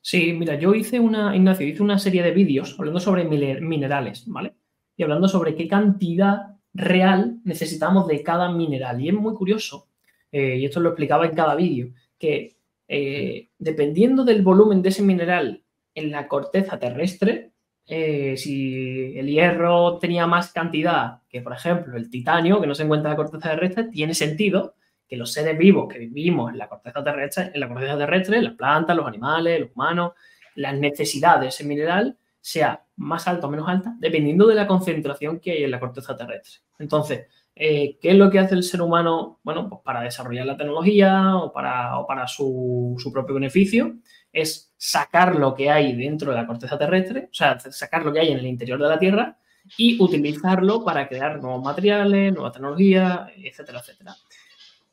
Sí, 0.00 0.32
mira, 0.32 0.54
yo 0.54 0.74
hice 0.74 1.00
una, 1.00 1.34
Ignacio, 1.34 1.66
hice 1.66 1.82
una 1.82 1.98
serie 1.98 2.22
de 2.22 2.30
vídeos 2.30 2.76
hablando 2.78 3.00
sobre 3.00 3.24
minerales, 3.24 4.24
¿vale? 4.26 4.54
Y 4.96 5.02
hablando 5.02 5.26
sobre 5.28 5.56
qué 5.56 5.66
cantidad 5.66 6.56
real 6.72 7.40
necesitamos 7.44 8.06
de 8.06 8.22
cada 8.22 8.52
mineral. 8.52 9.00
Y 9.00 9.08
es 9.08 9.14
muy 9.14 9.34
curioso, 9.34 9.88
eh, 10.30 10.58
y 10.58 10.64
esto 10.64 10.78
lo 10.80 10.90
explicaba 10.90 11.26
en 11.26 11.34
cada 11.34 11.56
vídeo, 11.56 11.92
que 12.18 12.56
eh, 12.86 13.50
dependiendo 13.58 14.24
del 14.24 14.42
volumen 14.42 14.80
de 14.80 14.90
ese 14.90 15.02
mineral 15.02 15.64
en 15.94 16.10
la 16.12 16.28
corteza 16.28 16.78
terrestre, 16.78 17.52
eh, 17.86 18.36
si 18.36 19.16
el 19.16 19.28
hierro 19.28 19.98
tenía 19.98 20.26
más 20.26 20.52
cantidad 20.52 21.22
que, 21.28 21.40
por 21.40 21.52
ejemplo, 21.52 21.96
el 21.96 22.10
titanio, 22.10 22.60
que 22.60 22.66
no 22.66 22.74
se 22.74 22.82
encuentra 22.82 23.10
en 23.10 23.16
la 23.16 23.22
corteza 23.22 23.50
terrestre, 23.50 23.84
tiene 23.84 24.14
sentido 24.14 24.74
que 25.08 25.16
los 25.16 25.32
seres 25.32 25.56
vivos 25.56 25.92
que 25.92 26.00
vivimos 26.00 26.50
en 26.50 26.58
la 26.58 26.68
corteza 26.68 27.02
terrestre, 27.04 27.52
en 27.54 27.60
la 27.60 27.68
corteza 27.68 27.96
terrestre, 27.96 28.42
las 28.42 28.54
plantas, 28.54 28.96
los 28.96 29.06
animales, 29.06 29.60
los 29.60 29.70
humanos, 29.74 30.12
las 30.56 30.74
necesidades 30.74 31.40
de 31.42 31.48
ese 31.48 31.64
mineral 31.64 32.18
sea 32.40 32.84
más 32.96 33.28
alta 33.28 33.46
o 33.46 33.50
menos 33.50 33.68
alta, 33.68 33.94
dependiendo 33.98 34.46
de 34.46 34.54
la 34.54 34.66
concentración 34.66 35.38
que 35.38 35.52
hay 35.52 35.64
en 35.64 35.70
la 35.70 35.80
corteza 35.80 36.16
terrestre. 36.16 36.60
Entonces, 36.78 37.26
eh, 37.54 37.98
¿qué 38.00 38.10
es 38.10 38.16
lo 38.16 38.30
que 38.30 38.38
hace 38.38 38.54
el 38.54 38.62
ser 38.62 38.82
humano? 38.82 39.40
Bueno, 39.42 39.68
pues 39.68 39.80
para 39.82 40.02
desarrollar 40.02 40.46
la 40.46 40.56
tecnología 40.56 41.36
o 41.36 41.52
para, 41.52 41.92
para 42.06 42.26
su, 42.26 42.94
su, 42.98 43.12
propio 43.12 43.34
beneficio, 43.34 43.96
es 44.36 44.70
sacar 44.76 45.34
lo 45.36 45.54
que 45.54 45.70
hay 45.70 45.96
dentro 45.96 46.30
de 46.30 46.36
la 46.36 46.46
corteza 46.46 46.78
terrestre, 46.78 47.28
o 47.30 47.34
sea, 47.34 47.58
sacar 47.58 48.04
lo 48.04 48.12
que 48.12 48.20
hay 48.20 48.28
en 48.28 48.38
el 48.38 48.46
interior 48.46 48.80
de 48.80 48.88
la 48.88 48.98
Tierra 48.98 49.38
y 49.78 50.00
utilizarlo 50.00 50.84
para 50.84 51.08
crear 51.08 51.40
nuevos 51.40 51.64
materiales, 51.64 52.34
nuevas 52.34 52.52
tecnologías, 52.52 53.30
etcétera, 53.36 53.80
etcétera. 53.80 54.14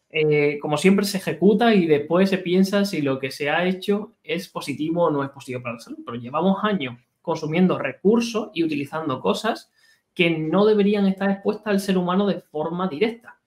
Eh, 0.10 0.58
como 0.62 0.78
siempre, 0.78 1.06
se 1.06 1.18
ejecuta 1.18 1.76
y 1.76 1.88
después 1.88 2.30
se 2.30 2.38
piensa 2.38 2.86
si 2.86 3.02
lo 3.02 3.20
que 3.20 3.32
se 3.32 3.50
ha 3.50 3.66
hecho 3.66 4.14
es 4.24 4.48
positivo 4.48 5.04
o 5.04 5.12
no 5.12 5.24
es 5.24 5.30
positivo 5.30 5.62
para 5.62 5.76
la 5.76 5.82
salud. 5.82 6.00
Pero 6.06 6.18
llevamos 6.18 6.64
años 6.64 6.98
consumiendo 7.22 7.78
recursos 7.78 8.50
y 8.54 8.64
utilizando 8.64 9.20
cosas 9.20 9.72
que 10.14 10.30
no 10.30 10.66
deberían 10.66 11.06
estar 11.08 11.30
expuestas 11.30 11.68
al 11.68 11.80
ser 11.82 11.98
humano 11.98 12.26
de 12.28 12.40
forma 12.40 12.88
directa. 12.88 13.40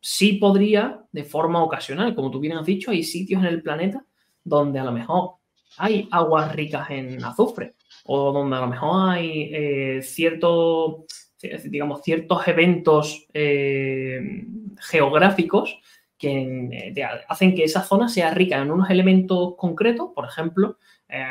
Sí 0.00 0.34
podría 0.34 1.04
de 1.12 1.24
forma 1.24 1.62
ocasional, 1.62 2.14
como 2.14 2.30
tú 2.30 2.40
bien 2.40 2.56
has 2.56 2.66
dicho, 2.66 2.90
hay 2.90 3.02
sitios 3.02 3.42
en 3.42 3.48
el 3.48 3.62
planeta 3.62 4.04
donde 4.48 4.78
a 4.78 4.84
lo 4.84 4.92
mejor 4.92 5.34
hay 5.76 6.08
aguas 6.10 6.54
ricas 6.54 6.90
en 6.90 7.22
azufre 7.24 7.74
o 8.04 8.32
donde 8.32 8.56
a 8.56 8.60
lo 8.60 8.66
mejor 8.68 9.10
hay 9.10 9.50
eh, 9.52 10.00
ciertos, 10.02 11.04
digamos, 11.64 12.02
ciertos 12.02 12.46
eventos 12.48 13.26
eh, 13.32 14.44
geográficos 14.80 15.78
que 16.18 16.92
eh, 16.96 17.04
hacen 17.28 17.54
que 17.54 17.64
esa 17.64 17.82
zona 17.82 18.08
sea 18.08 18.34
rica 18.34 18.60
en 18.60 18.70
unos 18.70 18.90
elementos 18.90 19.54
concretos, 19.56 20.10
por 20.14 20.26
ejemplo, 20.26 20.78
eh, 21.08 21.24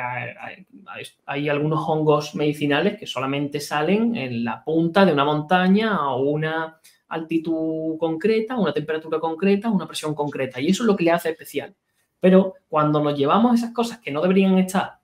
hay, 1.25 1.49
algunos 1.49 1.87
hongos 1.87 2.33
medicinales 2.33 2.97
que 2.97 3.05
solamente 3.05 3.59
salen 3.59 4.15
en 4.15 4.43
la 4.43 4.63
punta 4.63 5.05
de 5.05 5.11
una 5.11 5.25
montaña 5.25 5.95
a 5.95 6.15
una 6.15 6.79
altitud 7.09 7.97
concreta, 7.99 8.57
una 8.57 8.73
temperatura 8.73 9.19
concreta, 9.19 9.69
una 9.69 9.87
presión 9.87 10.15
concreta, 10.15 10.59
y 10.61 10.69
eso 10.69 10.83
es 10.83 10.87
lo 10.87 10.95
que 10.95 11.03
le 11.03 11.11
hace 11.11 11.29
especial. 11.29 11.75
Pero 12.19 12.55
cuando 12.67 13.01
nos 13.03 13.17
llevamos 13.17 13.55
esas 13.55 13.73
cosas 13.73 13.99
que 13.99 14.11
no 14.11 14.21
deberían 14.21 14.57
estar, 14.57 14.99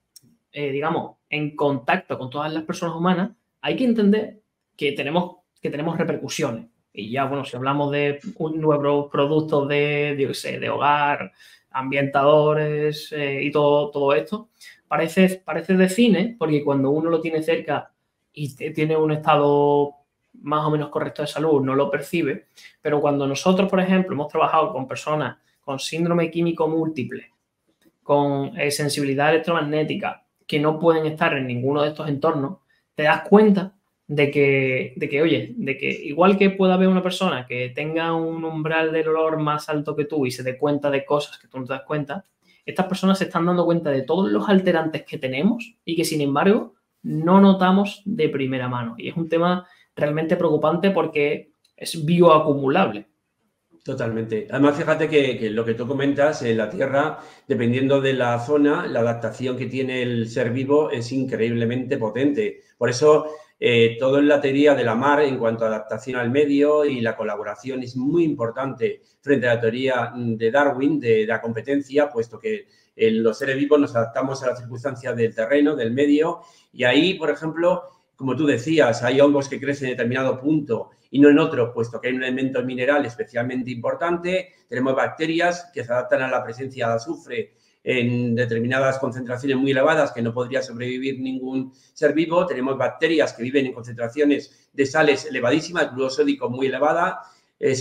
eh, 0.52 0.70
digamos, 0.70 1.16
en 1.28 1.54
contacto 1.56 2.18
con 2.18 2.30
todas 2.30 2.52
las 2.52 2.64
personas 2.64 2.96
humanas, 2.96 3.30
hay 3.60 3.76
que 3.76 3.84
entender 3.84 4.40
que 4.76 4.92
tenemos, 4.92 5.36
que 5.60 5.70
tenemos 5.70 5.96
repercusiones. 5.96 6.66
Y 6.92 7.10
ya, 7.10 7.24
bueno, 7.24 7.44
si 7.44 7.56
hablamos 7.56 7.90
de 7.90 8.20
nuevos 8.38 9.10
productos 9.10 9.68
de, 9.68 10.14
de 10.60 10.70
hogar, 10.70 11.32
ambientadores 11.70 13.12
eh, 13.12 13.42
y 13.42 13.50
todo, 13.50 13.90
todo 13.90 14.14
esto, 14.14 14.48
parece, 14.86 15.42
parece 15.44 15.74
de 15.74 15.88
cine, 15.88 16.36
porque 16.38 16.62
cuando 16.64 16.90
uno 16.90 17.10
lo 17.10 17.20
tiene 17.20 17.42
cerca 17.42 17.92
y 18.32 18.54
tiene 18.72 18.96
un 18.96 19.12
estado 19.12 19.94
más 20.42 20.64
o 20.64 20.70
menos 20.70 20.88
correcto 20.88 21.22
de 21.22 21.28
salud, 21.28 21.62
no 21.62 21.74
lo 21.74 21.90
percibe, 21.90 22.46
pero 22.80 23.00
cuando 23.00 23.26
nosotros, 23.26 23.68
por 23.68 23.80
ejemplo, 23.80 24.14
hemos 24.14 24.28
trabajado 24.28 24.72
con 24.72 24.88
personas 24.88 25.36
con 25.64 25.78
síndrome 25.78 26.30
químico 26.30 26.68
múltiple, 26.68 27.32
con 28.02 28.58
eh, 28.58 28.70
sensibilidad 28.70 29.30
electromagnética, 29.30 30.24
que 30.46 30.60
no 30.60 30.78
pueden 30.78 31.06
estar 31.06 31.36
en 31.36 31.46
ninguno 31.46 31.82
de 31.82 31.88
estos 31.88 32.08
entornos, 32.08 32.58
te 32.94 33.04
das 33.04 33.22
cuenta 33.28 33.74
de 34.06 34.30
que, 34.30 34.92
de 34.96 35.08
que, 35.08 35.22
oye, 35.22 35.54
de 35.56 35.78
que 35.78 35.90
igual 35.90 36.36
que 36.36 36.50
pueda 36.50 36.74
haber 36.74 36.88
una 36.88 37.02
persona 37.02 37.46
que 37.46 37.70
tenga 37.70 38.12
un 38.12 38.44
umbral 38.44 38.92
del 38.92 39.08
olor 39.08 39.38
más 39.38 39.68
alto 39.68 39.96
que 39.96 40.04
tú 40.04 40.26
y 40.26 40.30
se 40.30 40.42
dé 40.42 40.58
cuenta 40.58 40.90
de 40.90 41.04
cosas 41.04 41.38
que 41.38 41.48
tú 41.48 41.58
no 41.58 41.64
te 41.64 41.72
das 41.72 41.84
cuenta, 41.84 42.26
estas 42.66 42.86
personas 42.86 43.18
se 43.18 43.24
están 43.24 43.46
dando 43.46 43.64
cuenta 43.64 43.90
de 43.90 44.02
todos 44.02 44.30
los 44.30 44.48
alterantes 44.48 45.04
que 45.04 45.18
tenemos 45.18 45.74
y 45.84 45.96
que 45.96 46.04
sin 46.04 46.20
embargo 46.20 46.74
no 47.02 47.40
notamos 47.40 48.02
de 48.04 48.28
primera 48.28 48.68
mano. 48.68 48.94
Y 48.98 49.08
es 49.08 49.16
un 49.16 49.28
tema 49.28 49.66
realmente 49.96 50.36
preocupante 50.36 50.90
porque 50.90 51.52
es 51.76 52.04
bioacumulable. 52.04 53.06
Totalmente. 53.84 54.48
Además, 54.50 54.78
fíjate 54.78 55.10
que, 55.10 55.50
lo 55.50 55.62
que 55.62 55.74
tú 55.74 55.86
comentas, 55.86 56.40
en 56.40 56.56
la 56.56 56.70
Tierra, 56.70 57.18
dependiendo 57.46 58.00
de 58.00 58.14
la 58.14 58.38
zona, 58.40 58.86
la 58.86 59.00
adaptación 59.00 59.58
que 59.58 59.66
tiene 59.66 60.00
el 60.00 60.30
ser 60.30 60.50
vivo 60.52 60.90
es 60.90 61.12
increíblemente 61.12 61.98
potente. 61.98 62.62
Por 62.78 62.88
eso 62.88 63.26
eh, 63.60 63.98
todo 64.00 64.20
en 64.20 64.28
la 64.28 64.40
teoría 64.40 64.74
de 64.74 64.84
la 64.84 64.94
mar 64.94 65.20
en 65.20 65.36
cuanto 65.36 65.64
a 65.64 65.68
adaptación 65.68 66.18
al 66.18 66.30
medio 66.30 66.86
y 66.86 67.02
la 67.02 67.14
colaboración 67.14 67.82
es 67.82 67.94
muy 67.94 68.24
importante 68.24 69.02
frente 69.20 69.48
a 69.48 69.56
la 69.56 69.60
teoría 69.60 70.12
de 70.16 70.50
Darwin 70.50 70.98
de, 70.98 71.26
la 71.26 71.42
competencia, 71.42 72.08
puesto 72.08 72.38
que 72.38 72.66
en 72.96 73.22
los 73.22 73.36
seres 73.36 73.56
vivos 73.56 73.78
nos 73.78 73.94
adaptamos 73.94 74.42
a 74.42 74.48
las 74.48 74.60
circunstancias 74.60 75.14
del 75.14 75.34
terreno, 75.34 75.76
del 75.76 75.92
medio, 75.92 76.40
y 76.72 76.84
ahí, 76.84 77.14
por 77.14 77.28
ejemplo, 77.28 77.82
como 78.16 78.36
tú 78.36 78.46
decías, 78.46 79.02
hay 79.02 79.20
hongos 79.20 79.48
que 79.48 79.60
crecen 79.60 79.88
en 79.88 79.96
determinado 79.96 80.40
punto 80.40 80.90
y 81.10 81.20
no 81.20 81.28
en 81.28 81.38
otro, 81.38 81.72
puesto 81.72 82.00
que 82.00 82.08
hay 82.08 82.14
un 82.14 82.22
elemento 82.22 82.62
mineral 82.62 83.04
especialmente 83.06 83.70
importante, 83.70 84.48
tenemos 84.68 84.94
bacterias 84.94 85.70
que 85.72 85.84
se 85.84 85.92
adaptan 85.92 86.22
a 86.22 86.28
la 86.28 86.42
presencia 86.42 86.88
de 86.88 86.94
azufre 86.94 87.52
en 87.84 88.34
determinadas 88.34 88.98
concentraciones 88.98 89.58
muy 89.58 89.70
elevadas 89.70 90.10
que 90.10 90.22
no 90.22 90.32
podría 90.32 90.62
sobrevivir 90.62 91.20
ningún 91.20 91.72
ser 91.92 92.14
vivo. 92.14 92.46
Tenemos 92.46 92.78
bacterias 92.78 93.34
que 93.34 93.42
viven 93.42 93.66
en 93.66 93.74
concentraciones 93.74 94.70
de 94.72 94.86
sales 94.86 95.26
elevadísimas, 95.26 95.94
glucosódico 95.94 96.48
muy 96.48 96.66
elevada, 96.66 97.20
eh. 97.60 97.72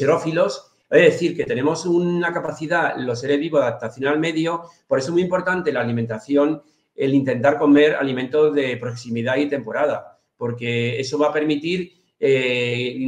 Es 0.90 1.14
decir, 1.14 1.36
que 1.36 1.46
tenemos 1.46 1.88
una 1.88 2.32
capacidad, 2.32 2.96
los 2.98 3.20
seres 3.20 3.40
vivos, 3.40 3.62
de 3.62 3.68
adaptación 3.68 4.08
al 4.10 4.20
medio. 4.20 4.66
Por 4.88 5.00
eso 5.00 5.08
es 5.08 5.14
muy 5.14 5.24
importante 5.24 5.72
la 5.72 5.82
alimentación, 5.82 6.62
el 6.96 7.16
intentar 7.16 7.58
comer 7.58 7.96
alimentos 7.96 8.54
de 8.54 8.78
proximidad 8.78 9.38
y 9.38 9.50
temporada, 9.50 10.13
porque 10.44 11.00
eso 11.00 11.18
va 11.18 11.30
a 11.30 11.32
permitir 11.32 12.04
eh, 12.20 13.00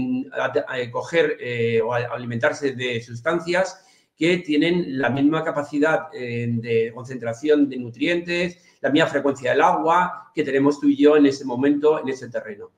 coger 0.90 1.36
eh, 1.38 1.82
o 1.82 1.92
alimentarse 1.92 2.72
de 2.72 3.02
sustancias 3.02 3.86
que 4.16 4.38
tienen 4.38 4.98
la 4.98 5.10
misma 5.10 5.44
capacidad 5.44 6.08
eh, 6.14 6.48
de 6.50 6.94
concentración 6.96 7.68
de 7.68 7.76
nutrientes, 7.76 8.78
la 8.80 8.90
misma 8.90 9.10
frecuencia 9.10 9.52
del 9.52 9.64
agua 9.64 10.32
que 10.34 10.46
tenemos 10.46 10.80
tú 10.80 10.88
y 10.88 10.96
yo 10.96 11.18
en 11.18 11.26
ese 11.26 11.44
momento, 11.44 12.00
en 12.00 12.08
ese 12.08 12.30
terreno. 12.30 12.72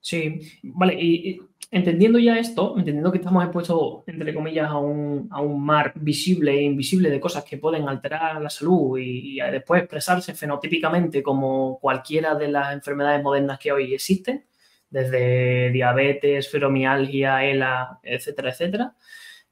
Sí, 0.00 0.40
vale, 0.64 1.38
entendiendo 1.70 2.18
ya 2.18 2.38
esto, 2.38 2.74
entendiendo 2.78 3.12
que 3.12 3.18
estamos 3.18 3.44
expuestos, 3.44 4.02
entre 4.06 4.34
comillas, 4.34 4.70
a 4.70 4.78
un, 4.78 5.28
mar 5.60 5.92
visible 5.96 6.52
e 6.52 6.62
invisible 6.62 7.10
de 7.10 7.20
cosas 7.20 7.44
que 7.44 7.58
pueden 7.58 7.88
alterar 7.88 8.40
la 8.40 8.50
salud 8.50 8.98
y, 8.98 9.38
después 9.40 9.82
expresarse 9.82 10.34
fenotípicamente 10.34 11.22
como 11.22 11.78
cualquiera 11.80 12.34
de 12.34 12.48
las 12.48 12.72
enfermedades 12.72 13.22
modernas 13.22 13.58
que 13.58 13.72
hoy 13.72 13.94
existen, 13.94 14.46
desde 14.88 15.70
diabetes, 15.70 16.50
fibromialgia, 16.50 17.44
ELA, 17.44 18.00
etcétera, 18.02 18.50
etcétera. 18.50 18.94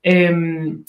Em, 0.02 0.84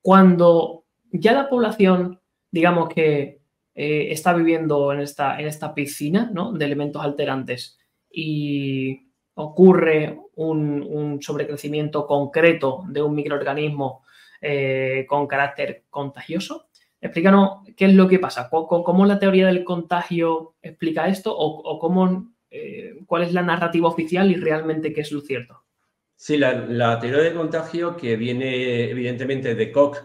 cuando 0.00 0.84
ya 1.12 1.32
la 1.32 1.48
población, 1.48 2.20
digamos 2.50 2.88
que 2.88 3.42
eh, 3.74 4.08
está 4.10 4.32
viviendo 4.34 4.92
en 4.92 5.00
esta, 5.00 5.38
en 5.40 5.46
esta 5.46 5.74
piscina 5.74 6.30
de 6.54 6.64
elementos 6.64 7.02
alterantes 7.02 7.78
y 8.10 9.08
ocurre 9.34 10.18
un, 10.48 11.20
sobrecrecimiento 11.22 12.06
concreto 12.06 12.84
de 12.88 13.02
un 13.02 13.14
microorganismo 13.14 14.04
eh, 14.40 15.06
con 15.08 15.26
carácter 15.26 15.84
contagioso, 15.90 16.66
explícanos 17.00 17.58
qué 17.76 17.86
es 17.86 17.94
lo 17.94 18.08
que 18.08 18.18
pasa, 18.18 18.48
cómo, 18.50 19.04
la 19.04 19.18
teoría 19.18 19.46
del 19.46 19.64
contagio 19.64 20.54
explica 20.62 21.08
esto 21.08 21.34
o, 21.36 21.78
cómo, 21.78 22.32
eh, 22.50 22.94
cuál 23.06 23.24
es 23.24 23.32
la 23.32 23.42
narrativa 23.42 23.88
oficial 23.88 24.30
y 24.30 24.36
realmente 24.36 24.92
qué 24.92 25.02
es 25.02 25.12
lo 25.12 25.20
cierto. 25.20 25.62
Sí, 26.22 26.36
la, 26.36 27.00
teoría 27.00 27.24
del 27.24 27.34
contagio 27.34 27.96
que 27.96 28.14
viene 28.14 28.88
evidentemente 28.90 29.56
de 29.56 29.72
Koch 29.72 29.98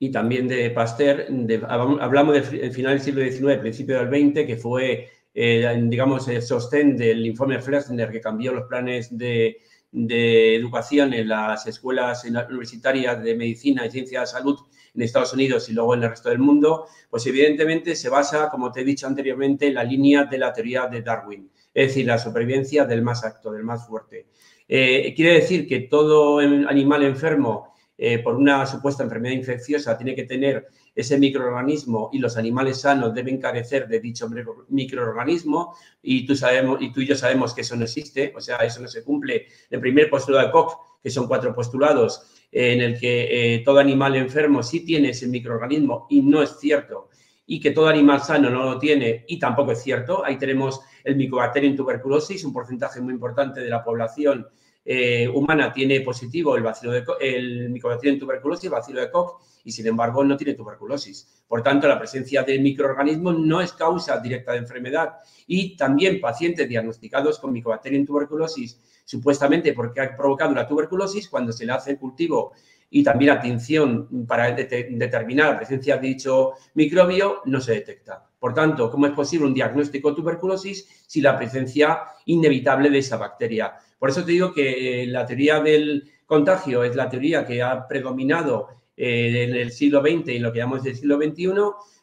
y 0.00 0.10
también 0.10 0.48
de 0.48 0.70
Pasteur, 0.70 1.26
hablamos 1.68 2.34
del 2.34 2.72
final 2.72 2.94
del 2.94 3.00
siglo 3.00 3.22
XIX, 3.22 3.60
principio 3.60 4.04
del 4.04 4.08
XX, 4.08 4.44
que 4.44 4.56
fue, 4.56 5.08
eh, 5.32 5.80
digamos, 5.84 6.26
el 6.26 6.42
sostén 6.42 6.96
del 6.96 7.24
informe 7.24 7.60
Flexner 7.60 8.10
que 8.10 8.20
cambió 8.20 8.52
los 8.52 8.66
planes 8.66 9.16
de, 9.16 9.60
de 9.92 10.56
educación 10.56 11.12
en 11.12 11.28
las 11.28 11.66
escuelas 11.66 12.24
universitarias 12.24 13.22
de 13.22 13.36
medicina 13.36 13.84
y 13.86 13.90
ciencia 13.90 14.20
de 14.20 14.26
salud 14.26 14.58
en 14.94 15.02
Estados 15.02 15.34
Unidos 15.34 15.68
y 15.68 15.74
luego 15.74 15.94
en 15.94 16.02
el 16.02 16.10
resto 16.10 16.30
del 16.30 16.38
mundo, 16.38 16.86
pues 17.10 17.26
evidentemente 17.26 17.94
se 17.94 18.08
basa, 18.08 18.48
como 18.48 18.72
te 18.72 18.80
he 18.80 18.84
dicho 18.84 19.06
anteriormente, 19.06 19.66
en 19.66 19.74
la 19.74 19.84
línea 19.84 20.24
de 20.24 20.38
la 20.38 20.52
teoría 20.52 20.86
de 20.86 21.02
Darwin, 21.02 21.50
es 21.74 21.88
decir, 21.88 22.06
la 22.06 22.18
supervivencia 22.18 22.86
del 22.86 23.02
más 23.02 23.22
acto, 23.22 23.52
del 23.52 23.64
más 23.64 23.86
fuerte. 23.86 24.26
Eh, 24.66 25.12
quiere 25.14 25.34
decir 25.34 25.66
que 25.66 25.80
todo 25.80 26.38
animal 26.38 27.02
enfermo 27.02 27.74
eh, 27.98 28.18
por 28.18 28.34
una 28.34 28.66
supuesta 28.66 29.02
enfermedad 29.02 29.34
infecciosa 29.34 29.96
tiene 29.96 30.14
que 30.14 30.24
tener 30.24 30.66
ese 30.94 31.18
microorganismo 31.18 32.10
y 32.12 32.18
los 32.18 32.36
animales 32.36 32.80
sanos 32.80 33.14
deben 33.14 33.38
carecer 33.38 33.88
de 33.88 34.00
dicho 34.00 34.28
microorganismo 34.68 35.74
y 36.02 36.26
tú, 36.26 36.36
sabemos, 36.36 36.82
y 36.82 36.92
tú 36.92 37.00
y 37.00 37.06
yo 37.06 37.16
sabemos 37.16 37.54
que 37.54 37.62
eso 37.62 37.76
no 37.76 37.84
existe, 37.84 38.32
o 38.36 38.40
sea, 38.40 38.56
eso 38.58 38.80
no 38.80 38.88
se 38.88 39.02
cumple. 39.02 39.46
El 39.70 39.80
primer 39.80 40.10
postulado 40.10 40.46
de 40.46 40.52
Koch, 40.52 40.74
que 41.02 41.10
son 41.10 41.26
cuatro 41.26 41.54
postulados, 41.54 42.28
en 42.50 42.82
el 42.82 43.00
que 43.00 43.54
eh, 43.54 43.58
todo 43.64 43.78
animal 43.78 44.14
enfermo 44.16 44.62
sí 44.62 44.84
tiene 44.84 45.10
ese 45.10 45.26
microorganismo 45.26 46.06
y 46.10 46.20
no 46.20 46.42
es 46.42 46.58
cierto, 46.60 47.08
y 47.46 47.58
que 47.58 47.70
todo 47.70 47.88
animal 47.88 48.20
sano 48.20 48.50
no 48.50 48.64
lo 48.64 48.78
tiene 48.78 49.24
y 49.26 49.38
tampoco 49.38 49.72
es 49.72 49.82
cierto. 49.82 50.24
Ahí 50.24 50.36
tenemos 50.36 50.80
el 51.04 51.16
Mycobacterium 51.16 51.74
tuberculosis, 51.74 52.44
un 52.44 52.52
porcentaje 52.52 53.00
muy 53.00 53.14
importante 53.14 53.60
de 53.60 53.70
la 53.70 53.82
población 53.82 54.46
eh, 54.84 55.28
humana 55.28 55.72
tiene 55.72 56.00
positivo 56.00 56.56
el, 56.56 56.62
bacilo 56.62 56.92
de, 56.92 57.04
el 57.20 57.70
Mycobacterium 57.70 58.18
tuberculosis, 58.18 58.64
el 58.64 58.70
bacilo 58.70 59.00
de 59.00 59.10
Koch, 59.10 59.40
y 59.64 59.70
sin 59.70 59.86
embargo 59.86 60.24
no 60.24 60.36
tiene 60.36 60.54
tuberculosis. 60.54 61.44
Por 61.46 61.62
tanto, 61.62 61.86
la 61.86 61.98
presencia 61.98 62.42
de 62.42 62.58
microorganismos 62.58 63.38
no 63.38 63.60
es 63.60 63.72
causa 63.72 64.18
directa 64.18 64.52
de 64.52 64.58
enfermedad. 64.58 65.14
Y 65.46 65.76
también 65.76 66.20
pacientes 66.20 66.68
diagnosticados 66.68 67.38
con 67.38 67.52
Mycobacterium 67.52 68.04
tuberculosis, 68.04 68.80
supuestamente 69.04 69.72
porque 69.72 70.00
ha 70.00 70.16
provocado 70.16 70.54
la 70.54 70.66
tuberculosis, 70.66 71.28
cuando 71.28 71.52
se 71.52 71.64
le 71.64 71.72
hace 71.72 71.92
el 71.92 71.98
cultivo 71.98 72.52
y 72.94 73.02
también 73.02 73.30
atención 73.30 74.26
para 74.26 74.50
determinar 74.52 75.52
la 75.52 75.56
presencia 75.56 75.96
de 75.96 76.08
dicho 76.08 76.52
microbio, 76.74 77.40
no 77.46 77.58
se 77.58 77.72
detecta. 77.72 78.28
Por 78.38 78.52
tanto, 78.52 78.90
¿cómo 78.90 79.06
es 79.06 79.12
posible 79.12 79.46
un 79.46 79.54
diagnóstico 79.54 80.10
de 80.10 80.16
tuberculosis 80.16 81.04
si 81.06 81.22
la 81.22 81.38
presencia 81.38 82.02
inevitable 82.26 82.90
de 82.90 82.98
esa 82.98 83.16
bacteria? 83.16 83.78
Por 84.02 84.10
eso 84.10 84.24
te 84.24 84.32
digo 84.32 84.52
que 84.52 85.04
eh, 85.04 85.06
la 85.06 85.24
teoría 85.24 85.60
del 85.60 86.10
contagio 86.26 86.82
es 86.82 86.96
la 86.96 87.08
teoría 87.08 87.46
que 87.46 87.62
ha 87.62 87.86
predominado 87.86 88.66
eh, 88.96 89.44
en 89.44 89.54
el 89.54 89.70
siglo 89.70 90.00
XX 90.00 90.26
y 90.30 90.38
lo 90.40 90.52
que 90.52 90.58
llamamos 90.58 90.84
el 90.84 90.96
siglo 90.96 91.18
XXI, 91.18 91.52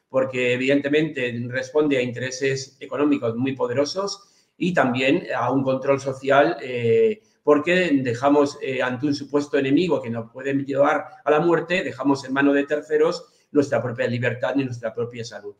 porque 0.07 0.53
evidentemente 0.53 1.38
responde 1.49 1.97
a 1.97 2.01
intereses 2.01 2.77
económicos 2.79 3.35
muy 3.35 3.53
poderosos 3.53 4.29
y 4.57 4.73
también 4.73 5.27
a 5.35 5.51
un 5.51 5.62
control 5.62 5.99
social, 5.99 6.55
eh, 6.62 7.21
porque 7.43 7.91
dejamos 8.01 8.57
ante 8.81 9.05
un 9.05 9.13
supuesto 9.13 9.57
enemigo 9.57 10.01
que 10.01 10.09
nos 10.09 10.31
puede 10.31 10.53
llevar 10.53 11.03
a 11.25 11.29
la 11.29 11.41
muerte, 11.41 11.83
dejamos 11.83 12.23
en 12.23 12.31
manos 12.31 12.55
de 12.55 12.63
terceros 12.63 13.25
nuestra 13.51 13.81
propia 13.81 14.07
libertad 14.07 14.53
y 14.55 14.63
nuestra 14.63 14.93
propia 14.93 15.25
salud. 15.25 15.53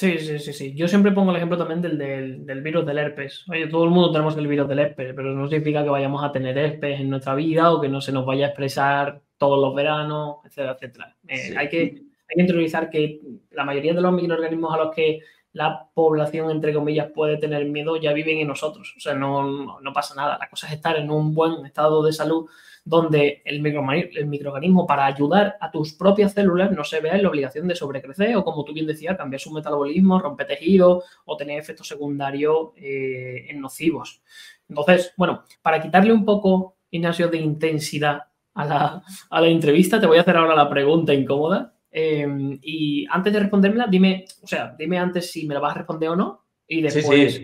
Sí, 0.00 0.18
sí, 0.18 0.38
sí, 0.38 0.54
sí. 0.54 0.74
Yo 0.74 0.88
siempre 0.88 1.12
pongo 1.12 1.30
el 1.30 1.36
ejemplo 1.36 1.58
también 1.58 1.82
del, 1.82 2.46
del, 2.46 2.62
virus 2.62 2.86
del 2.86 2.96
herpes. 2.96 3.44
Oye, 3.50 3.66
todo 3.66 3.84
el 3.84 3.90
mundo 3.90 4.10
tenemos 4.10 4.34
el 4.34 4.46
virus 4.46 4.66
del 4.66 4.78
herpes, 4.78 5.12
pero 5.14 5.34
no 5.34 5.46
significa 5.46 5.82
que 5.82 5.90
vayamos 5.90 6.24
a 6.24 6.32
tener 6.32 6.56
herpes 6.56 7.00
en 7.00 7.10
nuestra 7.10 7.34
vida 7.34 7.70
o 7.70 7.82
que 7.82 7.90
no 7.90 8.00
se 8.00 8.10
nos 8.10 8.24
vaya 8.24 8.46
a 8.46 8.48
expresar 8.48 9.20
todos 9.36 9.60
los 9.60 9.74
veranos, 9.74 10.36
etcétera, 10.46 10.72
etcétera. 10.72 11.16
Eh, 11.28 11.54
hay, 11.54 11.68
que, 11.68 11.78
hay 11.78 12.34
que 12.34 12.40
interiorizar 12.40 12.88
que 12.88 13.20
la 13.50 13.64
mayoría 13.64 13.92
de 13.92 14.00
los 14.00 14.14
microorganismos 14.14 14.72
a 14.72 14.78
los 14.78 14.94
que 14.94 15.20
la 15.52 15.90
población, 15.92 16.50
entre 16.50 16.72
comillas, 16.72 17.10
puede 17.14 17.36
tener 17.36 17.66
miedo 17.66 17.96
ya 17.98 18.14
viven 18.14 18.38
en 18.38 18.48
nosotros. 18.48 18.94
O 18.96 19.00
sea, 19.00 19.12
no, 19.12 19.82
no 19.82 19.92
pasa 19.92 20.14
nada. 20.14 20.38
La 20.38 20.48
cosa 20.48 20.66
es 20.68 20.72
estar 20.72 20.96
en 20.96 21.10
un 21.10 21.34
buen 21.34 21.66
estado 21.66 22.02
de 22.02 22.14
salud 22.14 22.48
donde 22.90 23.40
el, 23.44 23.62
microorganismo 23.62 24.84
para 24.84 25.06
ayudar 25.06 25.56
a 25.60 25.70
tus 25.70 25.92
propias 25.92 26.32
células 26.32 26.72
no 26.72 26.82
se 26.82 27.00
vea 27.00 27.14
en 27.14 27.22
la 27.22 27.28
obligación 27.28 27.68
de 27.68 27.76
sobrecrecer 27.76 28.34
o, 28.36 28.42
como 28.42 28.64
tú 28.64 28.72
bien 28.72 28.88
decías, 28.88 29.16
cambiar 29.16 29.40
su 29.40 29.52
metabolismo, 29.52 30.18
romper 30.18 30.48
tejidos 30.48 31.04
o 31.24 31.36
tener 31.36 31.60
efectos 31.60 31.86
secundarios 31.86 32.70
eh, 32.74 33.48
nocivos. 33.54 34.22
Entonces, 34.68 35.14
bueno, 35.16 35.44
para 35.62 35.80
quitarle 35.80 36.12
un 36.12 36.24
poco, 36.24 36.78
Ignacio, 36.90 37.28
de 37.28 37.38
intensidad 37.38 38.24
a 38.54 38.64
la, 38.64 39.02
a 39.30 39.40
la 39.40 39.46
entrevista, 39.46 40.00
te 40.00 40.08
voy 40.08 40.18
a 40.18 40.22
hacer 40.22 40.36
ahora 40.36 40.56
la 40.56 40.68
pregunta 40.68 41.14
incómoda. 41.14 41.72
Em, 41.92 42.58
y 42.60 43.06
antes 43.08 43.32
de 43.32 43.38
respondérmela, 43.38 43.86
dime, 43.88 44.24
o 44.42 44.48
sea, 44.48 44.74
dime 44.76 44.98
antes 44.98 45.30
si 45.30 45.46
me 45.46 45.54
la 45.54 45.60
vas 45.60 45.76
a 45.76 45.78
responder 45.78 46.08
o 46.08 46.16
no. 46.16 46.44
Y 46.66 46.82
después, 46.82 47.40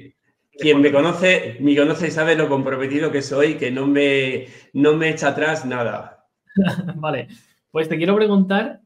quien 0.58 0.80
me 0.80 0.92
conoce, 0.92 1.56
me 1.60 1.76
conoce 1.76 2.08
y 2.08 2.10
sabe 2.10 2.36
lo 2.36 2.48
comprometido 2.48 3.10
que 3.10 3.22
soy, 3.22 3.54
que 3.54 3.70
no 3.70 3.86
me, 3.86 4.46
no 4.72 4.96
me 4.96 5.10
echa 5.10 5.28
atrás 5.28 5.66
nada. 5.66 6.28
vale, 6.96 7.28
pues 7.70 7.88
te 7.88 7.96
quiero 7.96 8.16
preguntar 8.16 8.80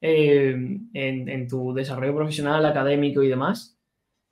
eh, 0.00 0.56
en, 0.94 1.48
tu 1.48 1.72
desarrollo 1.72 2.16
profesional, 2.16 2.66
académico 2.66 3.22
y 3.22 3.28
demás, 3.28 3.78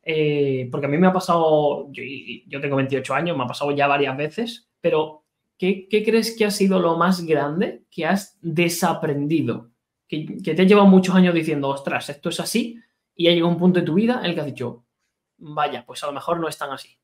eh, 0.03 0.69
porque 0.71 0.87
a 0.87 0.89
mí 0.89 0.99
me 0.99 1.07
ha 1.07 1.13
pasado, 1.13 1.89
yo, 1.93 2.61
tengo 2.61 2.77
28 2.77 3.15
años, 3.15 3.37
me 3.37 3.45
ha 3.45 3.49
pasado 3.49 3.71
ya 3.71 3.87
varias 3.87 4.17
veces, 4.17 4.69
pero 4.81 5.25
¿qué, 5.57 5.87
crees 5.89 6.37
que 6.37 6.45
ha 6.45 6.51
sido 6.51 6.81
lo 6.81 6.97
más 6.97 7.25
grande 7.25 7.85
que 7.91 8.07
has 8.07 8.39
desaprendido? 8.43 9.71
Que, 10.09 10.27
que 10.43 10.55
te 10.55 10.63
ha 10.63 10.65
llevado 10.65 10.89
muchos 10.89 11.15
años 11.15 11.35
diciendo, 11.35 11.69
ostras, 11.69 12.09
esto 12.09 12.31
es 12.31 12.41
así, 12.41 12.81
y 13.15 13.29
ha 13.29 13.31
llegado 13.31 13.53
un 13.53 13.59
punto 13.59 13.79
de 13.79 13.87
tu 13.87 13.95
vida 13.95 14.19
en 14.21 14.31
el 14.31 14.35
que 14.35 14.41
has 14.41 14.47
dicho, 14.47 14.87
vaya, 15.41 15.85
pues 15.85 16.03
a 16.05 16.07
lo 16.07 16.13
mejor 16.13 16.39
no 16.39 16.49
es 16.49 16.57
tan 16.57 16.71
así. 16.71 16.97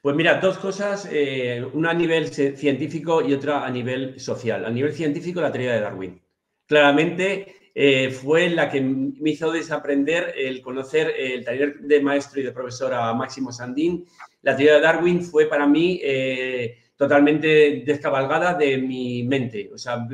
Pues 0.00 0.14
mira, 0.14 0.38
dos 0.40 0.58
cosas, 0.58 1.08
eh, 1.10 1.64
una 1.72 1.90
a 1.90 1.94
nivel 1.94 2.28
científico 2.28 3.20
y 3.20 3.34
otra 3.34 3.66
a 3.66 3.70
nivel 3.70 4.18
social. 4.20 4.64
A 4.64 4.70
nivel 4.70 4.92
científico, 4.92 5.40
la 5.40 5.50
teoría 5.50 5.74
de 5.74 5.80
Darwin. 5.80 6.22
Claramente 6.66 7.70
eh, 7.74 8.10
fue 8.10 8.48
la 8.50 8.70
que 8.70 8.80
me 8.80 9.30
hizo 9.30 9.50
desaprender 9.50 10.34
el 10.36 10.60
conocer 10.62 11.12
el 11.18 11.44
taller 11.44 11.80
de 11.80 12.00
maestro 12.00 12.40
y 12.40 12.44
de 12.44 12.52
profesora 12.52 13.12
Máximo 13.14 13.50
Sandín. 13.50 14.06
La 14.42 14.56
teoría 14.56 14.74
de 14.74 14.80
Darwin 14.82 15.22
fue 15.22 15.46
para 15.46 15.66
mí 15.66 16.00
eh, 16.02 16.76
totalmente 16.98 17.84
descabalgada 17.86 18.54
de 18.54 18.78
mi 18.78 19.22
mente. 19.22 19.70
O 19.72 19.78
sea, 19.78 20.06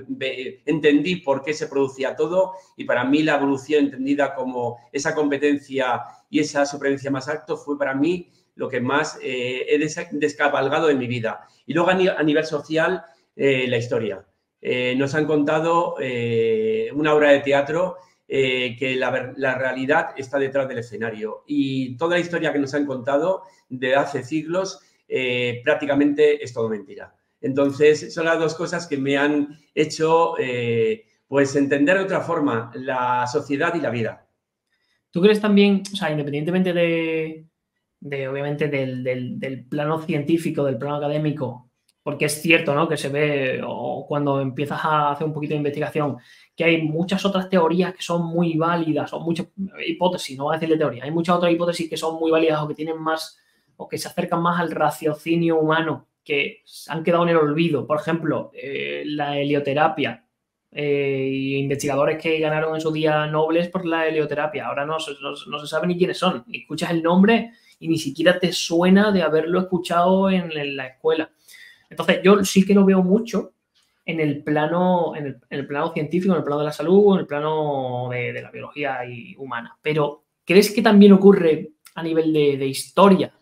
entendí 0.67 1.17
por 1.17 1.43
qué 1.43 1.55
se 1.55 1.67
producía 1.67 2.15
todo 2.15 2.53
y 2.77 2.85
para 2.85 3.05
mí 3.05 3.23
la 3.23 3.37
evolución 3.37 3.87
entendida 3.87 4.35
como 4.35 4.79
esa 4.93 5.15
competencia 5.15 6.03
y 6.35 6.41
esa 6.41 6.67
supervivencia 6.67 7.13
más 7.13 7.29
alto 7.29 7.57
fue 7.57 7.79
para 7.79 7.95
mí 7.95 8.29
lo 8.57 8.69
que 8.69 8.81
más 8.81 9.21
eh, 9.23 9.67
he 9.69 9.79
descabalgado 10.11 10.91
en 10.91 10.99
mi 10.99 11.07
vida. 11.07 11.47
Y 11.65 11.75
luego 11.75 11.91
a, 11.91 12.23
nivel 12.25 12.45
social, 12.45 13.05
eh, 13.37 13.67
la 13.69 13.77
historia. 13.77 14.27
Eh, 14.61 14.97
nos 14.97 15.15
han 15.15 15.27
contado 15.27 15.95
una 16.93 17.15
obra 17.15 17.31
de 17.31 17.39
teatro 17.39 17.99
que 18.27 18.97
la, 18.99 19.33
la, 19.37 19.57
realidad 19.57 20.09
está 20.17 20.41
detrás 20.41 20.67
del 20.67 20.79
escenario. 20.79 21.45
Y 21.47 21.97
toda 21.97 22.17
la 22.17 22.21
historia 22.21 22.53
que 22.53 22.59
nos 22.59 22.75
han 22.75 22.85
contado 22.85 23.45
de 23.69 23.95
hace 23.95 24.25
siglos 24.25 24.81
prácticamente 25.63 26.43
es 26.43 26.53
todo 26.53 26.69
mentira. 26.69 27.15
Entonces, 27.41 28.13
son 28.13 28.25
las 28.25 28.41
dos 28.41 28.57
cosas 28.57 28.89
que 28.89 28.99
me 28.99 29.17
han 29.17 29.57
hecho 29.73 30.35
pues 31.29 31.55
entender 31.55 31.99
de 31.99 32.05
otra 32.05 32.23
forma 32.23 32.73
la 32.75 33.25
sociedad 33.29 33.73
y 33.77 33.81
la 33.81 33.91
vida. 33.91 34.24
¿Tú 35.15 35.21
crees 35.21 35.41
también, 35.41 35.85
o 35.93 35.97
sea, 35.97 36.11
independientemente 36.11 36.73
de, 36.73 37.47
obviamente, 38.29 38.67
del, 38.67 39.65
plano 39.71 40.01
científico, 40.01 40.65
del 40.65 40.77
plano 40.77 40.97
académico, 40.97 41.71
porque 42.03 42.25
es 42.25 42.43
cierto, 42.43 42.75
¿no? 42.75 42.89
Que 42.89 42.97
se 42.97 43.11
ve, 43.11 43.63
o 43.65 44.07
cuando 44.09 44.41
empiezas 44.41 44.81
a 44.83 45.13
hacer 45.13 45.25
un 45.25 45.33
poquito 45.33 45.53
de 45.53 45.59
investigación, 45.59 46.17
que 46.57 46.65
hay 46.65 46.83
muchas 46.83 47.25
otras 47.25 47.49
teorías 47.49 47.95
que 47.95 48.03
son 48.03 48.27
muy 48.27 48.57
válidas, 48.57 49.13
o 49.13 49.21
muchas 49.21 49.47
hipótesis, 49.87 50.37
no 50.37 50.45
voy 50.47 50.57
a 50.57 50.59
decirle 50.59 50.79
teoría, 50.79 51.05
hay 51.05 51.13
muchas 51.13 51.37
otras 51.37 51.53
hipótesis 51.53 51.89
que 51.89 51.97
son 51.97 52.19
muy 52.19 52.33
válidas 52.33 52.61
o 52.61 52.67
que 52.67 52.75
tienen 52.75 53.01
más, 53.01 53.39
o 53.77 53.87
que 53.87 53.99
se 53.99 54.09
acercan 54.09 54.43
más 54.43 54.59
al 54.59 54.73
raciocinio 54.73 55.61
humano, 55.61 56.09
que 56.25 56.65
han 56.89 57.05
quedado 57.05 57.23
en 57.23 57.29
el 57.29 57.37
olvido. 57.37 57.87
Por 57.87 58.01
ejemplo, 58.01 58.51
eh, 58.53 59.05
la 59.07 59.39
helioterapia, 59.39 60.24
eh, 60.77 61.31
investigadores 61.61 62.21
que 62.21 62.41
ganaron 62.41 62.75
en 62.75 62.81
su 62.81 62.91
día 62.91 63.29
nobles 63.29 63.69
por 63.69 63.87
la 63.87 64.09
helioterapia. 64.09 64.67
Ahora 64.67 64.85
no, 64.85 64.97
no, 65.21 65.59
se 65.61 65.67
sabe 65.69 65.87
ni 65.87 65.97
quiénes 65.97 66.19
son. 66.19 66.45
Escuchas 66.53 66.91
el 66.91 67.01
nombre 67.01 67.53
y 67.79 67.87
ni 67.87 67.97
siquiera 67.97 68.41
te 68.41 68.53
suena 68.53 69.13
de 69.13 69.23
haberlo 69.23 69.61
escuchado 69.61 70.29
en, 70.31 70.77
la 70.77 70.89
escuela. 70.89 71.31
Entonces, 71.89 72.21
yo 72.25 72.43
sí 72.45 72.67
que 72.67 72.75
lo 72.75 72.85
veo 72.85 73.05
mucho 73.05 73.53
en 74.05 74.19
el 74.19 74.43
plano, 74.43 75.15
en 75.15 75.41
el, 75.49 75.67
plano 75.67 75.93
científico, 75.93 76.33
en 76.33 76.39
el 76.39 76.45
plano 76.45 76.59
de 76.59 76.67
la 76.67 76.73
salud, 76.73 77.15
en 77.15 77.21
el 77.21 77.27
plano 77.29 78.09
de, 78.11 78.43
la 78.43 78.51
biología 78.51 79.05
y 79.07 79.37
humana. 79.37 79.79
Pero, 79.81 80.25
¿crees 80.45 80.73
que 80.73 80.83
también 80.83 81.13
ocurre 81.13 81.71
a 81.95 82.03
nivel 82.03 82.33
de, 82.33 82.67
historia? 82.67 83.33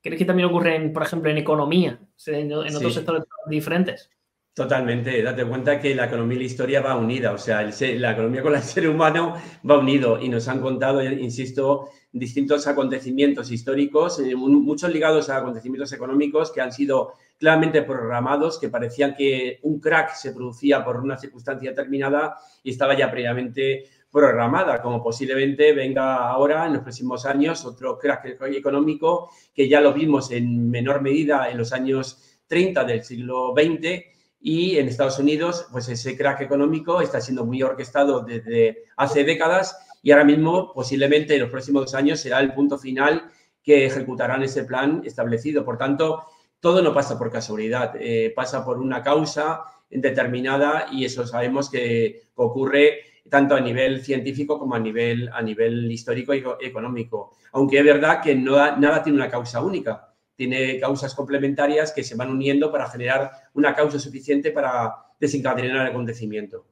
¿Crees 0.00 0.18
que 0.18 0.24
también 0.24 0.48
ocurre, 0.48 0.78
por 0.90 1.02
ejemplo, 1.02 1.30
en 1.32 1.38
economía, 1.38 1.98
en, 2.26 2.52
otros 2.52 2.94
sectores 2.94 3.24
diferentes? 3.48 4.08
Totalmente, 4.52 5.22
date 5.22 5.44
cuenta 5.44 5.80
que 5.80 5.94
la 5.94 6.06
economía 6.06 6.34
y 6.36 6.40
la 6.40 6.46
historia 6.46 6.80
va 6.80 6.96
unida, 6.96 7.32
o 7.32 7.38
sea, 7.38 7.62
la 7.62 8.12
economía 8.12 8.42
con 8.42 8.54
el 8.56 8.62
ser 8.62 8.88
humano 8.88 9.36
va 9.68 9.78
unido 9.78 10.20
y 10.20 10.28
nos 10.28 10.48
han 10.48 10.60
contado, 10.60 11.02
insisto, 11.04 11.88
distintos 12.10 12.66
acontecimientos 12.66 13.52
históricos, 13.52 14.18
eh, 14.18 14.34
muchos 14.34 14.92
ligados 14.92 15.30
a 15.30 15.36
acontecimientos 15.36 15.92
económicos 15.92 16.50
que 16.50 16.60
han 16.60 16.72
sido 16.72 17.14
claramente 17.38 17.82
programados, 17.82 18.58
que 18.58 18.68
parecían 18.68 19.14
que 19.14 19.60
un 19.62 19.78
crack 19.78 20.14
se 20.14 20.32
producía 20.32 20.84
por 20.84 20.96
una 20.96 21.16
circunstancia 21.16 21.70
determinada 21.70 22.36
y 22.64 22.70
estaba 22.70 22.98
ya 22.98 23.08
previamente 23.08 23.84
programada, 24.10 24.82
como 24.82 25.00
posiblemente 25.00 25.72
venga 25.72 26.28
ahora 26.28 26.66
en 26.66 26.72
los 26.72 26.82
próximos 26.82 27.24
años 27.24 27.64
otro 27.64 27.96
crack 27.96 28.36
económico 28.52 29.30
que 29.54 29.68
ya 29.68 29.80
lo 29.80 29.92
vimos 29.92 30.32
en 30.32 30.68
menor 30.68 31.02
medida 31.02 31.48
en 31.48 31.56
los 31.56 31.72
años 31.72 32.40
30 32.48 32.82
del 32.82 33.04
siglo 33.04 33.54
XX 33.56 34.18
y 34.40 34.78
en 34.78 34.88
Estados 34.88 35.18
Unidos, 35.18 35.66
pues 35.70 35.88
ese 35.88 36.16
crack 36.16 36.40
económico 36.40 37.02
está 37.02 37.20
siendo 37.20 37.44
muy 37.44 37.62
orquestado 37.62 38.20
desde 38.20 38.84
hace 38.96 39.22
décadas 39.24 39.76
y 40.02 40.12
ahora 40.12 40.24
mismo 40.24 40.72
posiblemente 40.72 41.34
en 41.34 41.42
los 41.42 41.50
próximos 41.50 41.94
años 41.94 42.20
será 42.20 42.40
el 42.40 42.54
punto 42.54 42.78
final 42.78 43.30
que 43.62 43.84
ejecutarán 43.84 44.42
ese 44.42 44.64
plan 44.64 45.02
establecido. 45.04 45.62
Por 45.62 45.76
tanto, 45.76 46.24
todo 46.58 46.80
no 46.80 46.94
pasa 46.94 47.18
por 47.18 47.30
casualidad, 47.30 47.94
eh, 48.00 48.32
pasa 48.34 48.64
por 48.64 48.78
una 48.78 49.02
causa 49.02 49.62
determinada 49.90 50.86
y 50.90 51.04
eso 51.04 51.26
sabemos 51.26 51.68
que 51.68 52.22
ocurre 52.36 53.00
tanto 53.28 53.54
a 53.54 53.60
nivel 53.60 54.02
científico 54.02 54.58
como 54.58 54.74
a 54.74 54.78
nivel, 54.78 55.28
a 55.32 55.42
nivel 55.42 55.90
histórico 55.92 56.34
y 56.34 56.42
económico. 56.62 57.36
Aunque 57.52 57.78
es 57.78 57.84
verdad 57.84 58.22
que 58.22 58.34
no, 58.34 58.54
nada 58.78 59.02
tiene 59.02 59.18
una 59.18 59.30
causa 59.30 59.62
única 59.62 60.09
tiene 60.40 60.80
causas 60.80 61.14
complementarias 61.14 61.92
que 61.92 62.02
se 62.02 62.14
van 62.14 62.30
uniendo 62.30 62.72
para 62.72 62.88
generar 62.88 63.30
una 63.52 63.74
causa 63.74 63.98
suficiente 63.98 64.52
para 64.52 64.94
desencadenar 65.20 65.82
el 65.82 65.90
acontecimiento. 65.92 66.64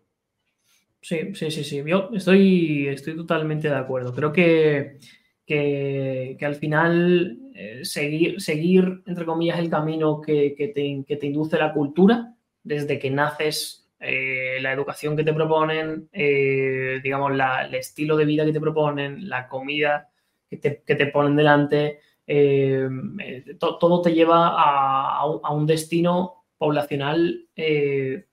Sí, 1.03 1.35
sí, 1.35 1.51
sí, 1.51 1.65
sí. 1.65 1.83
Yo 1.85 2.09
estoy, 2.15 2.89
estoy 2.89 3.15
totalmente 3.15 3.69
de 3.69 3.75
acuerdo. 3.75 4.15
Creo 4.15 4.33
que, 4.33 4.97
que, 5.45 6.39
al 6.41 6.55
final 6.55 7.37
eh, 7.55 7.81
seguir, 7.83 8.41
seguir, 8.41 9.03
entre 9.05 9.27
comillas, 9.27 9.59
el 9.59 9.69
camino 9.69 10.23
que, 10.23 10.55
te, 10.75 11.27
induce 11.27 11.59
la 11.59 11.75
cultura, 11.75 12.35
desde 12.63 12.99
que 12.99 13.11
naces, 13.11 13.87
eh, 14.01 14.61
la 14.63 14.73
educación 14.73 15.15
que 15.15 15.25
te 15.25 15.35
proponen, 15.35 16.09
eh, 16.11 17.01
digamos, 17.03 17.33
el 17.33 17.75
estilo 17.75 18.17
de 18.17 18.25
vida 18.25 18.47
que 18.47 18.53
te 18.55 18.63
proponen, 18.63 19.29
la 19.29 19.47
comida 19.47 20.09
que 20.49 20.57
te, 20.57 20.83
que 20.87 20.95
te 20.95 21.09
ponen 21.09 21.37
delante, 21.37 22.01
eh, 22.31 22.87
eh, 23.21 23.57
todo 23.59 24.03
te 24.03 24.13
lleva 24.13 24.55
a, 24.55 25.25
un 25.25 25.67
destino 25.67 26.45
poblacional, 26.59 27.49
eh, 27.57 28.27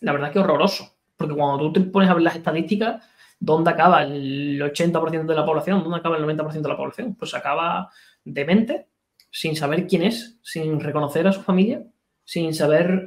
la 0.00 0.12
verdad 0.12 0.32
que 0.32 0.38
horroroso. 0.38 0.96
Porque 1.16 1.34
cuando 1.34 1.58
tú 1.58 1.72
te 1.72 1.80
pones 1.80 2.08
a 2.08 2.14
ver 2.14 2.22
las 2.22 2.36
estadísticas, 2.36 3.04
¿dónde 3.40 3.70
acaba 3.70 4.04
el 4.04 4.62
80% 4.62 5.26
de 5.26 5.34
la 5.34 5.44
población? 5.44 5.82
¿Dónde 5.82 5.98
acaba 5.98 6.16
el 6.16 6.24
90% 6.24 6.62
de 6.62 6.68
la 6.68 6.76
población? 6.76 7.16
Pues 7.16 7.34
acaba 7.34 7.90
demente, 8.24 8.86
sin 9.32 9.56
saber 9.56 9.88
quién 9.88 10.04
es, 10.04 10.38
sin 10.42 10.78
reconocer 10.78 11.26
a 11.26 11.32
su 11.32 11.42
familia, 11.42 11.84
sin 12.24 12.54
saber 12.54 13.04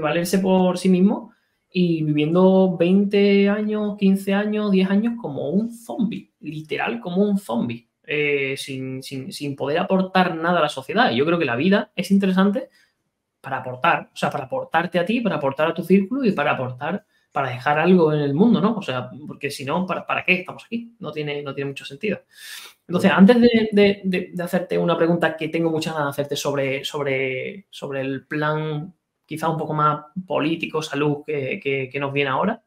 valerse 0.00 0.38
por 0.38 0.78
sí 0.78 0.88
mismo 0.88 1.32
y 1.70 2.02
viviendo 2.02 2.76
20 2.78 3.50
años, 3.50 3.96
15 3.98 4.34
años, 4.34 4.72
10 4.72 4.90
años 4.90 5.14
como 5.20 5.50
un 5.50 5.70
zombie, 5.70 6.32
literal 6.40 7.00
como 7.00 7.22
un 7.22 7.38
zombie. 7.38 7.91
Eh, 8.14 8.58
sin, 8.58 9.56
poder 9.56 9.78
aportar 9.78 10.36
nada 10.36 10.58
a 10.58 10.62
la 10.62 10.68
sociedad. 10.68 11.10
Y 11.10 11.16
yo 11.16 11.24
creo 11.24 11.38
que 11.38 11.46
la 11.46 11.56
vida 11.56 11.92
es 11.96 12.10
interesante 12.10 12.68
para 13.40 13.58
aportar, 13.58 14.10
o 14.12 14.16
sea, 14.16 14.28
para 14.28 14.44
aportarte 14.44 14.98
a 14.98 15.06
ti, 15.06 15.22
para 15.22 15.36
aportar 15.36 15.68
a 15.68 15.74
tu 15.74 15.82
círculo 15.82 16.22
y 16.22 16.32
para 16.32 16.50
aportar, 16.50 17.06
para 17.32 17.48
dejar 17.48 17.78
algo 17.78 18.12
en 18.12 18.20
el 18.20 18.34
mundo, 18.34 18.60
¿no? 18.60 18.76
O 18.76 18.82
sea, 18.82 19.08
porque 19.26 19.50
si 19.50 19.64
no, 19.64 19.86
¿para, 19.86 20.06
¿para 20.06 20.26
qué 20.26 20.34
estamos 20.34 20.62
aquí? 20.66 20.94
No 20.98 21.10
tiene, 21.10 21.42
no 21.42 21.54
tiene 21.54 21.70
mucho 21.70 21.86
sentido. 21.86 22.20
Entonces, 22.86 23.10
antes 23.10 23.40
de, 23.40 24.32
hacerte 24.42 24.76
una 24.76 24.98
pregunta 24.98 25.34
que 25.34 25.48
tengo 25.48 25.70
muchas 25.70 25.94
ganas 25.94 26.14
de 26.14 26.22
hacerte 26.22 26.36
sobre, 26.36 26.84
sobre, 26.84 27.66
sobre 27.70 28.02
el 28.02 28.26
plan 28.26 28.92
quizá 29.24 29.48
un 29.48 29.56
poco 29.56 29.72
más 29.72 30.04
político, 30.26 30.82
salud, 30.82 31.24
que, 31.24 31.90
nos 31.98 32.12
viene 32.12 32.28
ahora, 32.28 32.62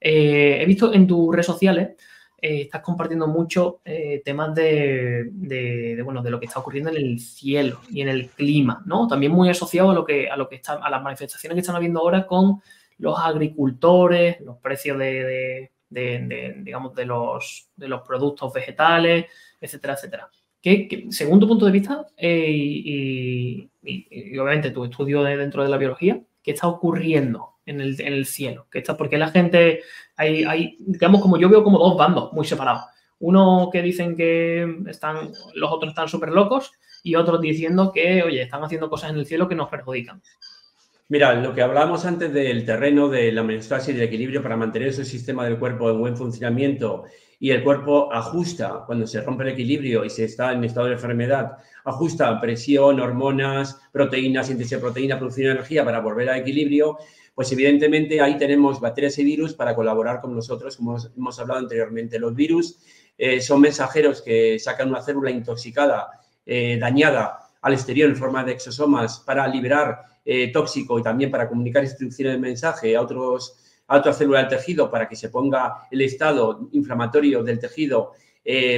eh, 0.00 0.58
he 0.60 0.64
visto 0.64 0.92
en 0.94 1.08
tus 1.08 1.32
redes 1.32 1.46
sociales 1.46 1.96
eh, 2.38 2.62
estás 2.62 2.82
compartiendo 2.82 3.26
mucho 3.26 3.80
eh, 3.84 4.20
temas 4.24 4.54
de, 4.54 6.00
bueno, 6.04 6.22
de 6.22 6.30
lo 6.30 6.38
que 6.38 6.46
está 6.46 6.60
ocurriendo 6.60 6.90
en 6.90 6.96
el 6.96 7.18
cielo 7.18 7.80
y 7.90 8.02
en 8.02 8.08
el 8.08 8.28
clima, 8.28 8.82
¿no? 8.84 9.08
También 9.08 9.32
muy 9.32 9.48
asociado 9.48 9.90
a 9.90 9.94
lo 9.94 10.04
que, 10.04 10.28
a 10.28 10.36
lo 10.36 10.48
que 10.48 10.56
está, 10.56 10.74
a 10.74 10.90
las 10.90 11.02
manifestaciones 11.02 11.54
que 11.54 11.60
están 11.60 11.76
habiendo 11.76 12.00
ahora 12.00 12.26
con 12.26 12.60
los 12.98 13.18
agricultores, 13.18 14.40
los 14.40 14.58
precios 14.58 14.98
de, 14.98 15.70
digamos, 15.88 16.94
de 16.94 17.06
los, 17.06 17.70
de 17.74 17.88
los 17.88 18.02
productos 18.02 18.52
vegetales, 18.52 19.26
etcétera, 19.60 19.94
etcétera. 19.94 20.30
Que, 20.60 21.06
según 21.10 21.40
tu 21.40 21.46
punto 21.46 21.64
de 21.64 21.72
vista 21.72 22.06
eh, 22.16 22.50
y, 22.50 23.70
obviamente 24.38 24.72
tu 24.72 24.84
estudio 24.84 25.22
dentro 25.22 25.62
de 25.62 25.68
la 25.68 25.78
biología, 25.78 26.20
¿qué 26.42 26.50
está 26.50 26.68
ocurriendo 26.68 27.55
en 27.66 27.80
el, 27.80 28.00
en 28.00 28.12
el 28.12 28.26
cielo? 28.26 28.66
¿Qué 28.70 28.78
está, 28.78 28.96
porque 28.96 29.18
la 29.18 29.28
gente 29.28 29.82
hay, 30.16 30.44
hay, 30.44 30.76
digamos, 30.80 31.20
como 31.20 31.36
yo 31.36 31.48
veo 31.48 31.62
como 31.62 31.78
dos 31.78 31.96
bandos 31.96 32.32
muy 32.32 32.46
separados. 32.46 32.84
Uno 33.18 33.70
que 33.72 33.82
dicen 33.82 34.16
que 34.16 34.82
están, 34.88 35.32
los 35.54 35.72
otros 35.72 35.90
están 35.90 36.08
súper 36.08 36.30
locos 36.30 36.72
y 37.02 37.14
otros 37.14 37.40
diciendo 37.40 37.92
que, 37.92 38.22
oye, 38.22 38.42
están 38.42 38.62
haciendo 38.62 38.90
cosas 38.90 39.10
en 39.10 39.16
el 39.16 39.26
cielo 39.26 39.48
que 39.48 39.54
nos 39.54 39.68
perjudican. 39.68 40.22
Mira, 41.08 41.34
lo 41.34 41.54
que 41.54 41.62
hablábamos 41.62 42.04
antes 42.04 42.32
del 42.32 42.64
terreno 42.64 43.08
de 43.08 43.30
la 43.30 43.42
homeostasis 43.42 43.90
y 43.90 43.92
del 43.92 44.08
equilibrio 44.08 44.42
para 44.42 44.56
mantener 44.56 44.88
ese 44.88 45.04
sistema 45.04 45.44
del 45.44 45.58
cuerpo 45.58 45.88
en 45.88 46.00
buen 46.00 46.16
funcionamiento 46.16 47.04
y 47.38 47.50
el 47.50 47.62
cuerpo 47.62 48.12
ajusta 48.12 48.82
cuando 48.86 49.06
se 49.06 49.20
rompe 49.20 49.44
el 49.44 49.50
equilibrio 49.50 50.04
y 50.04 50.10
se 50.10 50.24
está 50.24 50.52
en 50.52 50.64
estado 50.64 50.86
de 50.86 50.94
enfermedad, 50.94 51.58
ajusta 51.84 52.40
presión, 52.40 52.98
hormonas, 52.98 53.80
proteínas, 53.92 54.48
síntesis 54.48 54.72
de 54.72 54.78
proteína, 54.78 55.18
producción 55.18 55.46
de 55.46 55.52
energía 55.52 55.84
para 55.84 56.00
volver 56.00 56.28
al 56.28 56.40
equilibrio, 56.40 56.98
pues 57.36 57.52
evidentemente 57.52 58.18
ahí 58.22 58.38
tenemos 58.38 58.80
bacterias 58.80 59.18
y 59.18 59.24
virus 59.24 59.52
para 59.52 59.74
colaborar 59.74 60.22
con 60.22 60.34
nosotros, 60.34 60.74
como 60.78 60.96
hemos 61.14 61.38
hablado 61.38 61.60
anteriormente. 61.60 62.18
Los 62.18 62.34
virus 62.34 62.78
eh, 63.18 63.42
son 63.42 63.60
mensajeros 63.60 64.22
que 64.22 64.58
sacan 64.58 64.88
una 64.88 65.02
célula 65.02 65.30
intoxicada, 65.30 66.08
eh, 66.46 66.78
dañada 66.80 67.50
al 67.60 67.74
exterior 67.74 68.08
en 68.08 68.16
forma 68.16 68.42
de 68.42 68.52
exosomas 68.52 69.20
para 69.20 69.46
liberar 69.48 70.00
eh, 70.24 70.50
tóxico 70.50 70.98
y 70.98 71.02
también 71.02 71.30
para 71.30 71.46
comunicar 71.46 71.84
instrucciones 71.84 72.32
de 72.32 72.40
mensaje 72.40 72.96
a 72.96 73.02
otros 73.02 73.62
a 73.86 73.98
otra 73.98 74.14
célula 74.14 74.38
del 74.40 74.48
tejido 74.48 74.90
para 74.90 75.06
que 75.06 75.14
se 75.14 75.28
ponga 75.28 75.86
el 75.90 76.00
estado 76.00 76.70
inflamatorio 76.72 77.44
del 77.44 77.60
tejido 77.60 78.12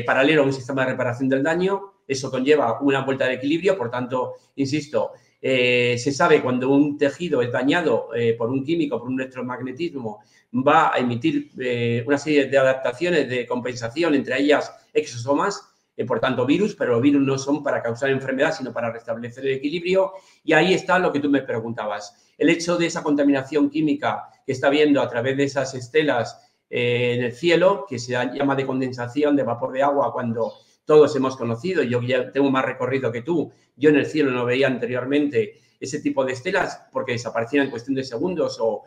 paralelo 0.04 0.42
a 0.42 0.46
un 0.46 0.52
sistema 0.52 0.84
de 0.84 0.90
reparación 0.90 1.28
del 1.28 1.44
daño. 1.44 1.92
Eso 2.08 2.28
conlleva 2.28 2.80
una 2.80 3.02
vuelta 3.02 3.26
de 3.26 3.34
equilibrio, 3.34 3.78
por 3.78 3.90
tanto, 3.90 4.34
insisto, 4.56 5.12
eh, 5.40 5.96
se 5.98 6.12
sabe 6.12 6.42
cuando 6.42 6.70
un 6.70 6.98
tejido 6.98 7.40
es 7.42 7.52
dañado 7.52 8.08
eh, 8.14 8.34
por 8.34 8.50
un 8.50 8.64
químico, 8.64 8.98
por 8.98 9.08
un 9.08 9.20
electromagnetismo, 9.20 10.20
va 10.52 10.94
a 10.94 10.98
emitir 10.98 11.50
eh, 11.58 12.02
una 12.06 12.18
serie 12.18 12.46
de 12.46 12.58
adaptaciones 12.58 13.28
de 13.28 13.46
compensación, 13.46 14.14
entre 14.14 14.40
ellas 14.40 14.72
exosomas, 14.92 15.64
por 16.06 16.20
tanto 16.20 16.46
virus, 16.46 16.76
pero 16.76 16.92
los 16.92 17.02
virus 17.02 17.22
no 17.22 17.36
son 17.38 17.60
para 17.60 17.82
causar 17.82 18.10
enfermedad, 18.10 18.54
sino 18.56 18.72
para 18.72 18.92
restablecer 18.92 19.44
el 19.44 19.54
equilibrio. 19.54 20.12
Y 20.44 20.52
ahí 20.52 20.72
está 20.72 20.96
lo 20.96 21.12
que 21.12 21.18
tú 21.18 21.28
me 21.28 21.42
preguntabas. 21.42 22.32
El 22.38 22.50
hecho 22.50 22.76
de 22.76 22.86
esa 22.86 23.02
contaminación 23.02 23.68
química 23.68 24.28
que 24.46 24.52
está 24.52 24.70
viendo 24.70 25.02
a 25.02 25.08
través 25.08 25.36
de 25.36 25.42
esas 25.42 25.74
estelas 25.74 26.40
en 26.70 27.24
el 27.24 27.32
cielo, 27.32 27.84
que 27.88 27.98
se 27.98 28.12
llama 28.12 28.54
de 28.54 28.64
condensación 28.64 29.34
de 29.34 29.42
vapor 29.42 29.72
de 29.72 29.82
agua 29.82 30.12
cuando 30.12 30.52
todos 30.88 31.14
hemos 31.16 31.36
conocido, 31.36 31.82
yo 31.82 32.00
ya 32.00 32.32
tengo 32.32 32.50
más 32.50 32.64
recorrido 32.64 33.12
que 33.12 33.20
tú, 33.20 33.52
yo 33.76 33.90
en 33.90 33.96
el 33.96 34.06
cielo 34.06 34.30
no 34.30 34.46
veía 34.46 34.68
anteriormente 34.68 35.58
ese 35.78 36.00
tipo 36.00 36.24
de 36.24 36.32
estelas 36.32 36.88
porque 36.90 37.12
desaparecían 37.12 37.66
en 37.66 37.70
cuestión 37.70 37.94
de 37.94 38.04
segundos 38.04 38.56
o, 38.58 38.84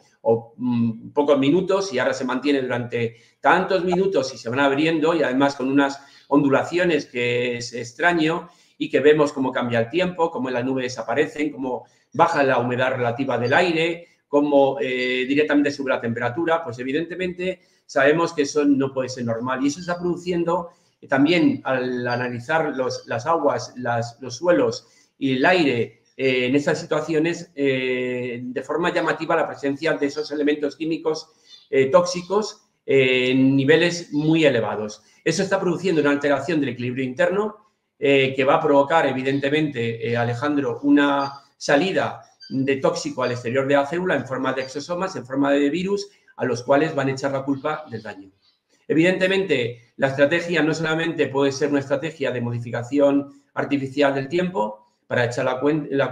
mm, 0.58 1.12
pocos 1.12 1.38
minutos 1.38 1.94
y 1.94 2.00
ahora 2.00 2.16
se 2.16 2.26
mantiene 2.26 2.64
durante 2.64 3.18
tantos 3.40 3.84
minutos 3.84 4.34
y 4.34 4.40
se 4.40 4.50
van 4.50 4.62
abriendo 4.62 5.14
y 5.14 5.22
además 5.22 5.54
con 5.56 5.70
unas 5.70 6.02
ondulaciones 6.28 7.06
que 7.06 7.58
es 7.58 7.72
extraño 7.72 8.50
y 8.80 8.90
que 8.90 9.00
vemos 9.00 9.32
cómo 9.32 9.52
cambia 9.52 9.82
el 9.82 9.90
tiempo, 9.92 10.32
cómo 10.32 10.50
las 10.50 10.66
nubes 10.66 10.86
desaparecen, 10.86 11.52
cómo 11.52 11.86
baja 12.14 12.42
la 12.42 12.58
humedad 12.58 12.94
relativa 12.94 13.38
del 13.38 13.54
aire, 13.54 14.08
cómo 14.28 14.80
eh, 14.82 15.24
directamente 15.28 15.70
sube 15.70 15.92
la 15.92 16.02
temperatura, 16.02 16.64
pues 16.64 16.80
evidentemente 16.80 17.62
sabemos 17.86 18.34
que 18.34 18.42
eso 18.42 18.66
no 18.66 18.91
puede 18.91 19.10
ser 19.10 19.26
normal 19.26 19.64
y 19.64 19.68
eso 19.68 19.82
está 19.82 19.99
produciendo 19.99 20.72
también 21.08 21.62
al 21.64 22.08
analizar 22.08 22.74
las 23.06 23.26
aguas, 23.26 23.74
los 24.20 24.36
suelos 24.36 24.88
y 25.18 25.38
el 25.38 25.45
aire 25.45 26.02
eh, 26.18 26.45
en 26.45 26.56
estas 26.56 26.80
situaciones, 26.80 27.52
eh, 27.56 28.39
de 28.43 28.64
forma 28.64 28.93
llamativa 28.93 29.36
la 29.36 29.47
presencia 29.47 29.93
de 29.93 30.06
esos 30.06 30.32
elementos 30.32 30.76
químicos 30.76 31.30
eh, 31.70 31.88
tóxicos 31.88 32.68
en 32.86 33.56
niveles 33.56 34.12
muy 34.12 34.45
elevados. 34.45 35.02
Eso 35.24 35.41
está 35.43 35.60
produciendo 35.60 36.02
una 36.02 36.12
alteración 36.12 36.60
del 36.60 36.70
equilibrio 36.70 37.06
interno 37.06 37.58
que 37.97 38.43
va 38.43 38.56
a 38.56 38.60
provocar, 38.60 39.06
evidentemente, 39.06 40.18
Alejandro, 40.18 40.80
una 40.82 41.43
salida 41.56 42.24
de 42.49 42.78
tóxico 42.78 43.22
al 43.22 43.32
exterior 43.32 43.68
de 43.68 43.76
la 43.76 43.86
célula 43.86 44.16
en 44.16 44.26
forma 44.26 44.54
de 44.54 44.64
exosomas, 44.64 45.16
en 45.16 45.26
forma 45.26 45.52
de 45.52 45.70
virus, 45.70 46.10
a 46.36 46.45
los 46.45 46.64
cuales 46.64 46.95
van 46.95 47.10
a 47.10 47.12
echar 47.12 47.32
la 47.32 47.43
culpa 47.43 47.86
del 47.91 48.02
daño. 48.02 48.32
Evidentemente, 48.92 49.94
la 49.96 50.08
estrategia 50.08 50.62
no 50.62 50.74
solamente 50.74 51.28
puede 51.28 51.54
ser 51.54 51.70
una 51.70 51.80
estrategia 51.80 52.30
de 52.30 52.42
modificación 52.42 53.32
artificial 53.54 54.14
del 54.14 54.28
tiempo 54.28 54.86
para 55.08 55.24
echar 55.24 55.46
la, 55.46 55.62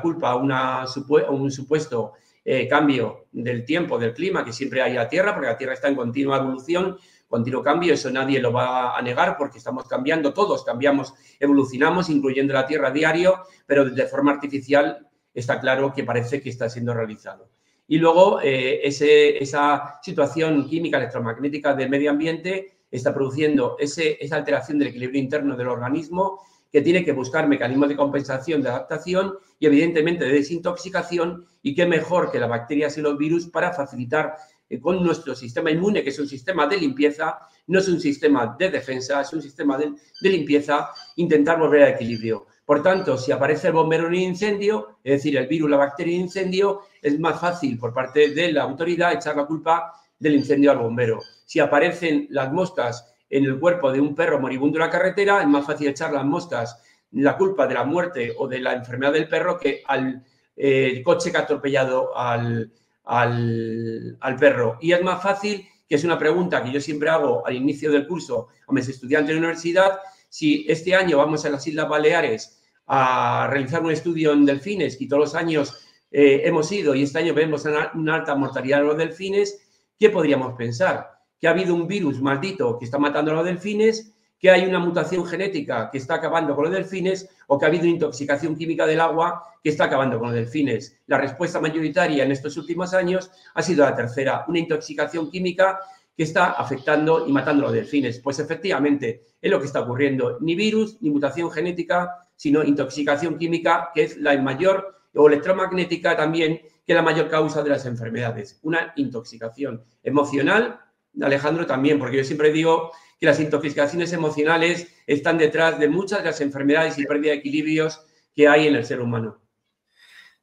culpa 0.01 0.31
a, 0.31 0.35
un 0.37 1.51
supuesto 1.51 2.13
eh, 2.45 2.69
cambio 2.69 3.25
del 3.33 3.65
tiempo, 3.65 3.99
del 3.99 4.13
clima 4.13 4.45
que 4.45 4.53
siempre 4.53 4.81
hay 4.81 4.95
a 4.95 5.03
la 5.03 5.09
Tierra, 5.09 5.33
porque 5.33 5.49
la 5.49 5.57
Tierra 5.57 5.73
está 5.73 5.89
en 5.89 5.95
continua 5.97 6.37
evolución, 6.37 6.97
continuo 7.27 7.61
cambio, 7.61 7.93
eso 7.93 8.09
nadie 8.11 8.39
lo 8.39 8.53
va 8.53 8.97
a 8.97 9.01
negar 9.01 9.35
porque 9.37 9.57
estamos 9.57 9.85
cambiando, 9.85 10.31
todos 10.33 10.63
cambiamos, 10.63 11.13
evolucionamos, 11.37 12.09
incluyendo 12.09 12.53
la 12.53 12.65
Tierra 12.65 12.87
a 12.87 12.91
diario, 12.91 13.41
pero 13.65 13.89
de 13.89 14.05
forma 14.05 14.31
artificial 14.31 15.05
está 15.33 15.59
claro 15.59 15.93
que 15.93 16.05
parece 16.05 16.41
que 16.41 16.49
está 16.49 16.69
siendo 16.69 16.93
realizado. 16.93 17.49
Y 17.91 17.97
luego 17.97 18.39
eh, 18.39 18.81
esa 18.83 19.99
situación 20.03 20.69
química 20.69 20.97
electromagnética 20.97 21.73
del 21.73 21.89
medio 21.89 22.11
ambiente 22.11 22.83
está 22.91 23.11
produciendo 23.15 23.77
esa 23.79 24.35
alteración 24.35 24.77
del 24.77 24.89
equilibrio 24.89 25.19
interno 25.19 25.57
del 25.57 25.69
organismo 25.69 26.39
que 26.71 26.83
tiene 26.83 27.03
que 27.03 27.13
buscar 27.13 27.47
mecanismos 27.47 27.89
de 27.89 27.95
compensación, 27.95 28.61
de 28.61 28.69
adaptación 28.69 29.33
y 29.57 29.65
evidentemente 29.65 30.23
de 30.23 30.33
desintoxicación 30.33 31.47
y 31.63 31.73
qué 31.73 31.87
mejor 31.87 32.31
que 32.31 32.39
las 32.39 32.47
bacterias 32.47 32.95
y 32.99 33.01
los 33.01 33.17
virus 33.17 33.47
para 33.47 33.73
facilitar 33.73 34.35
eh, 34.69 34.79
con 34.79 35.03
nuestro 35.03 35.33
sistema 35.33 35.71
inmune, 35.71 36.03
que 36.03 36.11
es 36.11 36.19
un 36.19 36.27
sistema 36.27 36.67
de 36.67 36.77
limpieza, 36.77 37.39
no 37.65 37.79
es 37.79 37.87
un 37.87 37.99
sistema 37.99 38.55
de 38.59 38.69
defensa, 38.69 39.21
es 39.21 39.33
un 39.33 39.41
sistema 39.41 39.79
de, 39.79 39.93
de 40.21 40.29
limpieza, 40.29 40.89
intentar 41.15 41.57
volver 41.57 41.81
al 41.81 41.93
equilibrio. 41.93 42.45
Por 42.69 42.83
tanto, 42.83 43.17
si 43.17 43.31
aparece 43.31 43.69
el 43.69 43.73
bombero 43.73 44.03
en 44.03 44.09
un 44.09 44.15
incendio, 44.15 44.99
es 45.03 45.13
decir, 45.13 45.35
el 45.35 45.47
virus, 45.47 45.71
la 45.71 45.77
bacteria 45.77 46.13
en 46.13 46.21
incendio, 46.21 46.81
es 47.01 47.19
más 47.19 47.41
fácil 47.41 47.79
por 47.79 47.95
parte 47.95 48.29
de 48.29 48.51
la 48.51 48.61
autoridad 48.61 49.11
echar 49.11 49.35
la 49.37 49.47
culpa 49.47 49.91
del 50.19 50.35
incendio 50.35 50.69
al 50.69 50.77
bombero. 50.77 51.19
Si 51.45 51.59
aparecen 51.59 52.27
las 52.29 52.53
moscas 52.53 53.11
en 53.27 53.45
el 53.45 53.59
cuerpo 53.59 53.91
de 53.91 53.99
un 53.99 54.13
perro 54.13 54.39
moribundo 54.39 54.77
en 54.77 54.85
la 54.85 54.91
carretera, 54.91 55.41
es 55.41 55.47
más 55.47 55.65
fácil 55.65 55.87
echar 55.87 56.13
las 56.13 56.23
moscas 56.23 56.79
la 57.13 57.35
culpa 57.37 57.65
de 57.65 57.73
la 57.73 57.85
muerte 57.85 58.35
o 58.37 58.47
de 58.47 58.59
la 58.59 58.73
enfermedad 58.73 59.13
del 59.13 59.27
perro 59.27 59.57
que 59.57 59.81
al 59.87 60.23
eh, 60.55 61.01
coche 61.03 61.31
que 61.31 61.37
ha 61.37 61.41
atropellado 61.41 62.15
al, 62.15 62.71
al, 63.05 64.35
perro. 64.39 64.77
Y 64.79 64.91
es 64.91 65.01
más 65.01 65.23
fácil, 65.23 65.67
que 65.87 65.95
es 65.95 66.03
una 66.03 66.19
pregunta 66.19 66.63
que 66.63 66.71
yo 66.71 66.79
siempre 66.79 67.09
hago 67.09 67.43
al 67.47 67.55
inicio 67.55 67.91
del 67.91 68.05
curso 68.05 68.49
a 68.67 68.71
mis 68.71 68.87
estudiantes 68.87 69.33
de 69.33 69.39
universidad, 69.39 70.01
si 70.31 70.67
este 70.69 70.93
año 70.93 71.17
vamos 71.17 71.43
a 71.45 71.49
las 71.49 71.65
Islas 71.65 71.89
Baleares 71.89 72.57
a 72.89 73.47
realizar 73.47 73.83
un 73.83 73.91
estudio 73.91 74.33
en 74.33 74.45
delfines 74.45 74.99
y 74.99 75.07
todos 75.07 75.21
los 75.21 75.35
años 75.35 75.85
eh, 76.11 76.41
hemos 76.43 76.71
ido 76.71 76.95
y 76.95 77.03
este 77.03 77.19
año 77.19 77.35
vemos 77.35 77.63
una, 77.65 78.15
alta 78.15 78.33
mortalidad 78.33 78.79
de 78.79 78.83
los 78.83 78.97
delfines, 78.97 79.61
¿qué 79.97 80.09
podríamos 80.09 80.55
pensar? 80.55 81.11
Que 81.39 81.47
ha 81.47 81.51
habido 81.51 81.75
un 81.75 81.87
virus 81.87 82.19
maldito 82.19 82.79
que 82.79 82.85
está 82.85 82.97
matando 82.97 83.31
a 83.31 83.35
los 83.35 83.45
delfines, 83.45 84.11
que 84.39 84.49
hay 84.49 84.65
una 84.65 84.79
mutación 84.79 85.23
genética 85.23 85.91
que 85.91 85.99
está 85.99 86.15
acabando 86.15 86.55
con 86.55 86.63
los 86.63 86.73
delfines 86.73 87.29
o 87.45 87.59
que 87.59 87.65
ha 87.65 87.67
habido 87.67 87.85
intoxicación 87.85 88.55
química 88.55 88.87
del 88.87 89.01
agua 89.01 89.43
que 89.63 89.69
está 89.69 89.83
acabando 89.83 90.17
con 90.17 90.29
los 90.29 90.35
delfines. 90.35 90.97
La 91.05 91.19
respuesta 91.19 91.59
mayoritaria 91.59 92.23
en 92.23 92.31
estos 92.31 92.57
últimos 92.57 92.95
años 92.95 93.29
ha 93.53 93.61
sido 93.61 93.85
la 93.85 93.95
tercera, 93.95 94.45
una 94.47 94.59
intoxicación 94.59 95.29
química 95.29 95.79
que 96.17 96.23
está 96.23 96.51
afectando 96.53 97.27
y 97.27 97.31
matando 97.31 97.63
a 97.63 97.65
los 97.67 97.75
delfines. 97.75 98.19
Pues 98.19 98.39
efectivamente 98.39 99.25
es 99.39 99.51
lo 99.51 99.59
que 99.59 99.67
está 99.67 99.81
ocurriendo. 99.81 100.37
Ni 100.41 100.55
virus, 100.55 100.97
ni 101.01 101.09
mutación 101.11 101.51
genética, 101.51 102.28
sino 102.39 102.63
intoxicación 102.63 103.37
química, 103.37 103.89
que 103.93 104.03
es 104.03 104.15
la 104.15 104.37
mayor, 104.41 104.95
o 105.13 105.27
electromagnética 105.27 106.15
también, 106.15 106.61
que 106.85 106.93
es 106.93 106.95
la 106.95 107.01
mayor 107.01 107.27
causa 107.27 107.61
de 107.61 107.69
las 107.69 107.85
enfermedades. 107.85 108.61
Una 108.63 108.93
intoxicación 108.95 109.83
emocional, 110.03 110.79
Alejandro 111.21 111.65
también, 111.65 111.99
porque 111.99 112.15
yo 112.15 112.23
siempre 112.23 112.53
digo 112.53 112.91
que 113.19 113.25
las 113.25 113.41
intoxicaciones 113.41 114.13
emocionales 114.13 114.87
están 115.05 115.37
detrás 115.37 115.77
de 115.79 115.89
muchas 115.89 116.19
de 116.19 116.29
las 116.29 116.39
enfermedades 116.39 116.97
y 116.97 117.05
pérdida 117.05 117.31
de 117.31 117.39
equilibrios 117.39 118.05
que 118.33 118.47
hay 118.47 118.67
en 118.67 118.75
el 118.77 118.85
ser 118.85 119.01
humano. 119.01 119.41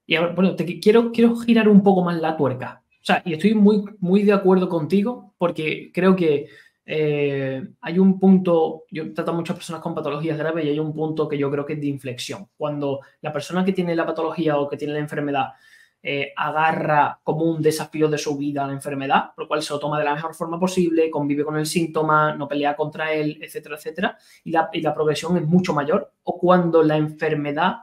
Y 0.04 0.16
ahora, 0.16 0.34
bueno, 0.34 0.54
te 0.54 0.78
quiero, 0.78 1.12
quiero 1.12 1.34
girar 1.36 1.66
un 1.66 1.82
poco 1.82 2.04
más 2.04 2.20
la 2.20 2.36
tuerca. 2.36 2.84
O 3.00 3.04
sea, 3.06 3.22
y 3.24 3.32
estoy 3.32 3.54
muy, 3.54 3.84
muy 4.00 4.22
de 4.22 4.34
acuerdo 4.34 4.68
contigo 4.68 5.34
porque 5.38 5.90
creo 5.94 6.14
que 6.14 6.48
eh, 6.88 7.66
hay 7.80 7.98
un 7.98 8.20
punto, 8.20 8.84
yo 8.92 9.12
trato 9.12 9.32
a 9.32 9.34
muchas 9.34 9.56
personas 9.56 9.82
con 9.82 9.94
patologías 9.94 10.38
graves 10.38 10.64
y 10.64 10.68
hay 10.68 10.78
un 10.78 10.94
punto 10.94 11.28
que 11.28 11.36
yo 11.36 11.50
creo 11.50 11.66
que 11.66 11.72
es 11.72 11.80
de 11.80 11.88
inflexión. 11.88 12.48
Cuando 12.56 13.00
la 13.20 13.32
persona 13.32 13.64
que 13.64 13.72
tiene 13.72 13.96
la 13.96 14.06
patología 14.06 14.56
o 14.56 14.68
que 14.68 14.76
tiene 14.76 14.94
la 14.94 15.00
enfermedad 15.00 15.48
eh, 16.00 16.32
agarra 16.36 17.18
como 17.24 17.44
un 17.44 17.60
desafío 17.60 18.06
de 18.08 18.18
su 18.18 18.36
vida 18.36 18.64
la 18.64 18.72
enfermedad, 18.72 19.34
por 19.34 19.44
lo 19.44 19.48
cual 19.48 19.62
se 19.62 19.72
lo 19.72 19.80
toma 19.80 19.98
de 19.98 20.04
la 20.04 20.14
mejor 20.14 20.36
forma 20.36 20.60
posible, 20.60 21.10
convive 21.10 21.44
con 21.44 21.56
el 21.56 21.66
síntoma, 21.66 22.32
no 22.36 22.46
pelea 22.46 22.76
contra 22.76 23.12
él, 23.12 23.40
etcétera, 23.42 23.74
etcétera, 23.74 24.16
y 24.44 24.52
la, 24.52 24.70
y 24.72 24.80
la 24.80 24.94
progresión 24.94 25.36
es 25.36 25.44
mucho 25.44 25.74
mayor, 25.74 26.12
o 26.22 26.38
cuando 26.38 26.84
la 26.84 26.96
enfermedad 26.96 27.78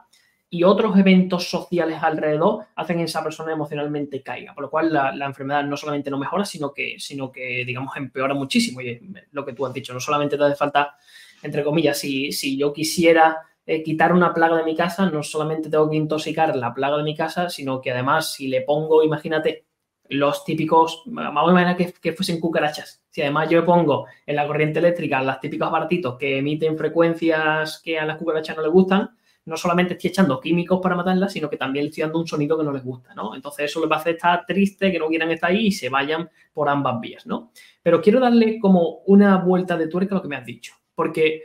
y 0.54 0.62
otros 0.62 0.96
eventos 0.96 1.50
sociales 1.50 1.98
alrededor 2.00 2.66
hacen 2.76 2.98
que 2.98 3.02
esa 3.02 3.24
persona 3.24 3.52
emocionalmente 3.52 4.22
caiga. 4.22 4.54
Por 4.54 4.62
lo 4.62 4.70
cual 4.70 4.92
la, 4.92 5.26
enfermedad 5.26 5.64
no 5.64 5.76
solamente 5.76 6.12
no 6.12 6.18
mejora, 6.18 6.44
sino 6.44 6.72
que, 6.72 6.94
sino 7.00 7.32
que, 7.32 7.64
digamos, 7.66 7.96
empeora 7.96 8.34
muchísimo. 8.34 8.80
Y 8.80 9.00
lo 9.32 9.44
que 9.44 9.52
tú 9.52 9.66
has 9.66 9.74
dicho, 9.74 9.92
no 9.92 9.98
solamente 9.98 10.38
te 10.38 10.44
hace 10.44 10.54
falta, 10.54 10.94
entre 11.42 11.64
comillas, 11.64 11.98
si, 11.98 12.30
si 12.30 12.56
yo 12.56 12.72
quisiera 12.72 13.38
eh, 13.66 13.82
quitar 13.82 14.12
una 14.12 14.32
plaga 14.32 14.58
de 14.58 14.62
mi 14.62 14.76
casa, 14.76 15.10
no 15.10 15.24
solamente 15.24 15.68
tengo 15.68 15.90
que 15.90 15.96
intoxicar 15.96 16.54
la 16.54 16.72
plaga 16.72 16.98
de 16.98 17.02
mi 17.02 17.16
casa, 17.16 17.50
sino 17.50 17.80
que 17.80 17.90
además 17.90 18.32
si 18.34 18.46
le 18.46 18.62
pongo, 18.62 19.02
imagínate, 19.02 19.66
los 20.08 20.44
típicos, 20.44 21.02
vamos 21.06 21.48
a 21.48 21.50
imaginar 21.50 21.76
que, 21.76 21.92
que, 22.00 22.12
fuesen 22.12 22.38
cucarachas. 22.38 23.02
Si 23.10 23.22
además 23.22 23.50
yo 23.50 23.64
pongo 23.64 24.06
en 24.24 24.36
la 24.36 24.46
corriente 24.46 24.78
eléctrica 24.78 25.20
las 25.20 25.40
típicos 25.40 25.66
aparatitos 25.66 26.16
que 26.16 26.38
emiten 26.38 26.78
frecuencias 26.78 27.80
que 27.82 27.98
a 27.98 28.04
las 28.04 28.18
cucarachas 28.18 28.56
no 28.56 28.62
les 28.62 28.70
gustan, 28.70 29.10
no 29.46 29.56
solamente 29.56 29.94
estoy 29.94 30.08
echando 30.08 30.40
químicos 30.40 30.80
para 30.80 30.96
matarlas, 30.96 31.32
sino 31.32 31.50
que 31.50 31.56
también 31.56 31.86
estoy 31.86 32.02
dando 32.02 32.18
un 32.18 32.26
sonido 32.26 32.56
que 32.56 32.64
no 32.64 32.72
les 32.72 32.82
gusta, 32.82 33.14
¿no? 33.14 33.34
Entonces 33.34 33.66
eso 33.66 33.80
les 33.80 33.90
va 33.90 33.96
a 33.96 33.98
hacer 33.98 34.14
estar 34.14 34.46
triste, 34.46 34.90
que 34.90 34.98
no 34.98 35.08
quieran 35.08 35.30
estar 35.30 35.50
ahí 35.50 35.66
y 35.66 35.72
se 35.72 35.88
vayan 35.88 36.30
por 36.52 36.68
ambas 36.68 37.00
vías, 37.00 37.26
¿no? 37.26 37.52
Pero 37.82 38.00
quiero 38.00 38.20
darle 38.20 38.58
como 38.58 39.02
una 39.06 39.36
vuelta 39.36 39.76
de 39.76 39.88
tuerca 39.88 40.14
a 40.14 40.18
lo 40.18 40.22
que 40.22 40.28
me 40.28 40.36
has 40.36 40.46
dicho, 40.46 40.74
porque 40.94 41.42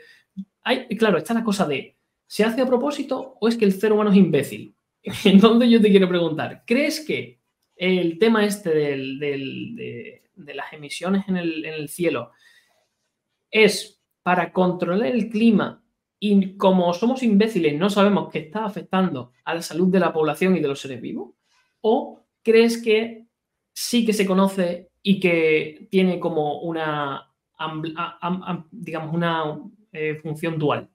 hay, 0.63 0.87
claro, 0.97 1.17
está 1.17 1.33
la 1.33 1.43
cosa 1.43 1.65
de, 1.65 1.97
¿se 2.25 2.43
hace 2.43 2.61
a 2.61 2.65
propósito 2.65 3.35
o 3.39 3.47
es 3.47 3.57
que 3.57 3.65
el 3.65 3.73
ser 3.73 3.91
humano 3.91 4.11
es 4.11 4.17
imbécil? 4.17 4.75
Entonces 5.25 5.69
yo 5.69 5.81
te 5.81 5.89
quiero 5.89 6.07
preguntar, 6.07 6.63
¿crees 6.65 7.01
que 7.01 7.39
el 7.75 8.17
tema 8.17 8.45
este 8.45 8.69
de, 8.69 10.21
las 10.35 10.73
emisiones 10.73 11.27
en 11.27 11.37
el 11.37 11.89
cielo 11.89 12.31
es 13.51 14.01
para 14.23 14.51
controlar 14.53 15.07
el 15.07 15.29
clima 15.29 15.83
y 16.19 16.57
como 16.57 16.93
somos 16.93 17.23
imbéciles, 17.23 17.77
no 17.77 17.89
sabemos 17.89 18.29
que 18.29 18.39
está 18.39 18.65
afectando 18.65 19.31
a 19.45 19.55
la 19.55 19.61
salud 19.61 19.87
de 19.87 19.99
la 19.99 20.11
población 20.11 20.55
y 20.55 20.59
de 20.59 20.67
los 20.67 20.81
seres 20.81 21.01
vivos. 21.01 21.31
¿O 21.81 22.25
crees 22.43 22.81
que 22.81 23.27
sí 23.73 24.05
que 24.05 24.11
se 24.11 24.25
conoce 24.25 24.89
y 25.01 25.19
que 25.21 25.87
tiene 25.89 26.19
como 26.19 26.59
una, 26.59 27.31
digamos, 28.71 29.15
una 29.15 29.59
eh, 29.93 30.15
función 30.21 30.59
dual? 30.59 30.89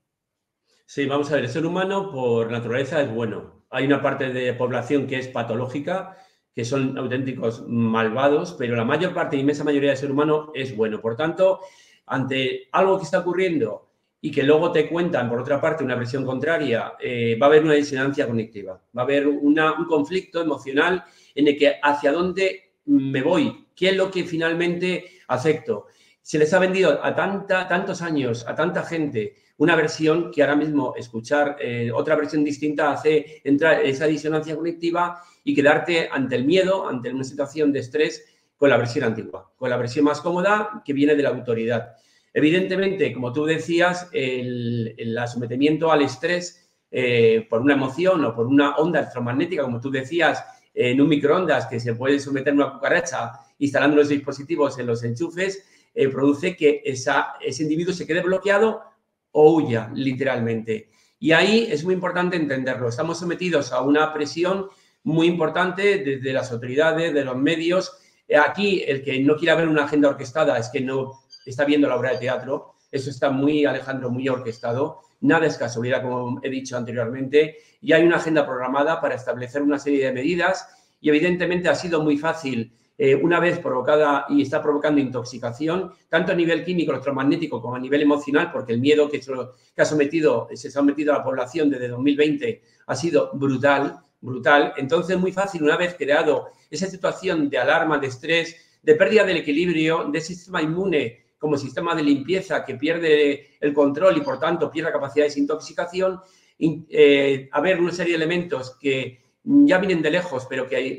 Sí, 0.85 1.07
vamos 1.07 1.33
a 1.33 1.37
ver, 1.37 1.45
el 1.45 1.51
ser 1.51 1.65
humano 1.65 2.11
por 2.11 2.51
naturaleza 2.51 3.01
es 3.01 3.11
bueno. 3.11 3.65
Hay 3.71 3.87
una 3.87 4.03
parte 4.03 4.31
de 4.31 4.53
población 4.53 5.07
que 5.07 5.19
es 5.19 5.29
patológica, 5.29 6.19
que 6.55 6.67
son 6.67 6.99
auténticos 6.99 7.65
malvados, 7.67 8.55
pero 8.59 8.77
la 8.77 8.85
mayor 8.85 9.15
parte, 9.15 9.39
inmensa 9.39 9.65
mayoría 9.65 9.89
del 9.91 9.99
ser 9.99 10.13
humano 10.13 10.53
es 10.55 10.77
bueno. 10.77 11.01
Por 11.01 11.17
tanto, 11.17 11.61
ante 12.07 12.69
algo 12.73 12.99
que 12.99 13.05
está 13.05 13.21
ocurriendo 13.21 13.94
y 14.25 14.31
que 14.31 14.43
luego 14.43 14.73
te 14.73 14.89
cuentan, 14.89 15.29
por 15.29 15.39
otra 15.39 15.61
parte, 15.61 15.85
una 15.85 15.97
versión 15.97 16.25
contraria, 16.25 16.95
eh, 16.99 17.37
va 17.37 17.45
a 17.45 17.51
haber 17.51 17.63
una 17.63 17.75
disonancia 17.75 18.25
cognitiva, 18.25 18.81
va 18.97 19.03
a 19.03 19.05
haber 19.05 19.29
un 19.29 19.55
conflicto 19.87 20.41
emocional 20.41 21.05
en 21.35 21.49
el 21.49 21.59
que 21.59 21.75
hacia 21.83 22.11
dónde 22.11 22.73
me 22.87 23.21
voy, 23.21 23.67
qué 23.77 23.91
es 23.91 23.97
lo 23.97 24.11
que 24.11 24.25
finalmente 24.25 25.05
acepto. 25.29 25.89
Se 26.23 26.39
les 26.39 26.55
ha 26.55 26.59
vendido 26.59 27.05
a 27.05 27.15
tantos 27.15 28.01
años, 28.01 28.47
a 28.49 28.55
tanta 28.55 28.83
gente, 28.85 29.35
una 29.59 29.77
versión 29.77 30.31
que 30.33 30.41
ahora 30.41 30.57
mismo 30.57 30.95
escuchar 30.97 31.59
eh, 31.61 31.93
otra 31.93 32.17
versión 32.17 32.43
distinta 32.43 32.93
hace 32.93 33.43
entrar 33.45 33.85
esa 33.85 34.07
disonancia 34.07 34.55
cognitiva 34.55 35.21
y 35.45 35.55
quedarte 35.55 36.09
ante 36.11 36.37
el 36.37 36.47
miedo, 36.47 36.89
ante 36.89 37.13
una 37.13 37.25
situación 37.25 37.75
de 37.75 37.81
estrés 37.81 38.25
con 38.57 38.71
la 38.71 38.79
versión 38.79 39.05
antigua, 39.05 39.53
con 39.55 39.69
la 39.69 39.77
versión 39.77 40.07
más 40.07 40.23
cómoda 40.23 40.83
que 40.83 40.95
viene 40.95 41.15
de 41.15 41.23
la 41.23 41.29
autoridad. 41.29 41.97
Evidentemente, 42.37 43.13
como 43.13 43.33
tú 43.33 43.45
decías, 43.45 44.09
el, 44.13 45.17
sometimiento 45.33 45.93
al 45.93 46.03
estrés 46.03 46.69
eh, 46.91 47.47
por 47.49 47.61
una 47.61 47.75
emoción 47.75 48.25
o 48.25 48.35
por 48.35 48.47
una 48.47 48.75
onda 48.75 48.99
electromagnética, 48.99 49.63
como 49.63 49.81
tú 49.81 49.89
decías, 49.89 50.45
en 50.75 51.01
un 51.01 51.09
microondas 51.09 51.67
que 51.67 51.79
se 51.79 51.95
puede 51.95 52.19
someter 52.19 52.53
una 52.53 52.73
cucaracha 52.73 53.31
instalando 53.59 53.97
los 53.97 54.09
dispositivos 54.09 54.77
en 54.81 54.87
los 54.89 55.05
enchufes, 55.05 55.65
eh, 55.95 56.09
produce 56.09 56.57
que 56.57 56.83
ese 56.85 57.63
individuo 57.63 57.95
se 57.95 58.05
quede 58.05 58.21
bloqueado 58.21 58.83
o 59.31 59.55
huya, 59.55 59.93
literalmente. 59.95 60.91
Y 61.21 61.31
ahí 61.31 61.69
es 61.71 61.85
muy 61.85 61.95
importante 61.95 62.37
entenderlo. 62.37 62.89
Estamos 62.89 63.21
sometidos 63.21 63.73
a 63.73 63.81
una 63.81 64.13
presión 64.13 64.67
muy 65.05 65.29
importante 65.29 65.99
desde 65.99 66.33
las 66.33 66.51
autoridades, 66.51 67.15
de 67.15 67.25
los 67.25 67.37
medios. 67.37 67.97
Aquí, 68.45 68.83
el 68.85 69.05
que 69.05 69.21
no 69.21 69.37
quiera 69.37 69.55
ver 69.55 69.69
una 69.69 69.85
agenda 69.85 70.09
orquestada 70.09 70.59
es 70.59 70.69
que 70.71 70.81
no 70.81 71.24
está 71.51 71.65
viendo 71.65 71.89
la 71.89 71.97
obra 71.97 72.13
de 72.13 72.19
teatro. 72.19 72.75
Eso 72.91 73.11
está 73.11 73.31
muy, 73.31 73.65
Alejandro, 73.65 74.11
muy 74.11 74.29
orquestado. 74.29 75.01
Nada 75.21 75.47
es 75.47 75.59
como 76.03 76.41
he 76.43 76.51
dicho 76.51 76.77
anteriormente. 76.77 77.59
Y 77.81 77.93
hay 77.93 78.05
una 78.05 78.17
agenda 78.17 78.47
programada 78.47 79.01
para 79.01 79.15
establecer 79.15 79.63
una 79.63 79.79
serie 79.79 80.05
de 80.05 80.13
medidas. 80.13 80.69
Y 81.01 81.09
evidentemente 81.09 81.69
ha 81.69 81.75
sido 81.75 82.03
muy 82.03 82.19
fácil 82.19 82.73
eh, 82.97 83.17
una 83.17 83.41
vez 83.41 83.59
provocada 83.59 84.27
y 84.29 84.43
está 84.43 84.63
provocando 84.63 85.01
intoxicación, 85.01 85.93
tanto 86.09 86.31
a 86.31 86.35
nivel 86.35 86.65
químico, 86.65 86.93
electromagnético, 86.93 87.61
como 87.61 87.75
a 87.75 87.81
nivel 87.81 88.03
emocional, 88.03 88.53
porque 88.53 88.73
el 88.73 88.81
miedo 88.81 89.09
que, 89.11 89.19
que 89.19 89.83
ha 89.83 89.85
sometido, 89.85 90.49
se 90.55 90.69
ha 90.69 90.71
sometido 90.71 91.13
a 91.13 91.19
la 91.19 91.25
población 91.25 91.69
desde 91.69 91.89
2020 91.89 92.63
ha 92.87 92.95
sido 92.95 93.33
brutal, 93.35 93.99
brutal. 94.21 94.75
Entonces, 94.77 95.19
muy 95.19 95.33
fácil, 95.33 95.65
una 95.65 95.77
vez 95.77 95.97
creado 95.99 96.51
esa 96.71 96.87
situación 96.87 97.51
de 97.51 97.59
alarma, 97.59 97.99
de 97.99 98.07
estrés, 98.07 98.57
de 98.81 98.95
pérdida 98.95 99.25
del 99.25 99.39
equilibrio, 99.39 100.05
de 100.05 100.21
sistema 100.21 100.63
inmune 100.63 101.24
como 101.45 101.59
sistema 101.59 101.95
de 101.95 102.03
limpieza 102.03 102.65
que 102.65 102.77
pierde 102.77 103.59
el 103.61 103.75
control 103.75 104.17
y, 104.17 104.23
por 104.23 104.39
tanto, 104.39 104.71
pierde 104.71 104.91
capacidad 104.91 105.25
de 105.25 105.29
desintoxicación, 105.29 106.19
eh, 106.59 107.51
haber 107.53 107.79
una 107.83 107.93
serie 107.93 108.13
de 108.13 108.17
elementos 108.17 108.79
que 108.81 109.21
ya 109.43 109.77
vienen 109.77 110.01
de 110.01 110.11
lejos, 110.11 110.47
pero 110.49 110.67
que 110.67 110.79
eh, 110.79 110.97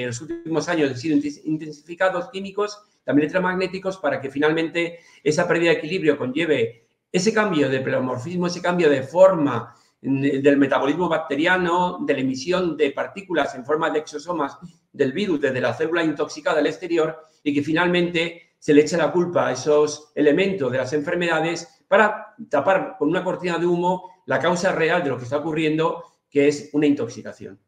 en 0.00 0.06
los 0.06 0.18
últimos 0.22 0.66
años 0.70 0.90
han 0.90 0.96
sido 0.96 1.18
intensificados 1.44 2.30
químicos, 2.30 2.80
también 3.04 3.24
electromagnéticos, 3.24 3.98
para 3.98 4.18
que 4.18 4.30
finalmente 4.30 5.00
esa 5.22 5.46
pérdida 5.46 5.72
de 5.72 5.76
equilibrio 5.76 6.16
conlleve 6.16 6.86
ese 7.12 7.34
cambio 7.34 7.68
de 7.68 7.80
pleomorfismo, 7.80 8.46
ese 8.46 8.62
cambio 8.62 8.88
de 8.88 9.02
forma 9.02 9.74
del 10.00 10.56
metabolismo 10.56 11.10
bacteriano, 11.10 11.98
de 12.00 12.14
la 12.14 12.20
emisión 12.20 12.78
de 12.78 12.92
partículas 12.92 13.54
en 13.54 13.66
forma 13.66 13.90
de 13.90 13.98
exosomas 13.98 14.56
del 14.90 15.12
virus 15.12 15.38
desde 15.38 15.60
la 15.60 15.74
célula 15.74 16.02
intoxicada 16.02 16.60
al 16.60 16.66
exterior 16.66 17.18
y 17.42 17.52
que 17.52 17.62
finalmente 17.62 18.45
se 18.58 18.74
le 18.74 18.82
echa 18.82 18.96
la 18.96 19.12
culpa 19.12 19.48
a 19.48 19.52
esos 19.52 20.12
elementos 20.14 20.70
de 20.72 20.78
las 20.78 20.92
enfermedades 20.92 21.84
para 21.88 22.34
tapar 22.50 22.96
con 22.98 23.08
una 23.08 23.22
cortina 23.22 23.58
de 23.58 23.66
humo 23.66 24.10
la 24.26 24.38
causa 24.38 24.72
real 24.72 25.02
de 25.02 25.10
lo 25.10 25.18
que 25.18 25.24
está 25.24 25.38
ocurriendo, 25.38 26.02
que 26.28 26.48
es 26.48 26.70
una 26.72 26.86
intoxicación. 26.86 27.60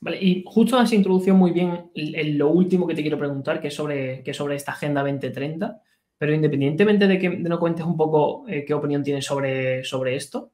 Vale, 0.00 0.18
y 0.20 0.44
justo 0.46 0.76
has 0.76 0.92
introducido 0.92 1.34
muy 1.34 1.52
bien 1.52 1.90
en 1.94 2.36
lo 2.36 2.50
último 2.50 2.86
que 2.86 2.94
te 2.94 3.00
quiero 3.00 3.18
preguntar, 3.18 3.60
que 3.60 3.68
es 3.68 3.74
sobre, 3.74 4.22
que 4.22 4.34
sobre 4.34 4.56
esta 4.56 4.72
Agenda 4.72 5.02
2030. 5.02 5.80
Pero 6.18 6.34
independientemente 6.34 7.06
de 7.06 7.18
que 7.18 7.30
no 7.30 7.58
cuentes 7.58 7.86
un 7.86 7.96
poco 7.96 8.46
eh, 8.48 8.64
qué 8.66 8.74
opinión 8.74 9.02
tienes 9.02 9.24
sobre, 9.24 9.82
sobre 9.82 10.16
esto, 10.16 10.52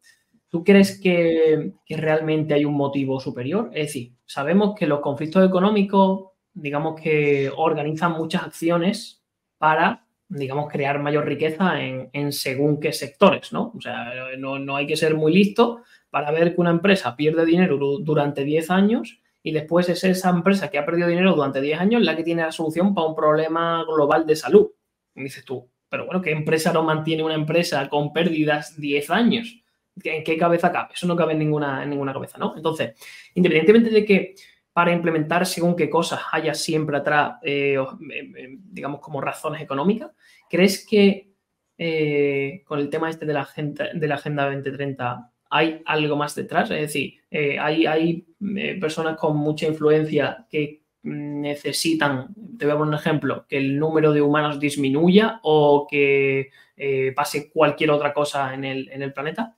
¿tú 0.49 0.62
crees 0.62 1.01
que, 1.01 1.74
que, 1.84 1.97
realmente 1.97 2.55
hay 2.55 2.64
un 2.64 2.74
motivo 2.74 3.20
superior? 3.20 3.70
Es 3.74 3.88
decir, 3.88 4.12
sabemos 4.24 4.74
que 4.78 4.86
los 4.86 5.01
conflictos 5.01 5.47
económicos, 5.47 6.30
digamos 6.55 7.01
que 7.01 7.51
organizan 7.55 8.12
muchas 8.12 8.42
acciones 8.42 9.22
para, 9.59 10.07
digamos, 10.28 10.70
crear 10.70 10.98
mayor 11.01 11.26
riqueza 11.26 11.80
en, 11.80 12.11
en 12.12 12.32
según 12.32 12.80
qué 12.80 12.92
sectores, 12.92 13.53
¿no? 13.53 13.72
O 13.76 13.80
sea, 13.80 14.12
no, 14.38 14.59
no 14.59 14.76
hay 14.76 14.86
que 14.86 14.96
ser 14.96 15.14
muy 15.14 15.32
listo 15.32 15.82
para 16.11 16.30
ver 16.30 16.55
que 16.55 16.61
una 16.61 16.70
empresa 16.70 17.16
pierde 17.16 17.44
dinero 17.44 17.78
durante 18.01 18.44
10 18.44 18.70
años 18.70 19.20
y 19.42 19.53
después 19.53 19.88
es 19.88 20.05
esa 20.05 20.30
empresa 20.30 20.70
que 20.70 20.78
ha 20.78 20.84
perdido 20.84 21.09
dinero 21.09 21.34
durante 21.34 21.61
10 21.61 21.80
años 21.80 22.03
la 22.03 22.16
que 22.16 22.24
tiene 22.24 22.42
la 22.42 22.53
solución 22.53 22.94
para 22.94 23.07
un 23.07 23.14
problema 23.14 23.84
global 23.84 24.26
de 24.26 24.36
salud. 24.36 24.70
Y 25.14 25.22
dices 25.22 25.44
tú, 25.44 25.70
pero 25.88 26.07
bueno, 26.07 26.20
¿qué 26.20 26.30
empresa 26.30 26.72
no 26.72 26.82
mantiene 26.82 27.22
una 27.22 27.34
empresa 27.34 27.88
con 27.88 28.12
pérdidas 28.12 28.78
10 28.78 29.11
años? 29.11 29.62
¿En 30.03 30.24
qué 30.24 30.36
cabeza 30.36 30.70
cabe? 30.70 30.94
Eso 30.94 31.07
no 31.07 31.16
cabe 31.16 31.32
en 31.32 31.40
ninguna, 31.40 31.82
en 31.82 31.90
ninguna 31.90 32.12
cabeza, 32.12 32.38
¿no? 32.38 32.55
Entonces, 32.57 32.94
independientemente 33.34 33.90
de 33.90 34.05
que 34.05 34.34
para 34.81 34.93
implementar 34.93 35.45
según 35.45 35.76
qué 35.76 35.91
cosas 35.91 36.20
haya 36.33 36.55
siempre 36.55 36.97
atrás, 36.97 37.35
eh, 37.43 37.76
eh, 37.76 38.59
digamos, 38.59 39.01
como 39.01 39.20
razones 39.20 39.61
económicas, 39.61 40.11
¿crees 40.49 40.87
que 40.87 41.31
eh, 41.76 42.62
con 42.64 42.78
el 42.78 42.89
tema 42.89 43.11
este 43.11 43.26
de 43.26 43.35
la, 43.35 43.43
agenda, 43.43 43.89
de 43.95 44.07
la 44.07 44.14
Agenda 44.16 44.45
2030 44.45 45.31
hay 45.51 45.83
algo 45.85 46.16
más 46.16 46.35
detrás. 46.35 46.70
Es 46.70 46.81
decir, 46.81 47.14
eh, 47.31 47.59
hay, 47.59 47.87
hay 47.87 48.26
eh, 48.57 48.78
personas 48.81 49.18
con 49.18 49.37
mucha 49.37 49.66
influencia 49.66 50.47
que 50.49 50.83
necesitan, 51.03 52.35
te 52.59 52.66
voy 52.66 52.74
a 52.74 52.78
poner 52.78 52.95
un 52.95 53.01
ejemplo, 53.01 53.47
que 53.49 53.57
el 53.57 53.78
número 53.78 54.12
de 54.12 54.22
humanos 54.22 54.61
disminuya 54.61 55.41
o 55.43 55.87
que 55.91 56.51
eh, 56.76 57.12
pase 57.16 57.51
cualquier 57.51 57.91
otra 57.91 58.12
cosa 58.12 58.55
en 58.55 58.64
el, 58.64 58.89
en 58.91 59.03
el, 59.03 59.12
planeta? 59.12 59.57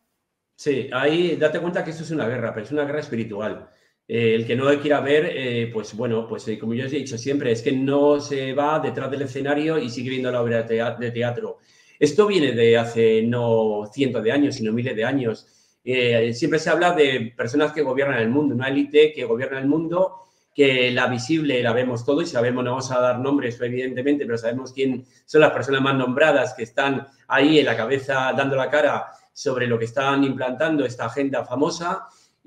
Sí, 0.54 0.88
ahí 0.92 1.36
date 1.36 1.58
cuenta 1.58 1.84
que 1.84 1.90
esto 1.90 2.04
es 2.04 2.10
una 2.12 2.28
guerra, 2.28 2.54
pero 2.54 2.64
es 2.64 2.72
una 2.72 2.84
guerra 2.84 3.00
espiritual. 3.00 3.68
El 4.14 4.46
que 4.46 4.56
no 4.56 4.66
quiera 4.80 5.00
ver, 5.00 5.70
pues 5.72 5.96
bueno, 5.96 6.26
pues 6.28 6.50
como 6.60 6.74
yo 6.74 6.86
os 6.86 6.92
he 6.92 6.96
dicho 6.96 7.16
siempre, 7.16 7.52
es 7.52 7.62
que 7.62 7.72
no 7.72 8.20
se 8.20 8.52
va 8.52 8.78
detrás 8.78 9.10
del 9.10 9.22
escenario 9.22 9.78
y 9.78 9.88
sigue 9.88 10.10
viendo 10.10 10.30
la 10.30 10.42
obra 10.42 10.62
de 10.64 11.10
teatro. 11.10 11.58
Esto 11.98 12.26
viene 12.26 12.52
de 12.52 12.76
hace 12.76 13.22
no 13.22 13.88
cientos 13.92 14.22
de 14.22 14.32
años, 14.32 14.56
sino 14.56 14.72
miles 14.72 14.94
de 14.94 15.04
años 15.04 15.46
eh, 15.84 16.32
siempre 16.32 16.60
se 16.60 16.70
habla 16.70 16.92
de 16.92 17.32
personas 17.36 17.72
que 17.72 17.82
gobiernan 17.82 18.20
el 18.20 18.28
mundo, 18.28 18.54
una 18.54 18.68
élite 18.68 19.12
que 19.12 19.24
gobierna 19.24 19.58
el 19.58 19.66
mundo, 19.66 20.26
que 20.54 20.90
la 20.90 21.06
visible 21.08 21.62
la 21.62 21.72
vemos 21.72 22.04
todo 22.04 22.20
y 22.20 22.26
sabemos, 22.26 22.62
no 22.62 22.70
vamos 22.70 22.90
a 22.92 23.00
dar 23.00 23.18
nombres 23.18 23.60
evidentemente, 23.60 24.24
pero 24.24 24.38
sabemos 24.38 24.72
quién 24.72 25.04
son 25.24 25.40
las 25.40 25.50
personas 25.50 25.80
más 25.80 25.96
nombradas 25.96 26.54
que 26.54 26.62
están 26.62 27.08
ahí 27.26 27.58
en 27.58 27.66
la 27.66 27.76
cabeza 27.76 28.32
dando 28.36 28.54
la 28.54 28.70
cara 28.70 29.06
sobre 29.32 29.66
lo 29.66 29.78
que 29.78 29.86
están 29.86 30.22
implantando 30.24 30.84
esta 30.84 31.06
agenda 31.06 31.44
famosa, 31.44 32.06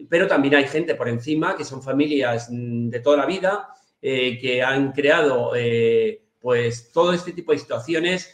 pero 0.10 0.28
también 0.28 0.56
hay 0.56 0.68
gente 0.68 0.96
por 0.96 1.10
encima 1.10 1.56
que 1.56 1.64
son 1.64 1.82
familias 1.82 2.50
mm, 2.52 2.90
de 2.90 3.00
toda 3.00 3.18
la 3.18 3.26
vida 3.26 3.70
eh, 4.02 4.38
que 4.40 4.62
han 4.62 4.92
creado 4.92 5.54
eh, 5.56 6.22
pues 6.40 6.92
todo 6.92 7.14
este 7.14 7.32
tipo 7.32 7.52
de 7.52 7.60
situaciones 7.60 8.32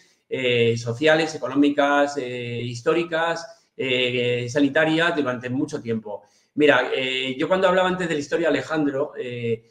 sociales, 0.78 1.36
económicas, 1.36 2.18
históricas, 2.18 3.62
eh, 3.84 4.48
sanitarias 4.48 5.16
durante 5.16 5.50
mucho 5.50 5.82
tiempo. 5.82 6.22
Mira, 6.54 6.92
eh, 6.94 7.36
yo 7.36 7.48
cuando 7.48 7.68
hablaba 7.68 7.88
antes 7.88 8.08
de 8.08 8.14
la 8.14 8.20
historia, 8.20 8.50
Alejandro, 8.50 9.14
eh, 9.18 9.64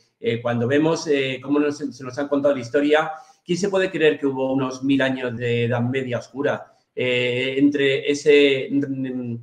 cuando 0.43 0.67
vemos 0.67 1.09
cómo 1.41 1.71
se 1.71 2.03
nos 2.03 2.19
han 2.19 2.27
contado 2.27 2.55
la 2.55 2.61
historia, 2.61 3.13
¿quién 3.45 3.57
se 3.57 3.69
puede 3.69 3.89
creer 3.89 4.19
que 4.19 4.27
hubo 4.27 4.53
unos 4.53 4.83
mil 4.83 5.01
años 5.01 5.37
de 5.37 5.67
Edad 5.67 5.83
Media 5.83 6.19
oscura 6.19 6.75
entre 6.93 8.11
ese 8.11 8.69
mm, 8.71 9.37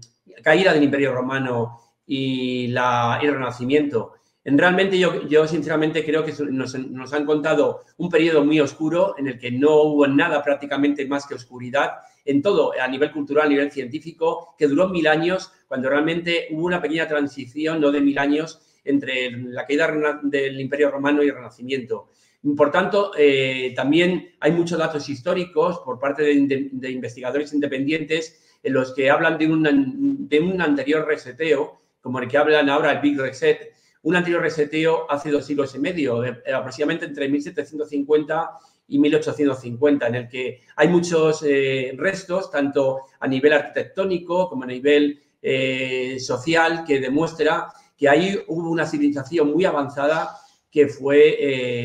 caída 0.43 0.73
del 0.73 0.83
Imperio 0.83 1.13
Romano 1.13 1.86
y, 2.07 2.67
la, 2.67 3.19
el 3.21 3.33
Renacimiento? 3.33 4.13
Realmente 4.49 4.97
yo, 4.97 5.45
sinceramente 5.45 6.05
creo 6.05 6.23
que 6.23 6.33
nos, 6.49 6.73
han 6.73 7.25
contado 7.25 7.81
un 7.97 8.09
periodo 8.09 8.45
muy 8.45 8.61
oscuro 8.61 9.15
en 9.17 9.27
el 9.27 9.37
que 9.37 9.51
no 9.51 9.81
hubo 9.81 10.07
nada 10.07 10.41
prácticamente 10.41 11.05
más 11.05 11.27
que 11.27 11.35
oscuridad 11.35 11.95
en 12.23 12.41
todo, 12.41 12.71
a 12.79 12.87
nivel 12.87 13.11
cultural, 13.11 13.47
a 13.47 13.49
nivel 13.49 13.71
científico, 13.71 14.55
que 14.57 14.67
duró 14.67 14.87
mil 14.87 15.05
años, 15.05 15.51
cuando 15.67 15.89
realmente 15.89 16.47
hubo 16.51 16.65
una 16.65 16.81
pequeña 16.81 17.09
transición, 17.09 17.81
no 17.81 17.91
de 17.91 17.99
mil 17.99 18.17
años, 18.17 18.61
entre 18.85 19.31
la 19.31 19.65
caída 19.65 20.21
del 20.23 20.61
Imperio 20.61 20.91
Romano 20.91 21.21
y 21.21 21.27
el 21.27 21.35
Renacimiento. 21.35 22.07
Por 22.55 22.71
tanto, 22.71 23.11
eh, 23.17 23.73
también 23.75 24.35
hay 24.39 24.53
muchos 24.53 24.79
datos 24.79 25.09
históricos 25.09 25.79
por 25.79 25.99
parte 25.99 26.23
de, 26.23 26.89
investigadores 26.89 27.53
independientes 27.53 28.57
en 28.63 28.73
los 28.73 28.93
que 28.93 29.09
hablan 29.09 29.37
de 29.37 29.47
de 29.47 30.39
un 30.39 30.61
anterior 30.61 31.05
reseteo, 31.05 31.79
como 32.07 32.19
el 32.19 32.29
que 32.29 32.37
hablan 32.37 32.69
ahora 32.69 32.93
el 32.93 33.01
Big 33.01 33.19
Reset, 33.19 33.73
un 34.03 34.15
anterior 34.15 34.41
reseteo 34.41 35.11
hace 35.11 35.29
dos 35.29 35.45
siglos 35.45 35.75
y 35.75 35.79
medio, 35.79 36.23
aproximadamente 36.55 37.03
entre 37.05 37.27
1750 37.27 38.49
y 38.87 38.97
1850, 38.97 40.07
en 40.07 40.15
el 40.15 40.29
que 40.29 40.61
hay 40.77 40.87
muchos 40.87 41.43
eh, 41.45 41.91
restos, 41.97 42.49
tanto 42.49 43.01
a 43.19 43.27
nivel 43.27 43.51
arquitectónico 43.51 44.47
como 44.47 44.63
a 44.63 44.67
nivel 44.67 45.21
eh, 45.41 46.17
social, 46.21 46.85
que 46.87 47.01
demuestra 47.01 47.73
que 47.97 48.07
ahí 48.07 48.39
hubo 48.47 48.69
una 48.69 48.85
civilización 48.85 49.51
muy 49.51 49.65
avanzada 49.65 50.37
que 50.71 50.87
fue 50.87 51.35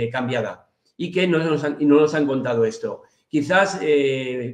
eh, 0.04 0.08
cambiada 0.12 0.68
y 0.96 1.10
que 1.10 1.26
no 1.26 1.40
nos 1.40 2.14
han 2.14 2.26
contado 2.28 2.64
esto. 2.64 3.02
Quizás, 3.28 3.80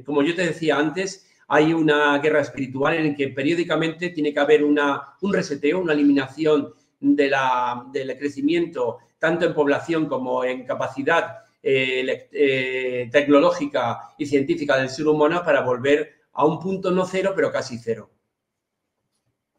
como 0.03 0.23
yo 0.23 0.33
te 0.33 0.47
decía 0.47 0.79
antes, 0.79 1.28
hay 1.49 1.73
una 1.73 2.19
guerra 2.19 2.41
espiritual 2.41 2.93
en 2.93 3.09
la 3.09 3.15
que 3.15 3.29
periódicamente 3.29 4.09
tiene 4.09 4.31
que 4.31 4.39
haber 4.39 4.63
una, 4.63 5.15
un 5.21 5.33
reseteo, 5.33 5.79
una 5.79 5.93
eliminación 5.93 6.73
de 6.99 7.27
la, 7.27 7.85
del 7.91 8.17
crecimiento, 8.17 8.99
tanto 9.17 9.45
en 9.45 9.55
población 9.55 10.05
como 10.05 10.43
en 10.43 10.63
capacidad 10.63 11.39
eh, 11.63 12.29
eh, 12.31 13.09
tecnológica 13.11 14.13
y 14.17 14.27
científica 14.27 14.77
del 14.77 14.89
ser 14.89 15.07
humano 15.07 15.41
para 15.43 15.61
volver 15.61 16.19
a 16.33 16.45
un 16.45 16.59
punto 16.59 16.91
no 16.91 17.05
cero, 17.05 17.33
pero 17.35 17.51
casi 17.51 17.79
cero. 17.79 18.11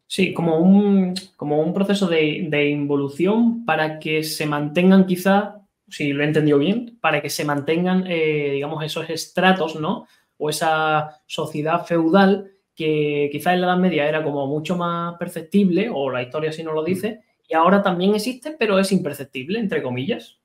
Sí, 0.07 0.33
como 0.33 0.59
un, 0.59 1.15
como 1.37 1.61
un 1.61 1.75
proceso 1.75 2.07
de, 2.07 2.69
involución 2.71 3.65
para 3.65 3.99
que 3.99 4.23
se 4.23 4.47
mantengan 4.47 5.07
quizá, 5.07 5.61
si 5.89 6.13
lo 6.13 6.23
he 6.23 6.27
entendido 6.27 6.59
bien, 6.59 6.99
para 7.01 7.21
que 7.21 7.31
se 7.31 7.45
mantengan, 7.45 8.05
eh, 8.07 8.51
digamos, 8.53 8.85
esos 8.85 9.11
estratos, 9.11 9.77
¿no? 9.77 10.07
O 10.41 10.49
esa 10.49 11.21
sociedad 11.27 11.85
feudal 11.85 12.51
que 12.75 13.29
quizá 13.31 13.53
en 13.53 13.61
la 13.61 13.67
Edad 13.69 13.77
Media 13.77 14.09
era 14.09 14.25
como 14.25 14.47
mucho 14.47 14.75
más 14.75 15.17
perceptible, 15.19 15.91
o 15.93 16.11
la 16.11 16.23
historia 16.23 16.51
si 16.51 16.65
no 16.65 16.73
lo 16.73 16.83
dice, 16.83 17.21
y 17.47 17.55
ahora 17.55 17.83
también 17.83 18.15
existe, 18.15 18.57
pero 18.59 18.79
es 18.79 18.91
imperceptible, 18.91 19.59
entre 19.59 19.83
comillas. 19.83 20.39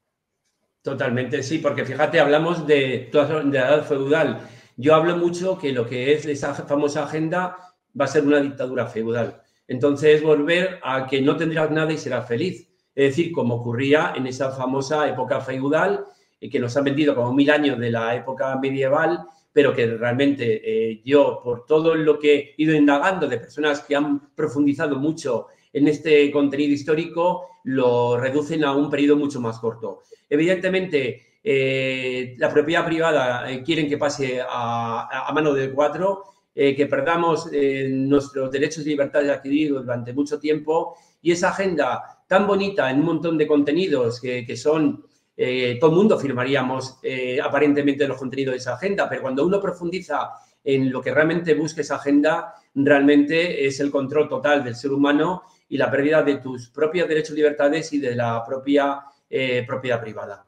Totalmente, 0.82 1.42
sí, 1.44 1.60
porque 1.60 1.86
fíjate, 1.86 2.20
hablamos 2.20 2.68
de, 2.68 3.10
de 3.12 3.44
la 3.52 3.68
edad 3.68 3.86
feudal. 3.86 4.42
Yo 4.76 4.94
hablo 4.94 5.16
mucho 5.16 5.58
que 5.58 5.72
lo 5.72 5.88
que 5.88 6.14
es 6.14 6.26
esa 6.26 6.54
famosa 6.54 7.06
agenda 7.06 7.58
va 8.00 8.06
a 8.06 8.10
ser 8.10 8.26
una 8.28 8.42
dictadura 8.42 8.88
feudal. 8.88 9.42
Entonces, 9.68 10.22
volver 10.22 10.80
a 10.84 11.08
que 11.08 11.22
no 11.22 11.38
tendrás 11.38 11.72
nada 11.72 11.94
y 11.94 11.98
serás 11.98 12.28
feliz. 12.28 12.70
Es 12.94 13.12
decir, 13.12 13.32
como 13.32 13.56
ocurría 13.56 14.14
en 14.16 14.28
esa 14.28 14.52
famosa 14.52 15.08
época 15.08 15.40
feudal, 15.42 16.06
y 16.40 16.50
que 16.50 16.60
nos 16.60 16.76
han 16.76 16.84
vendido 16.84 17.16
como 17.16 17.34
mil 17.34 17.50
años 17.50 17.80
de 17.80 17.92
la 17.92 18.14
época 18.16 18.56
medieval, 18.58 19.26
pero 19.56 19.74
que 19.74 19.88
realmente 19.88 20.62
eh, 20.66 21.02
yo, 21.06 21.40
por 21.42 21.66
todo 21.66 21.96
lo 21.96 22.20
que 22.20 22.36
he 22.36 22.54
ido 22.58 22.76
indagando 22.76 23.26
de 23.26 23.38
personas 23.38 23.80
que 23.80 23.96
han 23.96 24.36
profundizado 24.36 24.98
mucho 24.98 25.48
en 25.72 25.88
este 25.88 26.30
contenido 26.30 26.74
histórico, 26.74 27.62
lo 27.64 28.18
reducen 28.18 28.66
a 28.66 28.76
un 28.76 28.90
periodo 28.90 29.16
mucho 29.16 29.40
más 29.40 29.58
corto. 29.60 30.02
Evidentemente, 30.30 31.38
eh, 31.42 32.36
la 32.38 32.52
propiedad 32.52 32.86
privada 32.86 33.50
eh, 33.50 33.64
quieren 33.64 33.88
que 33.88 33.98
pase 33.98 34.42
a, 34.46 35.32
mano 35.34 35.54
de 35.54 35.72
cuatro, 35.72 36.24
que 36.54 36.88
perdamos 36.90 37.50
nuestros 37.52 38.50
derechos 38.50 38.86
y 38.86 38.90
libertades 38.90 39.30
adquiridos 39.30 39.86
durante 39.86 40.14
mucho 40.14 40.40
tiempo 40.40 40.96
y 41.22 41.32
esa 41.32 41.50
agenda 41.50 42.24
tan 42.28 42.48
bonita 42.48 42.90
en 42.90 43.00
un 43.00 43.06
montón 43.06 43.38
de 43.38 43.46
contenidos 43.48 44.22
que, 44.22 44.56
son, 44.56 45.06
eh, 45.38 45.78
todo 45.80 45.92
el 45.92 45.98
mundo 45.98 46.18
firmaríamos 46.18 47.00
eh, 47.04 47.40
aparentemente 47.42 48.08
los 48.08 48.18
contenidos 48.18 48.54
de 48.54 48.58
esa 48.58 48.76
agenda, 48.76 49.10
pero 49.10 49.22
cuando 49.22 49.46
uno 49.46 49.60
profundiza 49.60 50.32
en 50.64 50.92
lo 50.92 51.02
que 51.02 51.14
realmente 51.14 51.54
busca 51.54 51.82
esa 51.82 51.96
agenda, 51.96 52.56
realmente 52.74 53.66
es 53.66 53.80
el 53.80 53.92
control 53.92 54.30
total 54.30 54.64
del 54.64 54.76
ser 54.76 54.92
humano 54.92 55.44
y 55.68 55.78
la 55.78 55.92
pérdida 55.92 56.24
de 56.24 56.38
tus 56.38 56.70
propios 56.70 57.08
derechos 57.08 57.32
y 57.32 57.38
libertades 57.38 57.92
y 57.94 58.00
de 58.00 58.16
la 58.16 58.44
propia 58.46 59.04
eh, 59.30 59.64
propiedad 59.68 60.02
privada. 60.02 60.46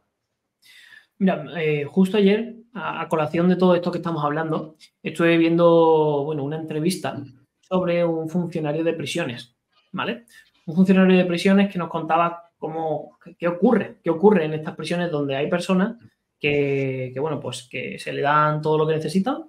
Mira, 1.20 1.46
justo 1.88 2.18
ayer, 2.18 2.58
a, 2.74 3.08
colación 3.10 3.50
de 3.50 3.56
todo 3.56 3.74
esto 3.74 3.92
que 3.92 3.98
estamos 3.98 4.24
hablando, 4.24 4.76
estuve 5.02 5.36
viendo 5.38 6.24
bueno, 6.26 6.44
una 6.44 6.58
entrevista 6.58 7.18
sobre 7.60 8.06
un 8.06 8.30
funcionario 8.30 8.84
de 8.84 8.94
prisiones, 8.94 9.56
¿vale? 9.92 10.26
un 10.68 10.76
funcionario 10.76 11.18
de 11.18 11.26
prisiones 11.26 11.72
que 11.72 11.80
nos 11.80 11.90
contaba 11.90 12.47
cómo, 12.58 13.18
qué 13.38 13.47
ocurre, 13.47 13.97
qué 14.03 14.10
ocurre 14.10 14.45
en 14.45 14.53
estas 14.53 14.76
prisiones 14.76 15.12
donde 15.12 15.36
hay 15.36 15.49
personas 15.49 15.95
que, 16.39 17.14
bueno, 17.20 17.39
pues 17.39 17.68
que 17.70 17.97
se 17.99 18.14
le 18.14 18.22
dan 18.22 18.62
todo 18.62 18.78
lo 18.78 18.88
que 18.88 18.95
necesitan, 18.95 19.45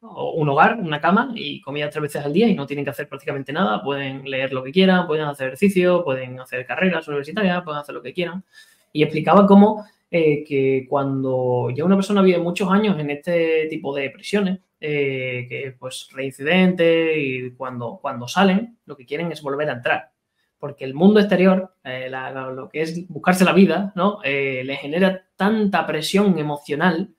un 0.00 0.48
hogar, 0.50 0.78
una 0.78 1.00
cama 1.00 1.32
y 1.34 1.62
comida 1.62 1.88
tres 1.88 2.02
veces 2.02 2.24
al 2.24 2.32
día 2.32 2.46
y 2.46 2.54
no 2.54 2.66
tienen 2.66 2.84
que 2.84 2.90
hacer 2.90 3.08
prácticamente 3.08 3.54
nada, 3.54 3.82
pueden 3.82 4.28
leer 4.28 4.52
lo 4.52 4.62
que 4.62 4.70
quieran, 4.70 5.06
pueden 5.06 5.24
hacer 5.24 5.46
ejercicio, 5.46 6.04
pueden 6.04 6.38
hacer 6.40 6.66
carreras 6.66 7.08
universitarias, 7.08 7.62
pueden 7.62 7.80
hacer 7.80 7.94
lo 7.94 8.02
que 8.02 8.12
quieran. 8.12 8.44
Y 8.92 9.02
explicaba 9.02 9.46
cómo 9.46 9.86
eh, 10.10 10.44
que 10.44 10.86
cuando 10.90 11.70
ya 11.70 11.86
una 11.86 11.96
persona 11.96 12.20
vive 12.20 12.38
muchos 12.38 12.70
años 12.70 12.98
en 12.98 13.10
este 13.10 13.66
tipo 13.70 13.94
de 13.96 14.10
prisiones, 14.10 14.60
eh, 14.78 15.46
que 15.48 15.74
pues 15.78 16.08
reincidente 16.12 17.18
y 17.18 17.52
cuando, 17.52 17.98
cuando 18.02 18.28
salen, 18.28 18.76
lo 18.84 18.96
que 18.98 19.06
quieren 19.06 19.32
es 19.32 19.40
volver 19.40 19.70
a 19.70 19.72
entrar 19.72 20.13
porque 20.58 20.84
el 20.84 20.94
mundo 20.94 21.20
exterior, 21.20 21.74
eh, 21.84 22.10
lo 22.10 22.68
que 22.68 22.82
es 22.82 23.06
buscarse 23.08 23.44
la 23.44 23.52
vida, 23.52 23.92
¿no? 23.96 24.20
Eh, 24.24 24.62
le 24.64 24.76
genera 24.76 25.26
tanta 25.36 25.86
presión 25.86 26.38
emocional 26.38 27.14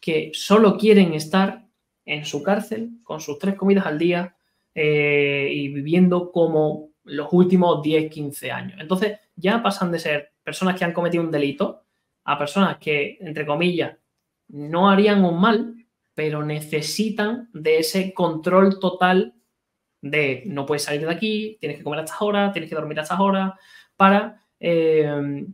que 0.00 0.30
solo 0.34 0.76
quieren 0.76 1.14
estar 1.14 1.66
en 2.04 2.24
su 2.24 2.42
cárcel 2.42 2.90
con 3.02 3.20
sus 3.20 3.38
tres 3.38 3.54
comidas 3.54 3.86
al 3.86 3.98
día 3.98 4.36
eh, 4.74 5.48
y 5.52 5.68
viviendo 5.68 6.30
como 6.30 6.90
los 7.04 7.28
últimos 7.32 7.82
10, 7.82 8.10
15 8.10 8.50
años. 8.50 8.78
Entonces 8.80 9.18
ya 9.34 9.62
pasan 9.62 9.92
de 9.92 9.98
ser 9.98 10.32
personas 10.42 10.76
que 10.76 10.84
han 10.84 10.92
cometido 10.92 11.22
un 11.22 11.30
delito 11.30 11.84
a 12.24 12.38
personas 12.38 12.78
que, 12.78 13.16
entre 13.20 13.46
comillas, 13.46 13.96
no 14.48 14.90
harían 14.90 15.24
un 15.24 15.40
mal, 15.40 15.74
pero 16.14 16.44
necesitan 16.44 17.48
de 17.52 17.78
ese 17.78 18.12
control 18.12 18.80
total 18.80 19.35
de 20.00 20.42
no 20.46 20.66
puedes 20.66 20.84
salir 20.84 21.06
de 21.06 21.12
aquí, 21.12 21.56
tienes 21.60 21.78
que 21.78 21.84
comer 21.84 22.00
a 22.00 22.04
estas 22.04 22.20
horas, 22.22 22.52
tienes 22.52 22.68
que 22.68 22.76
dormir 22.76 22.98
a 22.98 23.02
estas 23.02 23.20
horas, 23.20 23.52
para, 23.96 24.42
eh, 24.60 25.46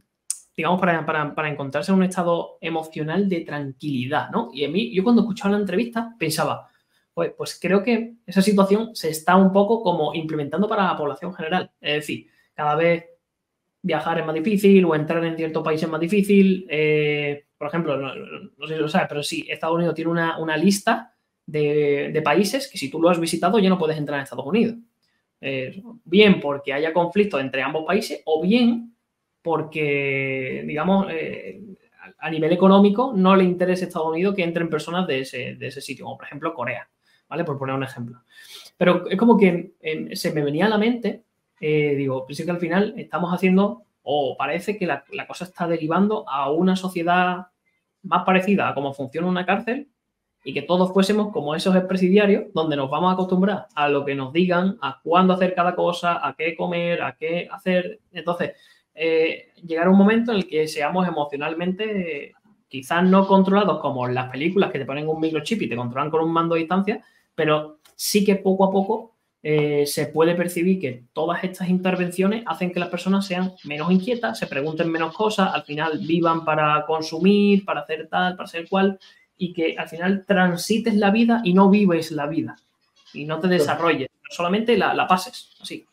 digamos, 0.57 0.81
para, 0.81 1.35
para, 1.35 1.49
encontrarse 1.49 1.93
en 1.93 1.99
un 1.99 2.05
estado 2.05 2.59
emocional 2.61 3.29
de 3.29 3.41
tranquilidad, 3.43 4.31
¿no? 4.31 4.51
Y 4.53 4.65
a 4.65 4.69
mí, 4.69 4.93
yo 4.95 5.03
cuando 5.05 5.23
escuchaba 5.23 5.53
la 5.53 5.61
entrevista 5.61 6.15
pensaba, 6.19 6.69
pues, 7.15 7.33
pues 7.37 7.59
creo 7.61 7.83
que 7.83 8.15
esa 8.27 8.43
situación 8.43 8.95
se 8.95 9.11
está 9.11 9.37
un 9.37 9.53
poco 9.53 9.83
como 9.83 10.15
implementando 10.15 10.69
para 10.69 10.85
la 10.85 10.97
población 10.97 11.35
general. 11.35 11.71
Es 11.81 11.95
decir, 11.95 12.27
cada 12.55 12.75
vez 12.75 13.05
viajar 13.83 14.19
es 14.19 14.27
más 14.27 14.35
difícil 14.35 14.85
o 14.85 14.95
entrar 14.95 15.25
en 15.25 15.37
cierto 15.37 15.63
país 15.63 15.83
es 15.83 15.89
más 15.89 16.01
difícil. 16.01 16.67
Eh, 16.71 17.47
por 17.59 17.69
ejemplo, 17.69 17.97
no, 17.97 18.67
sé 18.67 18.75
si 18.75 18.81
lo 18.81 18.89
sabes, 18.89 19.09
pero 19.09 19.23
sí, 19.23 19.47
Estados 19.49 19.77
Unidos 19.77 19.95
tiene 19.95 20.11
una, 20.11 20.39
una 20.39 20.57
lista 20.57 21.15
de, 21.47 22.23
países 22.25 22.69
que 22.69 22.79
si 22.79 22.91
tú 22.91 23.01
lo 23.01 23.09
has 23.09 23.21
visitado 23.21 23.59
ya 23.59 23.69
no 23.69 23.79
puedes 23.79 23.99
entrar 23.99 24.19
en 24.19 24.25
Estados 24.25 24.47
Unidos. 24.47 24.77
bien 26.05 26.41
porque 26.41 26.73
haya 26.73 26.93
conflicto 26.93 27.39
entre 27.39 27.63
ambos 27.63 27.85
países 27.85 28.23
o 28.25 28.41
bien 28.43 28.93
porque, 29.43 30.63
digamos, 30.67 31.09
eh, 31.11 31.61
a 32.19 32.31
nivel 32.31 32.53
económico 32.53 33.13
no 33.15 33.37
le 33.37 33.45
interesa 33.45 33.85
a 33.85 33.89
Estados 33.89 34.09
Unidos 34.09 34.35
que 34.35 34.45
entren 34.45 34.71
personas 34.71 35.07
de 35.07 35.21
ese, 35.21 35.57
de 35.57 35.67
ese 35.67 35.81
sitio, 35.81 36.05
como 36.05 36.17
por 36.17 36.27
ejemplo 36.27 36.55
Corea, 36.55 36.89
¿vale? 37.29 37.45
Por 37.45 37.59
poner 37.59 37.75
un 37.75 37.83
ejemplo. 37.83 38.23
Pero 38.77 39.09
es 39.09 39.19
como 39.19 39.37
que 39.37 39.73
se 40.13 40.33
me 40.33 40.45
venía 40.45 40.67
a 40.67 40.71
la 40.71 40.79
mente, 40.79 41.25
eh, 41.61 41.95
digo, 41.97 42.25
pues 42.25 42.43
que 42.43 42.51
al 42.51 42.59
final 42.59 42.95
estamos 42.97 43.33
haciendo, 43.33 43.85
o 44.03 44.37
parece 44.37 44.79
que 44.79 44.87
la 44.87 45.27
cosa 45.27 45.45
está 45.45 45.67
derivando 45.67 46.29
a 46.29 46.51
una 46.51 46.77
sociedad 46.77 47.49
más 48.03 48.25
parecida 48.25 48.69
a 48.69 48.75
cómo 48.75 48.95
funciona 48.95 49.29
una 49.29 49.47
cárcel 49.47 49.89
y 50.45 50.53
que 50.53 50.63
todos 50.63 50.93
fuésemos 50.93 51.33
como 51.33 51.55
esos 51.55 51.75
expresidiarios 51.77 52.53
donde 52.53 52.77
nos 52.77 52.91
vamos 52.91 53.11
a 53.11 53.15
acostumbrar 53.15 53.67
a 53.75 53.89
lo 53.89 54.05
que 54.05 54.15
nos 54.15 54.33
digan, 54.33 54.79
a 54.81 55.01
cuándo 55.03 55.35
hacer 55.35 55.55
cada 55.55 55.75
cosa, 55.75 56.27
a 56.27 56.35
qué 56.35 56.57
comer, 56.57 57.03
a 57.03 57.17
qué 57.17 57.49
hacer. 57.51 58.01
Entonces, 58.13 58.53
eh, 58.95 59.53
llegar 59.65 59.87
a 59.87 59.91
un 59.91 59.99
momento 59.99 60.33
en 60.33 60.39
el 60.39 60.49
que 60.49 60.67
seamos 60.67 61.07
emocionalmente 61.07 62.35
quizás 62.69 63.05
no 63.05 63.27
controlados 63.27 63.81
como 63.81 64.09
las 64.09 64.31
películas 64.31 64.73
que 64.73 64.79
te 64.79 64.87
ponen 64.87 65.07
un 65.07 65.21
microchip 65.21 65.61
y 65.63 65.69
te 65.69 65.77
controlan 65.77 66.11
con 66.11 66.25
un 66.25 66.33
mando 66.33 66.55
a 66.55 66.59
distancia, 66.59 67.05
pero 67.35 67.79
sí 67.95 68.25
que 68.25 68.37
poco 68.37 68.65
a 68.65 68.71
poco 68.71 69.13
eh, 69.43 69.85
se 69.87 70.07
puede 70.07 70.35
percibir 70.35 70.81
que 70.81 71.05
todas 71.13 71.45
estas 71.45 71.69
intervenciones 71.69 72.45
hacen 72.47 72.73
que 72.73 72.81
las 72.81 72.89
personas 72.89 73.27
sean 73.27 73.53
menos 73.65 73.91
inquietas, 73.91 74.39
se 74.39 74.47
pregunten 74.47 74.91
menos 74.91 75.15
cosas, 75.15 75.53
al 75.53 75.65
final 75.65 75.99
vivan 75.99 76.45
para 76.45 76.87
consumir, 76.87 77.65
para 77.65 77.81
hacer 77.81 78.09
tal, 78.09 78.37
para 78.37 78.45
hacer 78.45 78.69
cual, 78.69 78.99
y 79.43 79.53
que 79.53 79.75
al 79.77 79.89
final 79.89 80.25
transites 80.25 80.95
la 80.95 81.11
vida 81.11 81.41
y 81.43 81.53
no 81.53 81.69
vives 81.69 82.13
la 82.13 82.29
vida 82.29 82.55
y 83.13 83.25
no 83.25 83.41
te 83.41 83.49
desarrolles, 83.49 84.09
solamente 84.31 84.79
la, 84.79 85.05
pases, 85.09 85.57
así. 85.61 85.85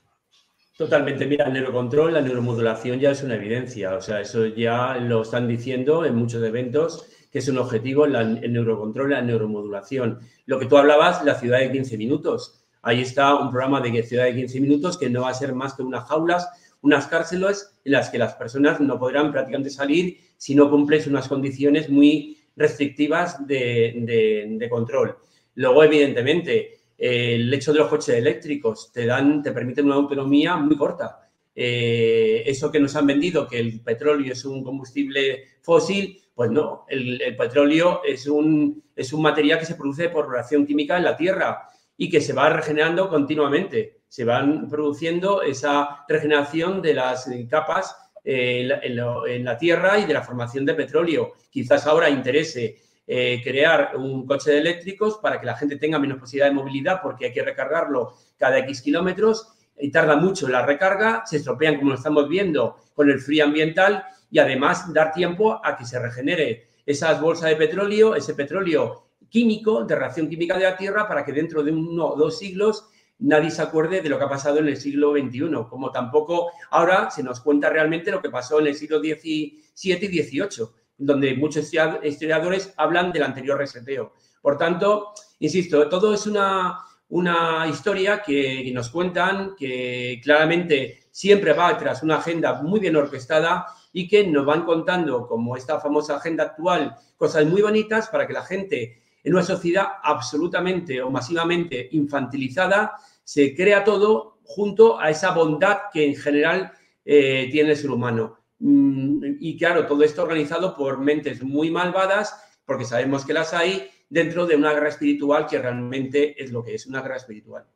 Totalmente, 0.77 1.25
mira, 1.25 1.45
el 1.47 1.53
neurocontrol, 1.53 2.13
la 2.13 2.21
neuromodulación 2.21 2.99
ya 2.99 3.09
es 3.09 3.23
una 3.23 3.35
evidencia, 3.35 3.95
o 3.95 4.01
sea, 4.01 4.21
eso 4.21 4.45
ya 4.45 4.97
lo 4.97 5.23
están 5.23 5.47
diciendo 5.47 6.05
en 6.05 6.15
muchos 6.15 6.43
eventos, 6.43 7.07
que 7.31 7.39
es 7.39 7.47
un 7.47 7.57
objetivo 7.57 8.05
el 8.05 8.53
neurocontrol, 8.53 9.09
la 9.09 9.23
neuromodulación. 9.23 10.19
Lo 10.45 10.59
que 10.59 10.67
tú 10.67 10.77
hablabas, 10.77 11.25
la 11.25 11.33
ciudad 11.33 11.57
de 11.57 11.71
15 11.71 11.97
minutos, 11.97 12.61
ahí 12.83 13.01
está 13.01 13.33
un 13.33 13.49
programa 13.49 13.81
de 13.81 14.03
ciudad 14.03 14.25
de 14.25 14.35
15 14.35 14.59
minutos 14.59 14.95
que 14.95 15.09
no 15.09 15.23
va 15.23 15.29
a 15.29 15.33
ser 15.33 15.55
más 15.55 15.73
que 15.73 15.81
unas 15.81 16.07
jaulas, 16.07 16.47
unas 16.81 17.07
cárceles 17.07 17.75
en 17.83 17.93
las 17.93 18.11
que 18.11 18.19
las 18.19 18.35
personas 18.35 18.79
no 18.79 18.99
podrán 18.99 19.31
prácticamente 19.31 19.71
salir 19.71 20.19
si 20.37 20.53
no 20.53 20.69
cumples 20.69 21.07
unas 21.07 21.27
condiciones 21.27 21.89
muy 21.89 22.38
restrictivas 22.59 23.47
de, 23.47 24.67
control. 24.69 25.17
Luego, 25.55 25.83
evidentemente, 25.83 26.81
el 26.97 27.51
hecho 27.53 27.71
de 27.71 27.79
los 27.79 27.87
coches 27.87 28.15
eléctricos 28.15 28.91
te 28.91 29.05
dan, 29.05 29.41
te 29.41 29.53
permiten 29.53 29.85
una 29.85 29.95
autonomía 29.95 30.57
muy 30.57 30.75
corta. 30.75 31.29
Eh, 31.55 32.43
eso 32.45 32.71
que 32.71 32.79
nos 32.79 32.95
han 32.95 33.07
vendido, 33.07 33.47
que 33.47 33.59
el 33.59 33.81
petróleo 33.81 34.33
es 34.33 34.45
un 34.45 34.63
combustible 34.63 35.43
fósil, 35.61 36.21
pues 36.35 36.51
no, 36.51 36.85
el, 36.87 37.35
petróleo 37.37 38.01
es 38.05 38.27
un, 38.27 38.83
es 38.95 39.11
un 39.11 39.21
material 39.21 39.59
que 39.59 39.65
se 39.65 39.75
produce 39.75 40.09
por 40.09 40.29
reacción 40.29 40.65
química 40.65 40.97
en 40.97 41.03
la 41.03 41.17
Tierra 41.17 41.67
y 41.97 42.09
que 42.09 42.21
se 42.21 42.33
va 42.33 42.49
regenerando 42.49 43.09
continuamente. 43.09 44.01
Se 44.07 44.25
van 44.25 44.67
produciendo 44.69 45.41
esa 45.41 46.05
regeneración 46.07 46.81
de 46.81 46.93
las 46.93 47.29
capas 47.49 47.95
en, 48.31 49.43
la, 49.45 49.57
tierra 49.57 49.97
y 49.97 50.05
de 50.05 50.13
la 50.13 50.21
formación 50.21 50.65
de 50.65 50.75
petróleo. 50.75 51.33
Quizás 51.49 51.87
ahora 51.87 52.09
interese 52.09 52.77
eh, 53.07 53.41
crear 53.43 53.95
un 53.95 54.25
coche 54.27 54.51
de 54.51 54.59
eléctricos 54.59 55.17
para 55.17 55.39
que 55.39 55.47
la 55.47 55.55
gente 55.55 55.77
tenga 55.77 55.97
menos 55.97 56.19
posibilidad 56.19 56.49
de 56.49 56.55
movilidad 56.55 56.99
porque 57.01 57.25
hay 57.25 57.33
que 57.33 57.43
recargarlo 57.43 58.13
cada 58.37 58.59
X 58.59 58.83
kilómetros 58.83 59.47
y 59.79 59.89
tarda 59.91 60.15
mucho 60.15 60.47
la 60.47 60.63
recarga, 60.63 61.23
se 61.25 61.37
estropean 61.37 61.77
como 61.77 61.91
lo 61.91 61.95
estamos 61.95 62.29
viendo 62.29 62.77
con 62.93 63.09
el 63.09 63.19
frío 63.19 63.45
ambiental 63.45 64.03
y 64.29 64.37
además 64.37 64.93
dar 64.93 65.11
tiempo 65.11 65.59
a 65.65 65.75
que 65.75 65.85
se 65.85 65.97
regenere 65.99 66.67
esas 66.85 67.19
bolsas 67.19 67.49
de 67.49 67.55
petróleo, 67.55 68.15
ese 68.15 68.35
petróleo 68.35 69.05
químico, 69.29 69.85
de 69.85 69.95
reacción 69.95 70.29
química 70.29 70.57
de 70.57 70.65
la 70.65 70.77
Tierra, 70.77 71.07
para 71.07 71.23
que 71.23 71.31
dentro 71.31 71.63
de 71.63 71.71
uno 71.71 72.07
o 72.07 72.15
dos 72.15 72.37
siglos 72.37 72.89
nadie 73.19 73.51
se 73.51 73.61
acuerde 73.61 74.01
de 74.01 74.09
lo 74.09 74.17
que 74.17 74.25
ha 74.25 74.29
pasado 74.29 74.59
en 74.59 74.67
el 74.67 74.77
siglo 74.77 75.13
XXI, 75.13 75.49
como 75.69 75.91
tampoco 75.91 76.51
ahora 76.71 77.11
se 77.11 77.23
nos 77.23 77.41
cuenta 77.41 77.69
realmente 77.69 78.11
lo 78.11 78.21
que 78.21 78.29
pasó 78.29 78.59
en 78.59 78.67
el 78.67 78.75
siglo 78.75 78.99
XVII 78.99 79.63
y 79.83 79.93
XVIII, 79.93 80.67
donde 80.97 81.35
muchos 81.35 81.71
historiadores 82.03 82.73
hablan 82.77 83.11
del 83.11 83.23
anterior 83.23 83.57
reseteo. 83.57 84.13
Por 84.41 84.57
tanto, 84.57 85.13
insisto, 85.39 85.87
todo 85.89 86.13
es 86.13 86.25
una, 86.27 86.79
una 87.09 87.67
historia 87.69 88.21
que 88.21 88.69
nos 88.73 88.89
cuentan, 88.89 89.55
que 89.57 90.19
claramente 90.23 91.03
siempre 91.11 91.53
va 91.53 91.77
tras 91.77 92.03
una 92.03 92.17
agenda 92.17 92.61
muy 92.61 92.79
bien 92.79 92.95
orquestada 92.95 93.67
y 93.91 94.07
que 94.07 94.25
nos 94.25 94.45
van 94.45 94.63
contando, 94.63 95.27
como 95.27 95.57
esta 95.57 95.79
famosa 95.79 96.17
agenda 96.17 96.43
actual, 96.43 96.95
cosas 97.17 97.45
muy 97.45 97.61
bonitas 97.61 98.07
para 98.07 98.27
que 98.27 98.33
la 98.33 98.45
gente 98.45 99.01
en 99.23 99.33
una 99.33 99.43
sociedad 99.43 99.87
absolutamente 100.03 101.01
o 101.01 101.09
masivamente 101.09 101.89
infantilizada 101.91 102.95
se 103.29 103.53
crea 103.55 103.83
todo 103.83 104.39
junto 104.41 104.99
a 104.99 105.11
esa 105.11 105.35
bondad 105.35 105.81
que 105.93 106.03
en 106.03 106.15
general 106.15 106.71
eh, 107.05 107.47
tiene 107.51 107.69
el 107.69 107.77
ser 107.77 107.91
humano. 107.91 108.39
Mm, 108.57 109.35
y 109.39 109.55
claro, 109.55 109.85
todo 109.85 110.03
esto 110.03 110.23
organizado 110.23 110.75
por 110.75 110.97
mentes 110.97 111.43
muy 111.43 111.69
malvadas, 111.69 112.43
porque 112.65 112.85
sabemos 112.85 113.27
que 113.27 113.33
las 113.33 113.53
hay, 113.53 113.87
dentro 114.09 114.47
de 114.47 114.55
una 114.55 114.73
guerra 114.73 114.89
espiritual 114.89 115.45
que 115.45 115.59
realmente 115.59 116.43
es 116.43 116.51
lo 116.51 116.63
que 116.63 116.73
es, 116.73 116.87
una 116.87 117.03
guerra 117.03 117.17
espiritual. 117.17 117.67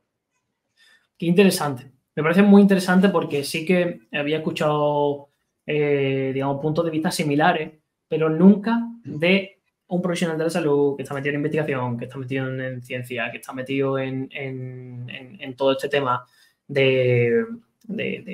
Qué 1.20 1.28
interesante. 1.28 1.92
Me 2.16 2.24
parece 2.24 2.42
muy 2.42 2.64
interesante 2.64 3.10
porque 3.10 3.44
sí 3.44 3.64
que 3.64 4.08
había 4.12 4.38
escuchado, 4.38 5.30
eh, 5.68 6.32
digamos, 6.34 6.60
puntos 6.64 6.84
de 6.84 6.90
vista 6.90 7.12
similares, 7.12 7.74
pero 8.08 8.28
nunca 8.28 8.80
de 9.04 9.62
un 9.88 10.02
profesional 10.02 10.38
de 10.38 10.44
la 10.46 10.50
salud 10.50 10.96
que 10.96 11.04
está 11.04 11.14
metido 11.14 11.32
en 11.32 11.40
investigación, 11.40 11.98
que 11.98 12.06
está 12.06 12.18
metido 12.18 12.48
en, 12.48 12.82
ciencia, 12.82 13.30
que 13.32 13.38
está 13.38 13.54
metido 13.54 14.00
en, 14.00 15.56
todo 15.56 15.74
este 15.74 15.90
tema 15.90 16.26
de, 16.68 17.46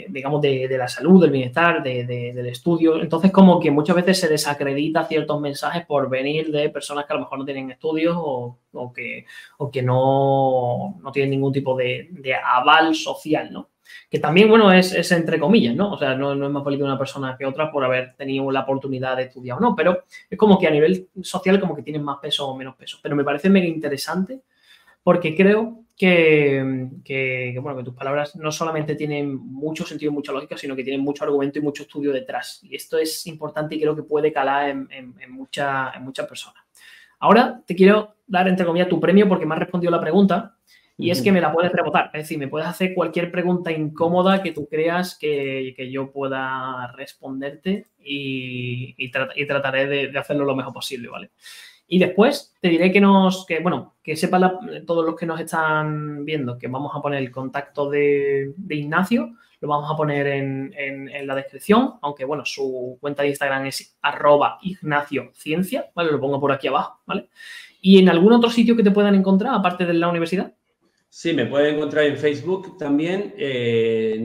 digamos, 0.10 0.42
de, 0.42 0.76
la 0.78 0.88
salud, 0.88 1.22
del 1.22 1.32
bienestar, 1.32 1.84
del 1.84 2.46
estudio. 2.46 3.02
Entonces, 3.02 3.32
como 3.32 3.60
que 3.60 3.72
muchas 3.72 3.96
veces 3.96 4.20
se 4.20 4.28
desacredita 4.28 5.06
ciertos 5.06 5.42
mensajes 5.42 5.86
por 5.86 6.10
venir 6.10 6.52
de 6.52 6.70
personas 6.70 7.06
que 7.06 7.14
a 7.14 7.16
lo 7.16 7.22
mejor 7.22 7.40
no 7.40 7.46
tienen 7.46 7.72
estudios 7.72 8.16
o, 8.18 8.58
que, 8.94 9.26
o 9.58 9.72
que 9.72 9.82
no, 9.82 11.00
no 11.02 11.12
tienen 11.12 11.32
ningún 11.32 11.52
tipo 11.52 11.76
de, 11.76 12.10
aval 12.44 12.96
social, 12.96 13.52
¿no? 13.52 13.70
Que 14.10 14.20
también, 14.20 14.50
bueno, 14.50 14.72
es, 14.72 15.12
entre 15.12 15.40
comillas, 15.40 15.76
¿no? 15.76 15.94
O 15.94 15.98
sea, 15.98 16.16
no, 16.16 16.34
es 16.34 16.52
más 16.52 16.64
político 16.64 16.86
una 16.86 16.98
persona 16.98 17.36
que 17.38 17.46
otra 17.46 17.72
por 17.72 17.84
haber 17.84 18.16
tenido 18.16 18.50
la 18.52 18.62
oportunidad 18.62 19.18
de 19.18 19.24
estudiar 19.24 19.58
o 19.58 19.62
no, 19.62 19.76
pero 19.76 20.04
es 20.30 20.38
como 20.38 20.58
que 20.58 20.68
a 20.68 20.72
nivel 20.72 21.10
social 21.22 21.60
como 21.60 21.76
que 21.76 21.84
tienen 21.84 22.04
más 22.04 22.18
peso 22.20 22.48
o 22.48 22.58
menos 22.58 22.76
peso. 22.76 23.00
Pero 23.02 23.16
me 23.16 23.24
parece 23.24 23.50
mega 23.50 23.68
interesante 23.68 24.42
porque 25.04 25.36
creo 25.36 25.84
que, 25.96 27.60
bueno, 27.62 27.78
que 27.78 27.84
tus 27.84 27.94
palabras 27.94 28.36
no 28.38 28.52
solamente 28.52 28.96
tienen 28.96 29.36
mucho 29.36 29.86
sentido 29.86 30.12
y 30.12 30.16
mucha 30.16 30.32
lógica, 30.32 30.58
sino 30.58 30.76
que 30.76 30.84
tienen 30.84 31.02
mucho 31.02 31.26
argumento 31.26 31.60
y 31.60 31.62
mucho 31.62 31.84
estudio 31.84 32.14
detrás. 32.14 32.62
Y 32.64 32.74
esto 32.74 32.98
es 32.98 33.28
importante 33.28 33.76
y 33.76 33.82
creo 33.82 33.96
que 33.96 34.04
puede 34.04 34.32
calar 34.32 34.70
en, 34.70 34.88
en, 34.92 35.14
en 35.20 35.32
muchas 35.32 36.28
personas. 36.28 36.64
Ahora 37.20 37.62
te 37.66 37.76
quiero 37.76 38.16
dar, 38.26 38.48
entre 38.48 38.66
comillas, 38.66 38.88
tu 38.88 39.00
premio 39.00 39.28
porque 39.28 39.46
me 39.46 39.56
has 39.56 39.60
respondido 39.60 39.92
la 39.92 40.00
pregunta 40.00 40.56
y 41.02 41.12
es 41.12 41.22
que 41.22 41.32
me 41.32 41.40
la 41.40 41.54
puedes 41.54 41.72
rebotar, 41.72 42.12
es 42.14 42.24
decir, 42.24 42.38
me 42.38 42.50
puedes 42.50 42.68
hacer 42.68 42.94
cualquier 42.94 43.32
pregunta 43.32 43.72
incómoda 43.72 44.44
que 44.44 44.52
tú 44.52 44.68
creas 44.68 45.18
que, 45.18 45.74
yo 45.90 46.12
pueda 46.12 46.92
responderte 46.92 47.88
y, 48.04 49.10
trataré 49.10 49.88
de, 49.88 50.20
hacerlo 50.20 50.44
lo 50.44 50.58
mejor 50.58 50.74
posible, 50.74 51.08
¿vale? 51.08 51.32
Y 51.88 52.00
después 52.00 52.54
te 52.60 52.68
diré 52.68 52.92
que 52.92 53.00
nos, 53.00 53.46
que 53.46 53.62
bueno, 53.62 53.96
que 54.04 54.18
sepan 54.18 54.52
todos 54.86 55.06
los 55.06 55.16
que 55.16 55.26
nos 55.26 55.40
están 55.40 56.26
viendo 56.26 56.58
que 56.58 56.68
vamos 56.68 56.92
a 56.94 57.02
poner 57.02 57.20
el 57.20 57.32
contacto 57.32 57.90
de, 57.90 58.54
Ignacio, 58.70 59.38
lo 59.62 59.68
vamos 59.70 59.90
a 59.90 59.96
poner 59.96 60.28
en, 60.28 61.28
la 61.28 61.34
descripción, 61.34 61.94
aunque 62.02 62.26
bueno, 62.26 62.44
su 62.44 62.98
cuenta 63.00 63.24
de 63.24 63.30
Instagram 63.30 63.68
es 63.68 63.98
arroba 64.02 64.60
Ignacio 64.62 65.32
Ciencia, 65.34 65.90
¿vale? 65.96 66.12
Lo 66.12 66.20
pongo 66.20 66.42
por 66.42 66.52
aquí 66.52 66.68
abajo, 66.68 67.00
¿vale? 67.06 67.30
¿Y 67.82 68.00
en 68.00 68.10
algún 68.10 68.34
otro 68.34 68.50
sitio 68.50 68.76
que 68.76 68.84
te 68.84 68.92
puedan 68.92 69.16
encontrar, 69.16 69.56
aparte 69.56 69.86
de 69.86 69.94
la 69.94 70.10
universidad? 70.10 70.54
Sí, 71.12 71.34
me 71.34 71.48
pueden 71.48 71.76
encontrar 71.76 72.06
en 72.06 72.18
Facebook 72.18 72.78
también, 72.78 73.34
eh, 73.36 74.16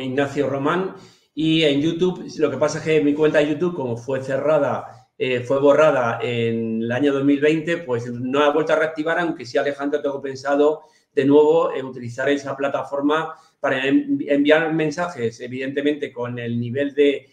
Ignacio 0.00 0.48
Román, 0.48 0.94
y 1.34 1.64
en 1.64 1.82
YouTube. 1.82 2.24
Lo 2.38 2.50
que 2.50 2.56
pasa 2.56 2.78
es 2.78 2.84
que 2.84 3.00
mi 3.00 3.14
cuenta 3.14 3.38
de 3.38 3.48
YouTube, 3.48 3.74
como 3.74 3.96
fue 3.96 4.22
cerrada, 4.22 5.08
eh, 5.18 5.40
fue 5.40 5.58
borrada 5.60 6.20
en 6.22 6.82
el 6.82 6.92
año 6.92 7.12
2020, 7.12 7.78
pues 7.78 8.08
no 8.12 8.44
ha 8.44 8.52
vuelto 8.52 8.74
a 8.74 8.76
reactivar, 8.76 9.18
aunque 9.18 9.44
sí, 9.44 9.58
Alejandro, 9.58 10.00
tengo 10.00 10.22
pensado 10.22 10.82
de 11.12 11.24
nuevo 11.24 11.72
eh, 11.72 11.82
utilizar 11.82 12.28
esa 12.28 12.56
plataforma 12.56 13.34
para 13.58 13.86
enviar 13.88 14.72
mensajes, 14.72 15.40
evidentemente 15.40 16.12
con 16.12 16.38
el 16.38 16.60
nivel 16.60 16.94
de 16.94 17.28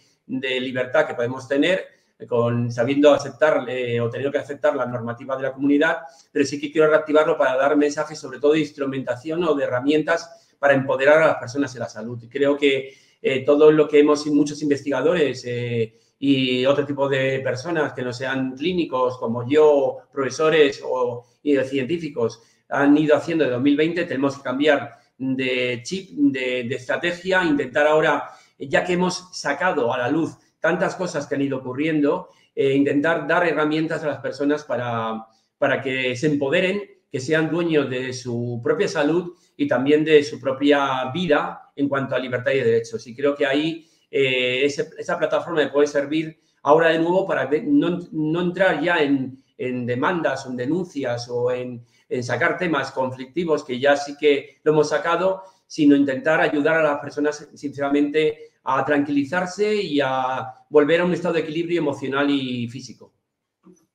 libertad 0.59 1.05
que 1.05 1.13
podemos 1.13 1.47
tener 1.47 1.92
con, 2.27 2.71
sabiendo 2.71 3.13
aceptar 3.13 3.65
eh, 3.67 3.99
o 3.99 4.09
teniendo 4.09 4.31
que 4.31 4.39
aceptar 4.39 4.75
la 4.75 4.85
normativa 4.85 5.35
de 5.35 5.43
la 5.43 5.53
comunidad, 5.53 5.97
pero 6.31 6.45
sí 6.45 6.59
que 6.59 6.71
quiero 6.71 6.87
reactivarlo 6.87 7.37
para 7.37 7.55
dar 7.55 7.75
mensajes 7.75 8.19
sobre 8.19 8.39
todo 8.39 8.53
de 8.53 8.59
instrumentación 8.59 9.43
o 9.43 9.53
de 9.55 9.63
herramientas 9.63 10.55
para 10.59 10.73
empoderar 10.73 11.21
a 11.21 11.27
las 11.27 11.37
personas 11.37 11.73
en 11.75 11.81
la 11.81 11.89
salud. 11.89 12.21
Y 12.23 12.29
creo 12.29 12.57
que 12.57 12.93
eh, 13.21 13.43
todo 13.45 13.71
lo 13.71 13.87
que 13.87 13.99
hemos, 13.99 14.25
muchos 14.27 14.61
investigadores 14.61 15.43
eh, 15.45 15.97
y 16.19 16.65
otro 16.65 16.85
tipo 16.85 17.09
de 17.09 17.39
personas 17.39 17.93
que 17.93 18.01
no 18.01 18.13
sean 18.13 18.55
clínicos 18.55 19.17
como 19.17 19.47
yo, 19.47 19.97
profesores 20.11 20.81
o 20.85 21.25
científicos, 21.69 22.41
han 22.69 22.97
ido 22.97 23.15
haciendo 23.15 23.43
de 23.43 23.51
2020, 23.51 24.05
tenemos 24.05 24.37
que 24.37 24.43
cambiar 24.43 24.97
de 25.17 25.81
chip, 25.83 26.09
de, 26.11 26.63
de 26.63 26.75
estrategia, 26.75 27.43
intentar 27.43 27.87
ahora, 27.87 28.29
ya 28.57 28.83
que 28.83 28.93
hemos 28.93 29.29
sacado 29.37 29.93
a 29.93 29.97
la 29.97 30.09
luz 30.09 30.37
tantas 30.63 30.95
cosas 30.95 31.27
que 31.27 31.35
han 31.35 31.41
ido 31.41 31.57
ocurriendo, 31.57 32.29
eh, 32.55 32.73
intentar 32.73 33.27
dar 33.27 33.45
herramientas 33.45 34.01
a 34.01 34.07
las 34.07 34.19
personas 34.19 34.63
para, 34.63 35.27
para 35.57 35.81
que 35.81 36.15
se 36.15 36.27
empoderen, 36.27 36.81
que 37.11 37.19
sean 37.19 37.51
dueños 37.51 37.89
de 37.89 38.13
su 38.13 38.61
propia 38.63 38.87
salud 38.87 39.33
y 39.57 39.67
también 39.67 40.05
de 40.05 40.23
su 40.23 40.39
propia 40.39 41.11
vida 41.13 41.73
en 41.75 41.89
cuanto 41.89 42.15
a 42.15 42.19
libertad 42.19 42.51
y 42.51 42.61
derechos. 42.61 43.05
Y 43.07 43.13
creo 43.13 43.35
que 43.35 43.45
ahí 43.45 43.85
eh, 44.09 44.63
esa 44.63 45.19
plataforma 45.19 45.69
puede 45.69 45.87
servir 45.87 46.39
ahora 46.61 46.91
de 46.91 46.99
nuevo 46.99 47.27
para 47.27 47.49
no, 47.65 47.99
no 48.13 48.41
entrar 48.41 48.81
ya 48.81 49.03
en, 49.03 49.43
en, 49.57 49.85
demandas 49.85 50.45
o 50.45 50.51
en 50.51 50.55
denuncias 50.55 51.27
o 51.29 51.51
en, 51.51 51.85
en, 52.07 52.23
sacar 52.23 52.57
temas 52.57 52.89
conflictivos 52.91 53.65
que 53.65 53.81
ya 53.81 53.97
sí 53.97 54.15
que 54.17 54.61
lo 54.63 54.71
hemos 54.71 54.87
sacado, 54.87 55.43
sino 55.67 55.93
intentar 55.93 56.39
ayudar 56.39 56.77
a 56.77 56.83
las 56.83 56.99
personas 57.01 57.49
sinceramente 57.53 58.52
a 58.63 58.85
tranquilizarse 58.85 59.75
y 59.75 59.99
a 60.01 60.53
volver 60.69 61.01
a 61.01 61.05
un 61.05 61.13
estado 61.13 61.35
de 61.35 61.41
equilibrio 61.41 61.79
emocional 61.79 62.29
y 62.29 62.67
físico. 62.67 63.13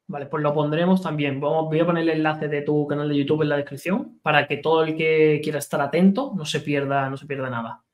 Vale, 0.06 0.26
pues 0.26 0.42
lo 0.42 0.54
pondremos 0.54 1.02
también. 1.02 1.38
voy 1.38 1.80
a 1.80 1.86
poner 1.86 2.02
el 2.04 2.08
enlace 2.08 2.48
de 2.48 2.62
tu 2.62 2.86
canal 2.86 3.08
de 3.08 3.16
YouTube 3.16 3.42
en 3.42 3.50
la 3.50 3.56
descripción 3.56 4.18
para 4.22 4.46
que 4.46 4.56
todo 4.56 4.82
el 4.82 4.96
que 4.96 5.40
quiera 5.42 5.58
estar 5.58 5.82
atento 5.82 6.32
no 6.34 6.46
se 6.46 6.60
pierda, 6.60 7.10
no 7.10 7.16
se 7.18 7.26
pierda 7.26 7.50
nada. 7.50 7.84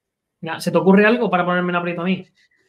¿Se 0.58 0.70
te 0.70 0.78
ocurre 0.78 1.06
algo 1.06 1.28
para 1.28 1.44
ponerme 1.44 1.70
en 1.70 1.76
aprieto 1.76 2.02
a 2.02 2.04
mí? 2.04 2.24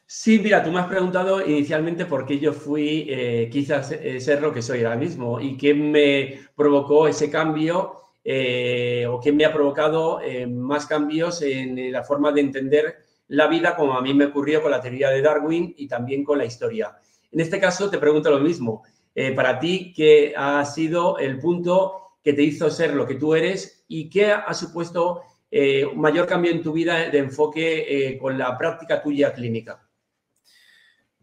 Sí, 0.07 0.39
mira, 0.39 0.63
tú 0.63 0.71
me 0.71 0.79
has 0.79 0.87
preguntado 0.87 1.45
inicialmente 1.45 2.05
por 2.05 2.25
qué 2.25 2.39
yo 2.39 2.53
fui 2.53 3.07
eh, 3.09 3.49
quizás 3.51 3.91
eh, 3.91 4.19
ser 4.19 4.41
lo 4.41 4.53
que 4.53 4.61
soy 4.61 4.83
ahora 4.83 4.95
mismo 4.95 5.39
y 5.39 5.57
qué 5.57 5.73
me 5.73 6.39
provocó 6.55 7.07
ese 7.07 7.29
cambio 7.29 7.93
eh, 8.23 9.05
o 9.09 9.19
qué 9.19 9.31
me 9.31 9.45
ha 9.45 9.53
provocado 9.53 10.21
más 10.47 10.85
cambios 10.87 11.41
en 11.41 11.91
la 11.91 12.03
forma 12.03 12.31
de 12.31 12.41
entender 12.41 12.95
la 13.28 13.47
vida 13.47 13.76
como 13.76 13.97
a 13.97 14.01
mí 14.01 14.13
me 14.13 14.26
ocurrió 14.26 14.61
con 14.61 14.71
la 14.71 14.82
teoría 14.82 15.09
de 15.09 15.21
Darwin 15.21 15.73
y 15.78 15.88
también 15.88 16.23
con 16.23 16.38
la 16.38 16.45
historia. 16.45 16.95
En 17.32 17.39
este 17.39 17.59
caso 17.59 17.89
te 17.89 17.97
pregunto 17.97 18.30
lo 18.30 18.39
mismo. 18.39 18.84
Eh, 19.13 19.32
para 19.32 19.59
ti, 19.59 19.93
¿qué 19.95 20.34
ha 20.36 20.63
sido 20.65 21.17
el 21.17 21.39
punto 21.39 22.17
que 22.23 22.34
te 22.34 22.43
hizo 22.43 22.69
ser 22.69 22.93
lo 22.93 23.07
que 23.07 23.15
tú 23.15 23.36
eres 23.36 23.86
y 23.88 24.09
qué 24.09 24.32
ha 24.32 24.53
supuesto 24.53 25.21
eh, 25.49 25.86
un 25.86 25.99
mayor 25.99 26.28
cambio 26.28 26.51
en 26.51 26.61
tu 26.61 26.73
vida 26.73 27.09
de 27.09 27.17
enfoque 27.17 27.86
eh, 27.88 28.17
con 28.17 28.38
la 28.38 28.57
práctica 28.57 29.01
tuya 29.01 29.34
clínica? 29.34 29.88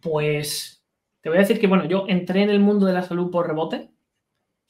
Pues 0.00 0.84
te 1.20 1.28
voy 1.28 1.38
a 1.38 1.42
decir 1.42 1.60
que, 1.60 1.68
bueno, 1.68 1.84
yo 1.84 2.06
entré 2.08 2.42
en 2.42 2.50
el 2.50 2.60
mundo 2.60 2.86
de 2.86 2.94
la 2.94 3.02
salud 3.02 3.30
por 3.30 3.46
rebote. 3.46 3.91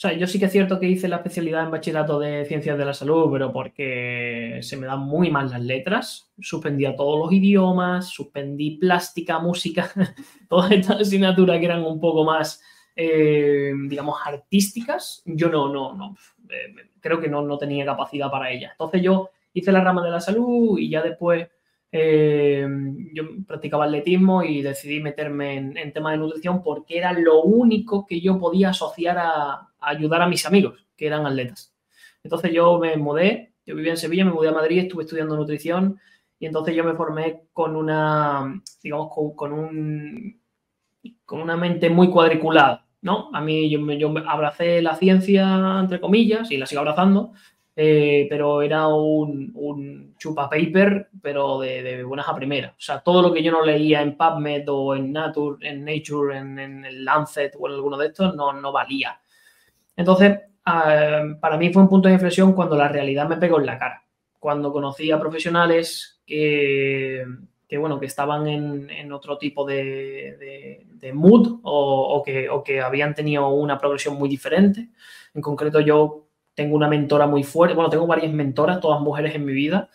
Sea, 0.02 0.14
yo 0.14 0.26
sí 0.26 0.40
que 0.40 0.46
es 0.46 0.52
cierto 0.52 0.80
que 0.80 0.88
hice 0.88 1.06
la 1.06 1.18
especialidad 1.18 1.62
en 1.62 1.70
bachillerato 1.70 2.18
de 2.18 2.44
ciencias 2.44 2.76
de 2.76 2.84
la 2.84 2.92
salud, 2.92 3.30
pero 3.30 3.52
porque 3.52 4.58
se 4.60 4.76
me 4.76 4.88
dan 4.88 4.98
muy 4.98 5.30
mal 5.30 5.48
las 5.48 5.60
letras. 5.60 6.32
Suspendía 6.40 6.96
todos 6.96 7.20
los 7.20 7.32
idiomas, 7.32 8.08
suspendí 8.08 8.78
plástica, 8.78 9.38
música, 9.38 9.92
todas 10.48 10.72
estas 10.72 11.02
asignaturas 11.02 11.60
que 11.60 11.66
eran 11.66 11.84
un 11.84 12.00
poco 12.00 12.24
más, 12.24 12.60
eh, 12.96 13.72
digamos, 13.88 14.18
artísticas. 14.24 15.22
Yo 15.24 15.48
no, 15.48 15.72
no, 15.72 15.94
no, 15.94 16.16
eh, 16.50 16.74
creo 16.98 17.20
que 17.20 17.28
no, 17.28 17.42
no 17.42 17.56
tenía 17.56 17.84
capacidad 17.84 18.28
para 18.28 18.50
ellas. 18.50 18.72
Entonces 18.72 19.02
yo 19.02 19.30
hice 19.52 19.70
la 19.70 19.84
rama 19.84 20.04
de 20.04 20.10
la 20.10 20.20
salud 20.20 20.80
y 20.80 20.90
ya 20.90 21.00
después 21.00 21.46
eh, 21.94 22.66
yo 23.12 23.24
practicaba 23.46 23.84
atletismo 23.84 24.42
y 24.42 24.62
decidí 24.62 25.00
meterme 25.00 25.56
en, 25.56 25.76
en 25.76 25.92
temas 25.92 26.12
de 26.12 26.18
nutrición 26.18 26.62
porque 26.62 26.96
era 26.96 27.12
lo 27.12 27.42
único 27.42 28.06
que 28.06 28.20
yo 28.20 28.38
podía 28.38 28.70
asociar 28.70 29.18
a, 29.18 29.68
ayudar 29.78 30.22
a 30.22 30.26
mis 30.26 30.46
amigos, 30.46 30.86
que 30.96 31.06
eran 31.06 31.26
atletas. 31.26 31.74
Entonces 32.24 32.52
yo 32.52 32.78
me 32.78 32.96
mudé 32.96 33.52
Yo 33.66 33.76
vivía 33.76 33.92
en 33.92 33.98
Sevilla, 33.98 34.24
me 34.24 34.32
mudé 34.32 34.48
a 34.48 34.52
Madrid, 34.52 34.78
estuve 34.78 35.02
estudiando 35.02 35.36
nutrición 35.36 36.00
y 36.38 36.46
entonces 36.46 36.74
yo 36.74 36.82
me 36.82 36.94
formé 36.94 37.42
con 37.52 37.76
una, 37.76 38.62
digamos, 38.82 39.10
con, 39.36 39.52
un, 39.52 40.40
con 41.24 41.40
una 41.40 41.56
mente 41.56 41.88
muy 41.88 42.10
cuadriculada, 42.10 42.86
¿no? 43.00 43.30
A 43.32 43.40
mí 43.40 43.70
yo, 43.70 43.78
yo 43.92 44.12
abracé 44.26 44.82
la 44.82 44.96
ciencia, 44.96 45.78
entre 45.78 46.00
comillas, 46.00 46.50
y 46.50 46.56
la 46.56 46.66
sigo 46.66 46.80
abrazando, 46.80 47.32
eh, 47.74 48.26
pero 48.28 48.60
era 48.60 48.86
un, 48.88 49.50
un 49.54 50.14
chupa 50.18 50.48
paper, 50.50 51.08
pero 51.22 51.60
de, 51.60 52.04
buenas 52.04 52.28
a 52.28 52.34
primeras. 52.34 52.72
O 52.72 52.80
sea, 52.80 53.00
todo 53.00 53.22
lo 53.22 53.32
que 53.32 53.42
yo 53.42 53.50
no 53.50 53.64
leía 53.64 54.02
en 54.02 54.16
PubMed 54.16 54.64
o 54.68 54.94
en 54.94 55.12
Nature, 55.12 55.66
en 55.66 55.84
Nature, 55.84 56.36
en, 56.36 56.84
el 56.84 57.04
Lancet 57.04 57.56
o 57.58 57.66
en 57.68 57.74
alguno 57.74 57.96
de 57.96 58.08
estos, 58.08 58.34
no, 58.34 58.52
no 58.52 58.72
valía. 58.72 59.18
Entonces, 59.96 60.38
ah, 60.66 61.22
para 61.40 61.56
mí 61.56 61.72
fue 61.72 61.82
un 61.82 61.88
punto 61.88 62.08
de 62.08 62.14
inflexión 62.14 62.52
cuando 62.52 62.76
la 62.76 62.88
realidad 62.88 63.28
me 63.28 63.38
pegó 63.38 63.58
en 63.58 63.66
la 63.66 63.78
cara. 63.78 64.04
Cuando 64.38 64.72
conocí 64.72 65.10
a 65.10 65.20
profesionales 65.20 66.20
que, 66.26 67.24
que 67.66 67.78
bueno, 67.78 67.98
que 67.98 68.06
estaban 68.06 68.46
en, 68.48 69.12
otro 69.12 69.38
tipo 69.38 69.64
de, 69.64 70.84
de, 71.00 71.12
mood 71.12 71.60
o, 71.62 72.16
o, 72.16 72.22
que, 72.22 72.48
o 72.48 72.62
que 72.62 72.80
habían 72.80 73.14
tenido 73.14 73.48
una 73.48 73.78
progresión 73.78 74.16
muy 74.16 74.28
diferente. 74.28 74.88
En 75.34 75.40
concreto, 75.40 75.80
yo 75.80 76.21
tengo 76.54 76.76
una 76.76 76.88
mentora 76.88 77.26
muy 77.26 77.42
fuerte, 77.44 77.74
bueno, 77.74 77.90
tengo 77.90 78.06
varias 78.06 78.32
mentoras, 78.32 78.80
todas 78.80 79.00
mujeres 79.00 79.34
en 79.34 79.44
mi 79.44 79.52
vida, 79.52 79.88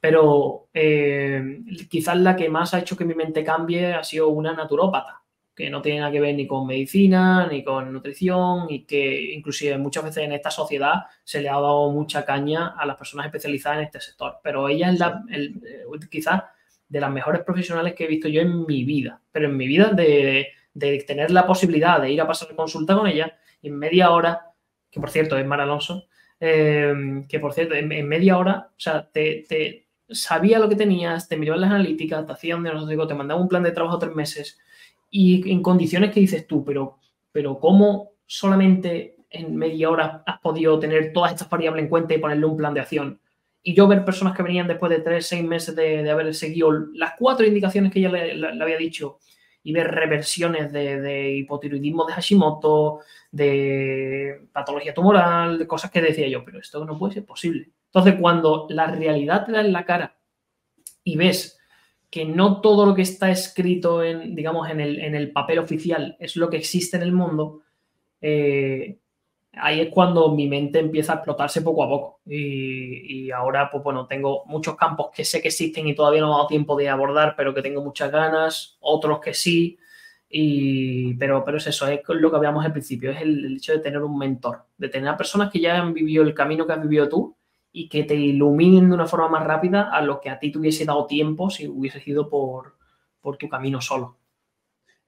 pero 0.00 0.68
eh, 0.74 1.60
quizás 1.88 2.16
la 2.18 2.36
que 2.36 2.48
más 2.48 2.74
ha 2.74 2.80
hecho 2.80 2.96
que 2.96 3.04
mi 3.04 3.14
mente 3.14 3.42
cambie 3.42 3.94
ha 3.94 4.04
sido 4.04 4.28
una 4.28 4.52
naturópata, 4.52 5.22
que 5.54 5.70
no 5.70 5.80
tiene 5.80 6.00
nada 6.00 6.12
que 6.12 6.20
ver 6.20 6.34
ni 6.34 6.46
con 6.46 6.66
medicina, 6.66 7.46
ni 7.46 7.64
con 7.64 7.92
nutrición, 7.92 8.66
y 8.68 8.84
que 8.84 9.34
inclusive 9.34 9.78
muchas 9.78 10.04
veces 10.04 10.24
en 10.24 10.32
esta 10.32 10.50
sociedad 10.50 11.04
se 11.22 11.40
le 11.40 11.48
ha 11.48 11.54
dado 11.54 11.90
mucha 11.90 12.24
caña 12.24 12.74
a 12.76 12.86
las 12.86 12.96
personas 12.96 13.26
especializadas 13.26 13.78
en 13.78 13.84
este 13.84 14.00
sector, 14.00 14.38
pero 14.42 14.68
ella 14.68 14.90
es 14.90 14.98
la, 14.98 15.24
el, 15.30 15.60
eh, 15.66 16.06
quizás 16.10 16.42
de 16.88 17.00
las 17.00 17.10
mejores 17.10 17.42
profesionales 17.42 17.94
que 17.94 18.04
he 18.04 18.08
visto 18.08 18.28
yo 18.28 18.40
en 18.40 18.66
mi 18.66 18.84
vida, 18.84 19.20
pero 19.32 19.46
en 19.46 19.56
mi 19.56 19.66
vida 19.66 19.90
de, 19.90 20.48
de 20.74 20.98
tener 21.06 21.30
la 21.30 21.46
posibilidad 21.46 22.00
de 22.00 22.12
ir 22.12 22.20
a 22.20 22.26
pasar 22.26 22.54
consulta 22.54 22.94
con 22.94 23.06
ella 23.06 23.36
y 23.62 23.68
en 23.68 23.78
media 23.78 24.10
hora 24.10 24.53
que 24.94 25.00
por 25.00 25.10
cierto 25.10 25.36
es 25.36 25.44
Mar 25.44 25.60
Alonso, 25.60 26.06
eh, 26.38 26.94
que 27.28 27.40
por 27.40 27.52
cierto, 27.52 27.74
en, 27.74 27.88
media 28.06 28.38
hora, 28.38 28.68
o 28.70 28.80
sea, 28.80 29.10
te, 29.10 29.88
sabía 30.08 30.60
lo 30.60 30.68
que 30.68 30.76
tenías, 30.76 31.28
te 31.28 31.36
miraba 31.36 31.58
las 31.58 31.72
analíticas, 31.72 32.24
te 32.24 32.32
hacía 32.32 32.56
un 32.56 32.62
diagnóstico, 32.62 33.08
te 33.08 33.14
mandaba 33.14 33.40
un 33.40 33.48
plan 33.48 33.64
de 33.64 33.72
trabajo 33.72 33.98
tres 33.98 34.14
meses 34.14 34.60
y 35.10 35.50
en 35.50 35.62
condiciones 35.62 36.12
que 36.12 36.20
dices 36.20 36.46
tú, 36.46 36.64
pero, 36.64 36.98
pero 37.32 37.58
¿cómo 37.58 38.12
solamente 38.24 39.16
en 39.30 39.56
media 39.56 39.90
hora 39.90 40.22
has 40.26 40.38
podido 40.38 40.78
tener 40.78 41.12
todas 41.12 41.32
estas 41.32 41.50
variables 41.50 41.82
en 41.82 41.88
cuenta 41.88 42.14
y 42.14 42.18
ponerle 42.18 42.46
un 42.46 42.56
plan 42.56 42.72
de 42.72 42.80
acción? 42.80 43.20
Y 43.64 43.74
yo 43.74 43.88
ver 43.88 44.04
personas 44.04 44.36
que 44.36 44.44
venían 44.44 44.68
después 44.68 44.90
de 44.90 45.00
tres, 45.00 45.26
seis 45.26 45.42
meses 45.42 45.74
de, 45.74 46.08
haber 46.08 46.32
seguido 46.36 46.70
las 46.92 47.14
cuatro 47.18 47.44
indicaciones 47.44 47.90
que 47.90 47.98
ella 47.98 48.10
le 48.10 48.62
había 48.62 48.76
dicho 48.76 49.18
y 49.64 49.72
ver 49.72 49.90
reversiones 49.90 50.70
de, 50.70 51.32
hipotiroidismo 51.38 52.04
de 52.04 52.12
Hashimoto, 52.12 53.00
de 53.32 54.46
patología 54.52 54.92
tumoral, 54.92 55.58
de 55.58 55.66
cosas 55.66 55.90
que 55.90 56.02
decía 56.02 56.28
yo, 56.28 56.44
pero 56.44 56.60
esto 56.60 56.84
no 56.84 56.98
puede 56.98 57.14
ser 57.14 57.24
posible. 57.24 57.70
Entonces, 57.86 58.20
cuando 58.20 58.66
la 58.68 58.86
realidad 58.86 59.46
te 59.46 59.52
da 59.52 59.62
en 59.62 59.72
la 59.72 59.86
cara 59.86 60.16
y 61.02 61.16
ves 61.16 61.58
que 62.10 62.26
no 62.26 62.60
todo 62.60 62.84
lo 62.84 62.94
que 62.94 63.02
está 63.02 63.30
escrito 63.30 64.02
en, 64.04 64.34
digamos, 64.34 64.68
en 64.68 64.80
el, 64.80 65.00
en 65.00 65.14
el 65.14 65.32
papel 65.32 65.58
oficial 65.58 66.16
es 66.20 66.36
lo 66.36 66.50
que 66.50 66.58
existe 66.58 66.98
en 66.98 67.02
el 67.02 67.12
mundo, 67.12 67.62
eh, 68.20 68.98
ahí 69.56 69.80
es 69.80 69.90
cuando 69.90 70.30
mi 70.34 70.48
mente 70.48 70.78
empieza 70.78 71.12
a 71.12 71.16
explotarse 71.16 71.62
poco 71.62 71.84
a 71.84 71.88
poco. 71.88 72.20
Y, 72.26 73.30
ahora, 73.30 73.70
pues 73.70 73.82
bueno, 73.82 74.06
tengo 74.06 74.44
muchos 74.46 74.76
campos 74.76 75.08
que 75.14 75.24
sé 75.24 75.40
que 75.40 75.48
existen 75.48 75.86
y 75.86 75.94
todavía 75.94 76.20
no 76.20 76.28
he 76.28 76.30
dado 76.30 76.46
tiempo 76.46 76.76
de 76.76 76.88
abordar, 76.88 77.34
pero 77.36 77.54
que 77.54 77.62
tengo 77.62 77.82
muchas 77.82 78.10
ganas, 78.10 78.76
otros 78.80 79.20
que 79.20 79.34
sí. 79.34 79.78
Y, 80.28 81.14
pero, 81.14 81.44
pero 81.44 81.58
es 81.58 81.66
eso, 81.66 81.86
es 81.86 82.00
lo 82.08 82.30
que 82.30 82.36
habíamos 82.36 82.64
al 82.64 82.72
principio, 82.72 83.10
es 83.12 83.20
el, 83.22 83.56
hecho 83.56 83.72
de 83.72 83.78
tener 83.78 84.02
un 84.02 84.18
mentor, 84.18 84.64
de 84.76 84.88
tener 84.88 85.08
a 85.08 85.16
personas 85.16 85.50
que 85.50 85.60
ya 85.60 85.80
han 85.80 85.94
vivido 85.94 86.24
el 86.24 86.34
camino 86.34 86.66
que 86.66 86.72
has 86.72 86.82
vivido 86.82 87.08
tú 87.08 87.36
y 87.70 87.88
que 87.88 88.02
te 88.02 88.16
iluminen 88.16 88.88
de 88.88 88.94
una 88.94 89.06
forma 89.06 89.28
más 89.28 89.44
rápida 89.44 89.90
a 89.92 90.02
lo 90.02 90.20
que 90.20 90.30
a 90.30 90.38
ti 90.40 90.50
te 90.50 90.58
hubiese 90.58 90.84
dado 90.84 91.06
tiempo 91.06 91.50
si 91.50 91.68
hubiese 91.68 92.02
ido 92.04 92.28
por, 92.28 92.76
por 93.20 93.36
tu 93.36 93.48
camino 93.48 93.80
solo. 93.80 94.16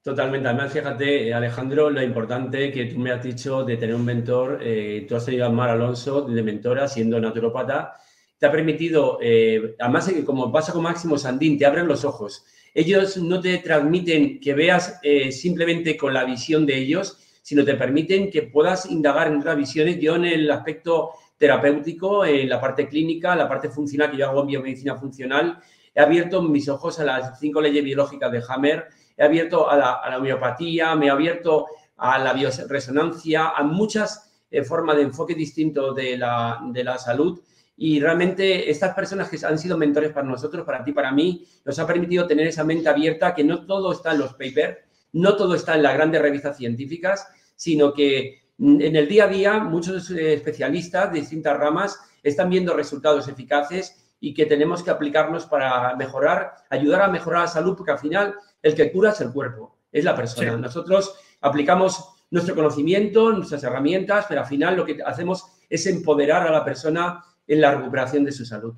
Totalmente. 0.03 0.47
Además, 0.47 0.71
fíjate, 0.71 1.33
Alejandro, 1.33 1.89
lo 1.89 2.01
importante 2.01 2.71
que 2.71 2.85
tú 2.85 2.97
me 2.97 3.11
has 3.11 3.21
dicho 3.21 3.63
de 3.65 3.75
tener 3.75 3.95
un 3.95 4.05
mentor. 4.05 4.59
Eh, 4.61 5.05
tú 5.07 5.15
has 5.15 5.25
tenido 5.25 5.45
a 5.45 5.49
Mar 5.49 5.69
Alonso 5.69 6.21
de 6.21 6.43
mentora, 6.43 6.87
siendo 6.87 7.19
naturópata. 7.19 7.97
Te 8.37 8.45
ha 8.45 8.51
permitido, 8.51 9.17
eh, 9.21 9.75
además, 9.79 10.09
como 10.25 10.51
pasa 10.51 10.71
con 10.71 10.83
Máximo 10.83 11.17
Sandín, 11.17 11.57
te 11.57 11.65
abren 11.65 11.87
los 11.87 12.05
ojos. 12.05 12.45
Ellos 12.73 13.17
no 13.17 13.41
te 13.41 13.57
transmiten 13.57 14.39
que 14.39 14.53
veas 14.53 14.99
eh, 15.03 15.31
simplemente 15.31 15.97
con 15.97 16.13
la 16.13 16.23
visión 16.23 16.65
de 16.65 16.77
ellos, 16.77 17.17
sino 17.41 17.65
te 17.65 17.73
permiten 17.73 18.29
que 18.29 18.43
puedas 18.43 18.85
indagar 18.89 19.27
en 19.27 19.37
otras 19.39 19.57
visiones. 19.57 19.99
Yo 19.99 20.15
en 20.15 20.25
el 20.25 20.49
aspecto 20.51 21.11
terapéutico, 21.37 22.25
en 22.25 22.47
la 22.47 22.61
parte 22.61 22.87
clínica, 22.87 23.35
la 23.35 23.49
parte 23.49 23.69
funcional 23.69 24.11
que 24.11 24.17
yo 24.17 24.29
hago 24.29 24.41
en 24.41 24.47
biomedicina 24.47 24.95
funcional, 24.95 25.59
he 25.93 25.99
abierto 25.99 26.41
mis 26.41 26.69
ojos 26.69 26.99
a 26.99 27.03
las 27.03 27.39
cinco 27.39 27.59
leyes 27.59 27.83
biológicas 27.83 28.31
de 28.31 28.43
Hammer 28.47 28.87
he 29.17 29.23
abierto 29.23 29.69
a 29.69 29.75
la, 29.75 30.17
homeopatía, 30.17 30.95
me 30.95 31.07
he 31.07 31.09
abierto 31.09 31.65
a 31.97 32.19
la 32.19 32.33
bioresonancia, 32.33 33.49
a 33.49 33.63
muchas 33.63 34.31
eh, 34.49 34.63
formas 34.63 34.95
de 34.97 35.03
enfoque 35.03 35.33
distinto 35.33 35.93
de 35.93 36.17
la, 36.17 36.59
de 36.71 36.83
la 36.83 36.97
salud. 36.97 37.41
Y 37.75 37.99
realmente 37.99 38.69
estas 38.69 38.95
personas 38.95 39.29
que 39.29 39.43
han 39.45 39.59
sido 39.59 39.77
mentores 39.77 40.11
para 40.11 40.27
nosotros, 40.27 40.65
para 40.65 40.83
ti, 40.83 40.91
para 40.91 41.11
mí, 41.11 41.45
nos 41.65 41.77
ha 41.79 41.87
permitido 41.87 42.25
tener 42.25 42.47
esa 42.47 42.63
mente 42.63 42.89
abierta, 42.89 43.35
que 43.35 43.43
no 43.43 43.65
todo 43.65 43.91
está 43.91 44.13
en 44.13 44.19
los 44.19 44.33
papers, 44.33 44.77
no 45.13 45.35
todo 45.35 45.55
está 45.55 45.75
en 45.75 45.83
las 45.83 45.93
grandes 45.93 46.21
revistas 46.21 46.57
científicas, 46.57 47.27
sino 47.55 47.93
que 47.93 48.41
en 48.59 48.95
el 48.95 49.07
día 49.07 49.25
a 49.25 49.27
día 49.27 49.59
muchos 49.59 50.09
eh, 50.11 50.33
especialistas 50.33 51.11
de 51.11 51.19
distintas 51.19 51.57
ramas 51.57 51.99
están 52.23 52.49
viendo 52.49 52.75
resultados 52.75 53.27
eficaces 53.27 54.07
y 54.19 54.33
que 54.33 54.47
tenemos 54.47 54.83
que 54.83 54.89
aplicarnos 54.89 55.45
para 55.45 55.95
mejorar, 55.95 56.55
ayudar 56.69 57.03
a 57.03 57.07
mejorar 57.07 57.41
la 57.41 57.47
salud, 57.47 57.75
porque 57.75 57.91
al 57.91 57.99
final 57.99 58.35
el 58.61 58.75
que 58.75 58.91
cura 58.91 59.11
es 59.11 59.21
el 59.21 59.31
cuerpo, 59.31 59.77
es 59.91 60.03
la 60.03 60.15
persona. 60.15 60.57
Nosotros 60.57 61.15
aplicamos 61.41 62.17
nuestro 62.31 62.55
conocimiento, 62.55 63.31
nuestras 63.31 63.63
herramientas, 63.63 64.25
pero 64.27 64.41
al 64.41 64.47
final 64.47 64.75
lo 64.75 64.85
que 64.85 64.97
hacemos 65.05 65.45
es 65.69 65.85
empoderar 65.87 66.47
a 66.47 66.51
la 66.51 66.63
persona 66.63 67.23
en 67.45 67.61
la 67.61 67.75
recuperación 67.75 68.23
de 68.23 68.31
su 68.31 68.45
salud. 68.45 68.75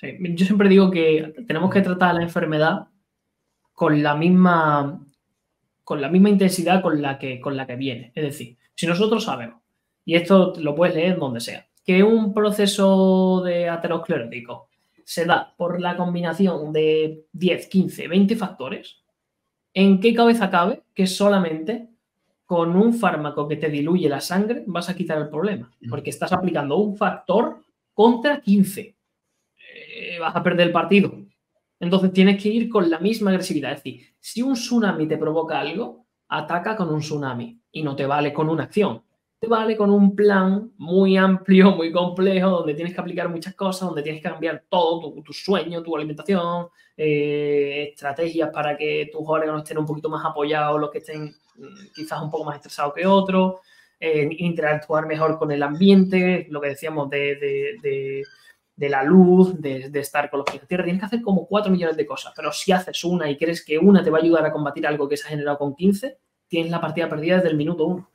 Yo 0.00 0.46
siempre 0.46 0.68
digo 0.68 0.90
que 0.90 1.34
tenemos 1.46 1.70
que 1.70 1.82
tratar 1.82 2.14
la 2.14 2.22
enfermedad 2.22 2.88
con 3.72 4.02
la 4.02 4.14
misma, 4.14 5.04
con 5.84 6.00
la 6.00 6.08
misma 6.08 6.30
intensidad 6.30 6.80
con 6.80 7.02
la, 7.02 7.18
que, 7.18 7.40
con 7.40 7.56
la 7.56 7.66
que 7.66 7.76
viene. 7.76 8.12
Es 8.14 8.24
decir, 8.24 8.56
si 8.74 8.86
nosotros 8.86 9.24
sabemos, 9.24 9.60
y 10.04 10.14
esto 10.14 10.54
lo 10.58 10.74
puedes 10.74 10.94
leer 10.94 11.18
donde 11.18 11.40
sea, 11.40 11.66
que 11.84 12.02
un 12.02 12.32
proceso 12.32 13.42
de 13.44 13.68
aterosclerótico 13.68 14.69
se 15.10 15.24
da 15.24 15.56
por 15.56 15.80
la 15.80 15.96
combinación 15.96 16.72
de 16.72 17.26
10, 17.32 17.66
15, 17.66 18.06
20 18.06 18.36
factores, 18.36 19.02
¿en 19.74 19.98
qué 19.98 20.14
cabeza 20.14 20.48
cabe 20.50 20.84
que 20.94 21.08
solamente 21.08 21.88
con 22.44 22.76
un 22.76 22.94
fármaco 22.94 23.48
que 23.48 23.56
te 23.56 23.68
diluye 23.70 24.08
la 24.08 24.20
sangre 24.20 24.62
vas 24.68 24.88
a 24.88 24.94
quitar 24.94 25.18
el 25.18 25.28
problema? 25.28 25.68
Porque 25.88 26.10
estás 26.10 26.32
aplicando 26.32 26.76
un 26.76 26.96
factor 26.96 27.60
contra 27.92 28.40
15. 28.40 28.96
Eh, 29.74 30.18
vas 30.20 30.36
a 30.36 30.44
perder 30.44 30.68
el 30.68 30.72
partido. 30.72 31.12
Entonces 31.80 32.12
tienes 32.12 32.40
que 32.40 32.48
ir 32.48 32.68
con 32.68 32.88
la 32.88 33.00
misma 33.00 33.32
agresividad. 33.32 33.72
Es 33.72 33.82
decir, 33.82 34.14
si 34.20 34.42
un 34.42 34.54
tsunami 34.54 35.08
te 35.08 35.18
provoca 35.18 35.58
algo, 35.58 36.06
ataca 36.28 36.76
con 36.76 36.88
un 36.88 37.00
tsunami 37.00 37.60
y 37.72 37.82
no 37.82 37.96
te 37.96 38.06
vale 38.06 38.32
con 38.32 38.48
una 38.48 38.62
acción 38.62 39.02
te 39.40 39.48
vale 39.48 39.74
con 39.74 39.90
un 39.90 40.14
plan 40.14 40.70
muy 40.76 41.16
amplio, 41.16 41.70
muy 41.70 41.90
complejo, 41.90 42.50
donde 42.50 42.74
tienes 42.74 42.92
que 42.92 43.00
aplicar 43.00 43.30
muchas 43.30 43.54
cosas, 43.54 43.88
donde 43.88 44.02
tienes 44.02 44.20
que 44.20 44.28
cambiar 44.28 44.64
todo, 44.68 45.14
tu, 45.22 45.32
sueño, 45.32 45.82
tu 45.82 45.96
alimentación, 45.96 46.68
eh, 46.94 47.88
estrategias 47.90 48.50
para 48.50 48.76
que 48.76 49.08
tus 49.10 49.22
órganos 49.24 49.62
estén 49.62 49.78
un 49.78 49.86
poquito 49.86 50.10
más 50.10 50.22
apoyados, 50.26 50.78
los 50.78 50.90
que 50.90 50.98
estén 50.98 51.34
mm, 51.56 51.92
quizás 51.94 52.20
un 52.20 52.30
poco 52.30 52.44
más 52.44 52.56
estresados 52.56 52.92
que 52.92 53.06
otros, 53.06 53.54
eh, 53.98 54.28
interactuar 54.30 55.06
mejor 55.06 55.38
con 55.38 55.50
el 55.50 55.62
ambiente, 55.62 56.46
lo 56.50 56.60
que 56.60 56.68
decíamos 56.68 57.08
de, 57.08 58.22
la 58.76 59.02
luz, 59.04 59.58
de, 59.58 59.90
estar 59.94 60.28
con 60.28 60.40
los 60.40 60.50
pies 60.50 60.62
en 60.62 60.68
tierra. 60.68 60.84
Tienes 60.84 61.00
que 61.00 61.06
hacer 61.06 61.22
como 61.22 61.46
4 61.46 61.72
millones 61.72 61.96
de 61.96 62.04
cosas, 62.04 62.34
pero 62.36 62.52
si 62.52 62.72
haces 62.72 63.04
una 63.04 63.30
y 63.30 63.38
crees 63.38 63.64
que 63.64 63.78
una 63.78 64.04
te 64.04 64.10
va 64.10 64.18
a 64.18 64.20
ayudar 64.20 64.44
a 64.44 64.52
combatir 64.52 64.86
algo 64.86 65.08
que 65.08 65.16
se 65.16 65.26
ha 65.26 65.30
generado 65.30 65.56
con 65.56 65.74
15, 65.74 66.18
tienes 66.46 66.70
la 66.70 66.80
partida 66.80 67.08
perdida 67.08 67.36
desde 67.36 67.48
el 67.48 67.56
minuto 67.56 67.86
1. 67.86 68.09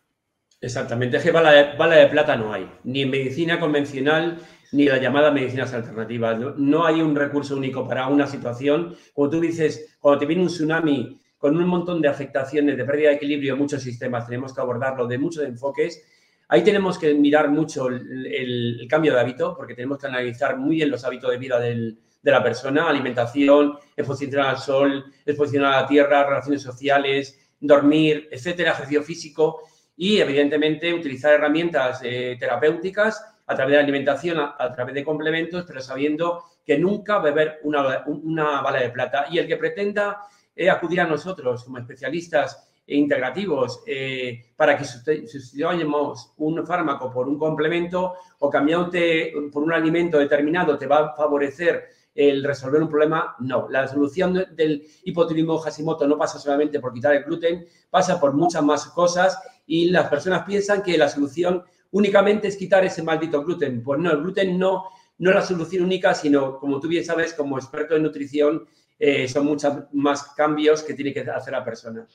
Exactamente, 0.62 1.18
es 1.18 1.24
que 1.24 1.32
bala 1.32 1.52
de, 1.52 2.08
plata 2.08 2.36
no 2.36 2.54
hay, 2.54 2.70
ni 2.84 3.02
en 3.02 3.12
medicina 3.12 3.60
convencional 3.60 4.40
ni 4.72 4.86
la 4.86 4.98
llamada 4.98 5.32
medicinas 5.32 5.74
alternativas. 5.74 6.38
No, 6.58 6.86
hay 6.86 7.02
un 7.02 7.16
recurso 7.16 7.56
único 7.56 7.88
para 7.88 8.08
una 8.08 8.28
situación. 8.28 8.96
Como 9.14 9.30
tú 9.30 9.40
dices, 9.40 9.96
cuando 10.00 10.20
te 10.20 10.26
viene 10.26 10.42
un 10.42 10.50
tsunami 10.50 11.20
con 11.38 11.56
un 11.56 11.68
montón 11.68 12.02
de 12.02 12.10
afectaciones, 12.10 12.76
de 12.76 12.84
pérdida 12.84 13.10
de 13.10 13.16
equilibrio 13.16 13.54
en 13.54 13.60
muchos 13.60 13.82
sistemas, 13.82 14.26
tenemos 14.26 14.54
que 14.54 14.62
abordarlo 14.62 15.08
de 15.08 15.18
muchos 15.18 15.44
enfoques. 15.44 16.04
Ahí 16.50 16.64
tenemos 16.64 16.98
que 16.98 17.14
mirar 17.14 17.50
mucho 17.50 17.88
el, 17.88 18.86
cambio 18.90 19.14
de 19.14 19.20
hábito, 19.20 19.56
porque 19.56 19.76
tenemos 19.76 19.98
que 19.98 20.08
analizar 20.08 20.58
muy 20.58 20.76
bien 20.76 20.92
los 20.92 21.06
hábitos 21.06 21.32
de 21.32 21.38
vida 21.38 21.60
de 21.60 21.96
la 22.24 22.44
persona, 22.44 22.90
alimentación, 22.90 23.78
exposición 23.96 24.46
al 24.46 24.58
sol, 24.58 25.06
exposición 25.26 25.64
a 25.66 25.82
la 25.82 25.88
tierra, 25.88 26.28
relaciones 26.28 26.62
sociales, 26.62 27.40
dormir, 27.60 28.28
etcétera, 28.32 28.72
ejercicio 28.72 29.04
físico 29.04 29.62
y, 29.98 30.18
evidentemente, 30.18 30.94
utilizar 30.94 31.34
herramientas 31.34 32.02
eh, 32.04 32.36
terapéuticas 32.40 33.24
a 33.48 33.56
través 33.56 33.74
de 33.74 33.80
alimentación, 33.80 34.40
a, 34.40 34.74
través 34.74 34.96
de 34.96 35.04
complementos, 35.04 35.66
pero 35.68 35.82
sabiendo 35.82 36.44
que 36.66 36.78
nunca 36.78 37.20
beber 37.20 37.60
una, 37.64 38.04
una 38.08 38.62
bala 38.62 38.80
de 38.80 38.90
plata. 38.90 39.28
Y 39.30 39.38
el 39.38 39.48
que 39.48 39.58
pretenda 39.58 40.22
eh, 40.56 40.70
acudir 40.70 41.02
a 41.02 41.08
nosotros 41.08 41.64
como 41.64 41.78
especialistas 41.78 42.72
integrativos 42.88 43.82
eh, 43.86 44.52
para 44.56 44.78
que 44.78 44.86
sustituyamos 44.86 46.34
un 46.38 46.66
fármaco 46.66 47.12
por 47.12 47.28
un 47.28 47.38
complemento 47.38 48.14
o 48.40 48.50
cambiándote 48.50 49.34
por 49.52 49.64
un 49.64 49.74
alimento 49.74 50.20
determinado 50.20 50.78
te 50.78 50.86
va 50.86 51.00
a 51.00 51.16
favorecer 51.16 51.90
el 52.14 52.44
resolver 52.44 52.82
un 52.82 52.88
problema, 52.88 53.36
no. 53.40 53.68
La 53.70 53.88
solución 53.88 54.46
del 54.52 54.88
hipotiroidismo 55.04 55.58
Hashimoto 55.58 56.08
no 56.08 56.18
pasa 56.18 56.40
solamente 56.40 56.80
por 56.80 56.94
quitar 56.94 57.14
el 57.14 57.24
gluten, 57.24 57.68
pasa 57.90 58.20
por 58.20 58.34
muchas 58.34 58.64
más 58.64 58.86
cosas 58.86 59.38
y 59.66 59.90
las 59.90 60.10
personas 60.10 60.44
piensan 60.46 60.84
que 60.84 60.98
la 60.98 61.10
solución 61.10 61.64
únicamente 61.92 62.48
es 62.48 62.58
quitar 62.58 62.84
ese 62.86 63.04
maldito 63.04 63.44
gluten. 63.44 63.84
Pues 63.84 64.00
no, 64.00 64.12
el 64.12 64.22
gluten 64.22 64.60
no, 64.60 64.86
no 65.18 65.30
es 65.30 65.36
la 65.36 65.42
solución 65.42 65.84
única, 65.84 66.14
sino, 66.14 66.60
como 66.60 66.80
tú 66.80 66.88
bien 66.88 67.06
sabes, 67.06 67.34
como 67.34 67.58
experto 67.58 67.96
en 67.96 68.04
nutrición, 68.04 68.68
eh, 69.00 69.28
son 69.28 69.46
muchos 69.46 69.74
más 69.94 70.34
cambios 70.36 70.84
que 70.84 70.94
tiene 70.94 71.14
que 71.14 71.22
hacer 71.22 71.54
la 71.54 71.64
persona. 71.64 72.06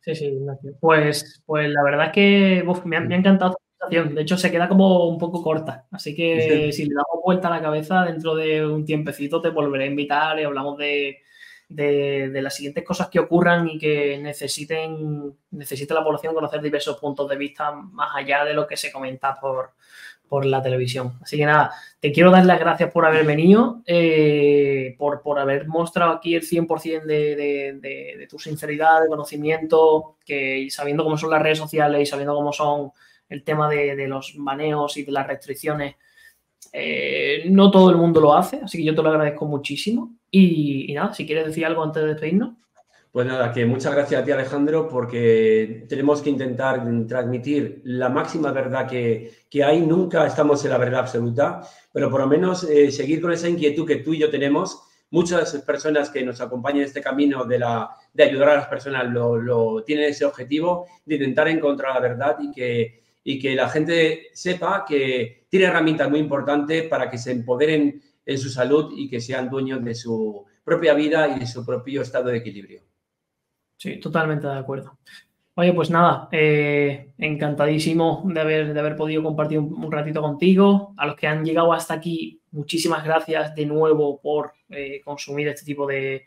Sí, 0.00 0.14
sí, 0.14 0.38
Pues, 0.80 1.42
pues 1.46 1.70
la 1.70 1.82
verdad 1.82 2.06
es 2.06 2.12
que 2.12 2.64
me, 2.84 2.96
ha, 2.96 3.00
encantado 3.00 3.52
esta 3.52 3.86
presentación. 3.88 4.14
De 4.14 4.22
hecho, 4.22 4.36
se 4.36 4.50
queda 4.50 4.68
como 4.68 5.08
un 5.08 5.18
poco 5.18 5.42
corta. 5.42 5.86
Así 5.90 6.14
que 6.14 6.70
si 6.72 6.84
le 6.84 6.94
damos 6.94 7.22
vuelta 7.24 7.48
a 7.48 7.52
la 7.52 7.62
cabeza, 7.62 8.04
dentro 8.04 8.34
de 8.34 8.66
un 8.66 8.84
tiempecito 8.84 9.40
te 9.40 9.48
volveré 9.48 9.84
a 9.84 9.88
invitar 9.88 10.38
y 10.38 10.44
hablamos 10.44 10.76
de, 10.76 11.22
las 11.68 12.54
siguientes 12.54 12.84
cosas 12.84 13.08
que 13.08 13.20
ocurran 13.20 13.68
y 13.68 13.78
que 13.78 14.18
necesiten, 14.18 15.34
necesite 15.50 15.94
la 15.94 16.04
población 16.04 16.34
conocer 16.34 16.60
diversos 16.60 16.98
puntos 16.98 17.28
de 17.28 17.36
vista 17.36 17.72
más 17.72 18.10
allá 18.14 18.44
de 18.44 18.54
lo 18.54 18.66
que 18.66 18.76
se 18.76 18.92
comenta 18.92 19.38
por, 19.40 19.72
por 20.28 20.46
la 20.46 20.62
televisión. 20.62 21.18
Así 21.22 21.36
que 21.36 21.46
nada, 21.46 21.72
te 22.00 22.12
quiero 22.12 22.30
dar 22.30 22.44
las 22.44 22.58
gracias 22.58 22.90
por 22.90 23.06
haber 23.06 23.24
venido, 23.24 23.82
eh, 23.86 24.94
por, 24.98 25.22
por, 25.22 25.38
haber 25.38 25.68
mostrado 25.68 26.12
aquí 26.12 26.34
el 26.34 26.42
100% 26.42 27.04
de, 27.04 28.26
tu 28.28 28.38
sinceridad, 28.38 29.02
de 29.02 29.08
conocimiento, 29.08 30.16
que 30.24 30.66
sabiendo 30.70 31.04
cómo 31.04 31.16
son 31.18 31.30
las 31.30 31.42
redes 31.42 31.58
sociales 31.58 32.02
y 32.02 32.06
sabiendo 32.06 32.34
cómo 32.34 32.52
son 32.52 32.92
el 33.28 33.44
tema 33.44 33.68
de, 33.68 34.08
los 34.08 34.34
baneos 34.36 34.96
y 34.96 35.04
de 35.04 35.12
las 35.12 35.26
restricciones, 35.26 35.96
eh, 36.72 37.44
no 37.46 37.70
todo 37.70 37.90
el 37.90 37.96
mundo 37.96 38.20
lo 38.20 38.34
hace, 38.34 38.60
así 38.62 38.78
que 38.78 38.84
yo 38.84 38.94
te 38.94 39.02
lo 39.02 39.10
agradezco 39.10 39.46
muchísimo. 39.46 40.16
Y, 40.30 40.90
y 40.90 40.94
nada, 40.94 41.12
si 41.14 41.26
quieres 41.26 41.46
decir 41.46 41.64
algo 41.66 41.82
antes 41.82 42.02
de 42.02 42.08
despedirnos. 42.08 42.54
Pues 43.14 43.28
nada, 43.28 43.52
que 43.52 43.64
muchas 43.64 43.94
gracias 43.94 44.20
a 44.20 44.24
ti 44.24 44.32
Alejandro 44.32 44.88
porque 44.88 45.86
tenemos 45.88 46.20
que 46.20 46.30
intentar 46.30 46.84
transmitir 47.06 47.80
la 47.84 48.08
máxima 48.08 48.50
verdad 48.50 48.88
que, 48.88 49.30
hay. 49.64 49.82
Nunca 49.82 50.26
estamos 50.26 50.64
en 50.64 50.72
la 50.72 50.78
verdad 50.78 51.02
absoluta, 51.02 51.60
pero 51.92 52.10
por 52.10 52.22
lo 52.22 52.26
menos 52.26 52.64
eh, 52.64 52.90
seguir 52.90 53.22
con 53.22 53.30
esa 53.30 53.48
inquietud 53.48 53.86
que 53.86 53.98
tú 53.98 54.14
y 54.14 54.18
yo 54.18 54.30
tenemos. 54.30 54.82
Muchas 55.10 55.54
personas 55.58 56.10
que 56.10 56.24
nos 56.24 56.40
acompañan 56.40 56.78
en 56.78 56.86
este 56.86 57.00
camino 57.00 57.44
de, 57.44 57.60
la, 57.60 57.88
de 58.12 58.24
ayudar 58.24 58.48
a 58.48 58.56
las 58.56 58.66
personas 58.66 59.06
lo, 59.06 59.84
tienen 59.84 60.06
ese 60.06 60.24
objetivo 60.24 60.88
de 61.06 61.14
intentar 61.14 61.46
encontrar 61.46 61.94
la 61.94 62.00
verdad 62.00 62.36
y 62.40 62.50
que, 62.50 63.03
y 63.24 63.38
que 63.38 63.54
la 63.56 63.68
gente 63.68 64.28
sepa 64.34 64.84
que 64.86 65.46
tiene 65.48 65.66
herramientas 65.66 66.10
muy 66.10 66.20
importantes 66.20 66.86
para 66.88 67.10
que 67.10 67.18
se 67.18 67.32
empoderen 67.32 68.02
en 68.26 68.38
su 68.38 68.50
salud 68.50 68.92
y 68.96 69.08
que 69.08 69.20
sean 69.20 69.50
dueños 69.50 69.82
de 69.82 69.94
su 69.94 70.44
propia 70.62 70.94
vida 70.94 71.28
y 71.34 71.40
de 71.40 71.46
su 71.46 71.64
propio 71.64 72.02
estado 72.02 72.28
de 72.28 72.38
equilibrio. 72.38 72.82
Sí, 73.76 73.98
totalmente 73.98 74.46
de 74.46 74.58
acuerdo. 74.58 74.98
Oye, 75.56 75.72
pues 75.72 75.88
nada, 75.88 76.28
eh, 76.32 77.12
encantadísimo 77.16 78.24
de 78.26 78.40
haber, 78.40 78.74
de 78.74 78.80
haber 78.80 78.96
podido 78.96 79.22
compartir 79.22 79.60
un, 79.60 79.92
ratito 79.92 80.20
contigo. 80.20 80.94
A 80.96 81.06
los 81.06 81.14
que 81.14 81.28
han 81.28 81.44
llegado 81.44 81.72
hasta 81.72 81.94
aquí, 81.94 82.42
muchísimas 82.50 83.04
gracias 83.04 83.54
de 83.54 83.64
nuevo 83.64 84.20
por 84.20 84.54
eh, 84.70 85.00
consumir 85.04 85.46
este 85.46 85.64
tipo 85.64 85.86
de, 85.86 86.26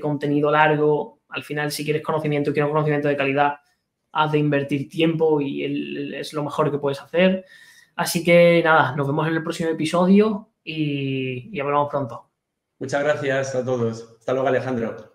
contenido 0.00 0.50
largo. 0.52 1.18
Al 1.28 1.42
final, 1.42 1.72
si 1.72 1.84
quieres 1.84 2.02
conocimiento 2.02 2.52
quieres 2.52 2.70
conocimiento 2.70 3.08
de 3.08 3.16
calidad, 3.16 3.54
has 4.12 4.32
de 4.32 4.38
invertir 4.38 4.88
tiempo 4.88 5.40
y 5.40 6.14
es 6.14 6.32
lo 6.32 6.44
mejor 6.44 6.70
que 6.70 6.78
puedes 6.78 7.00
hacer. 7.00 7.44
Así 7.96 8.24
que 8.24 8.62
nada, 8.64 8.94
nos 8.96 9.06
vemos 9.06 9.26
en 9.26 9.34
el 9.34 9.42
próximo 9.42 9.70
episodio 9.70 10.50
y, 10.62 11.50
y 11.56 11.60
hablamos 11.60 11.88
pronto. 11.90 12.30
Muchas 12.78 13.02
gracias 13.02 13.54
a 13.54 13.64
todos. 13.64 14.16
Hasta 14.18 14.32
luego, 14.32 14.48
Alejandro. 14.48 15.06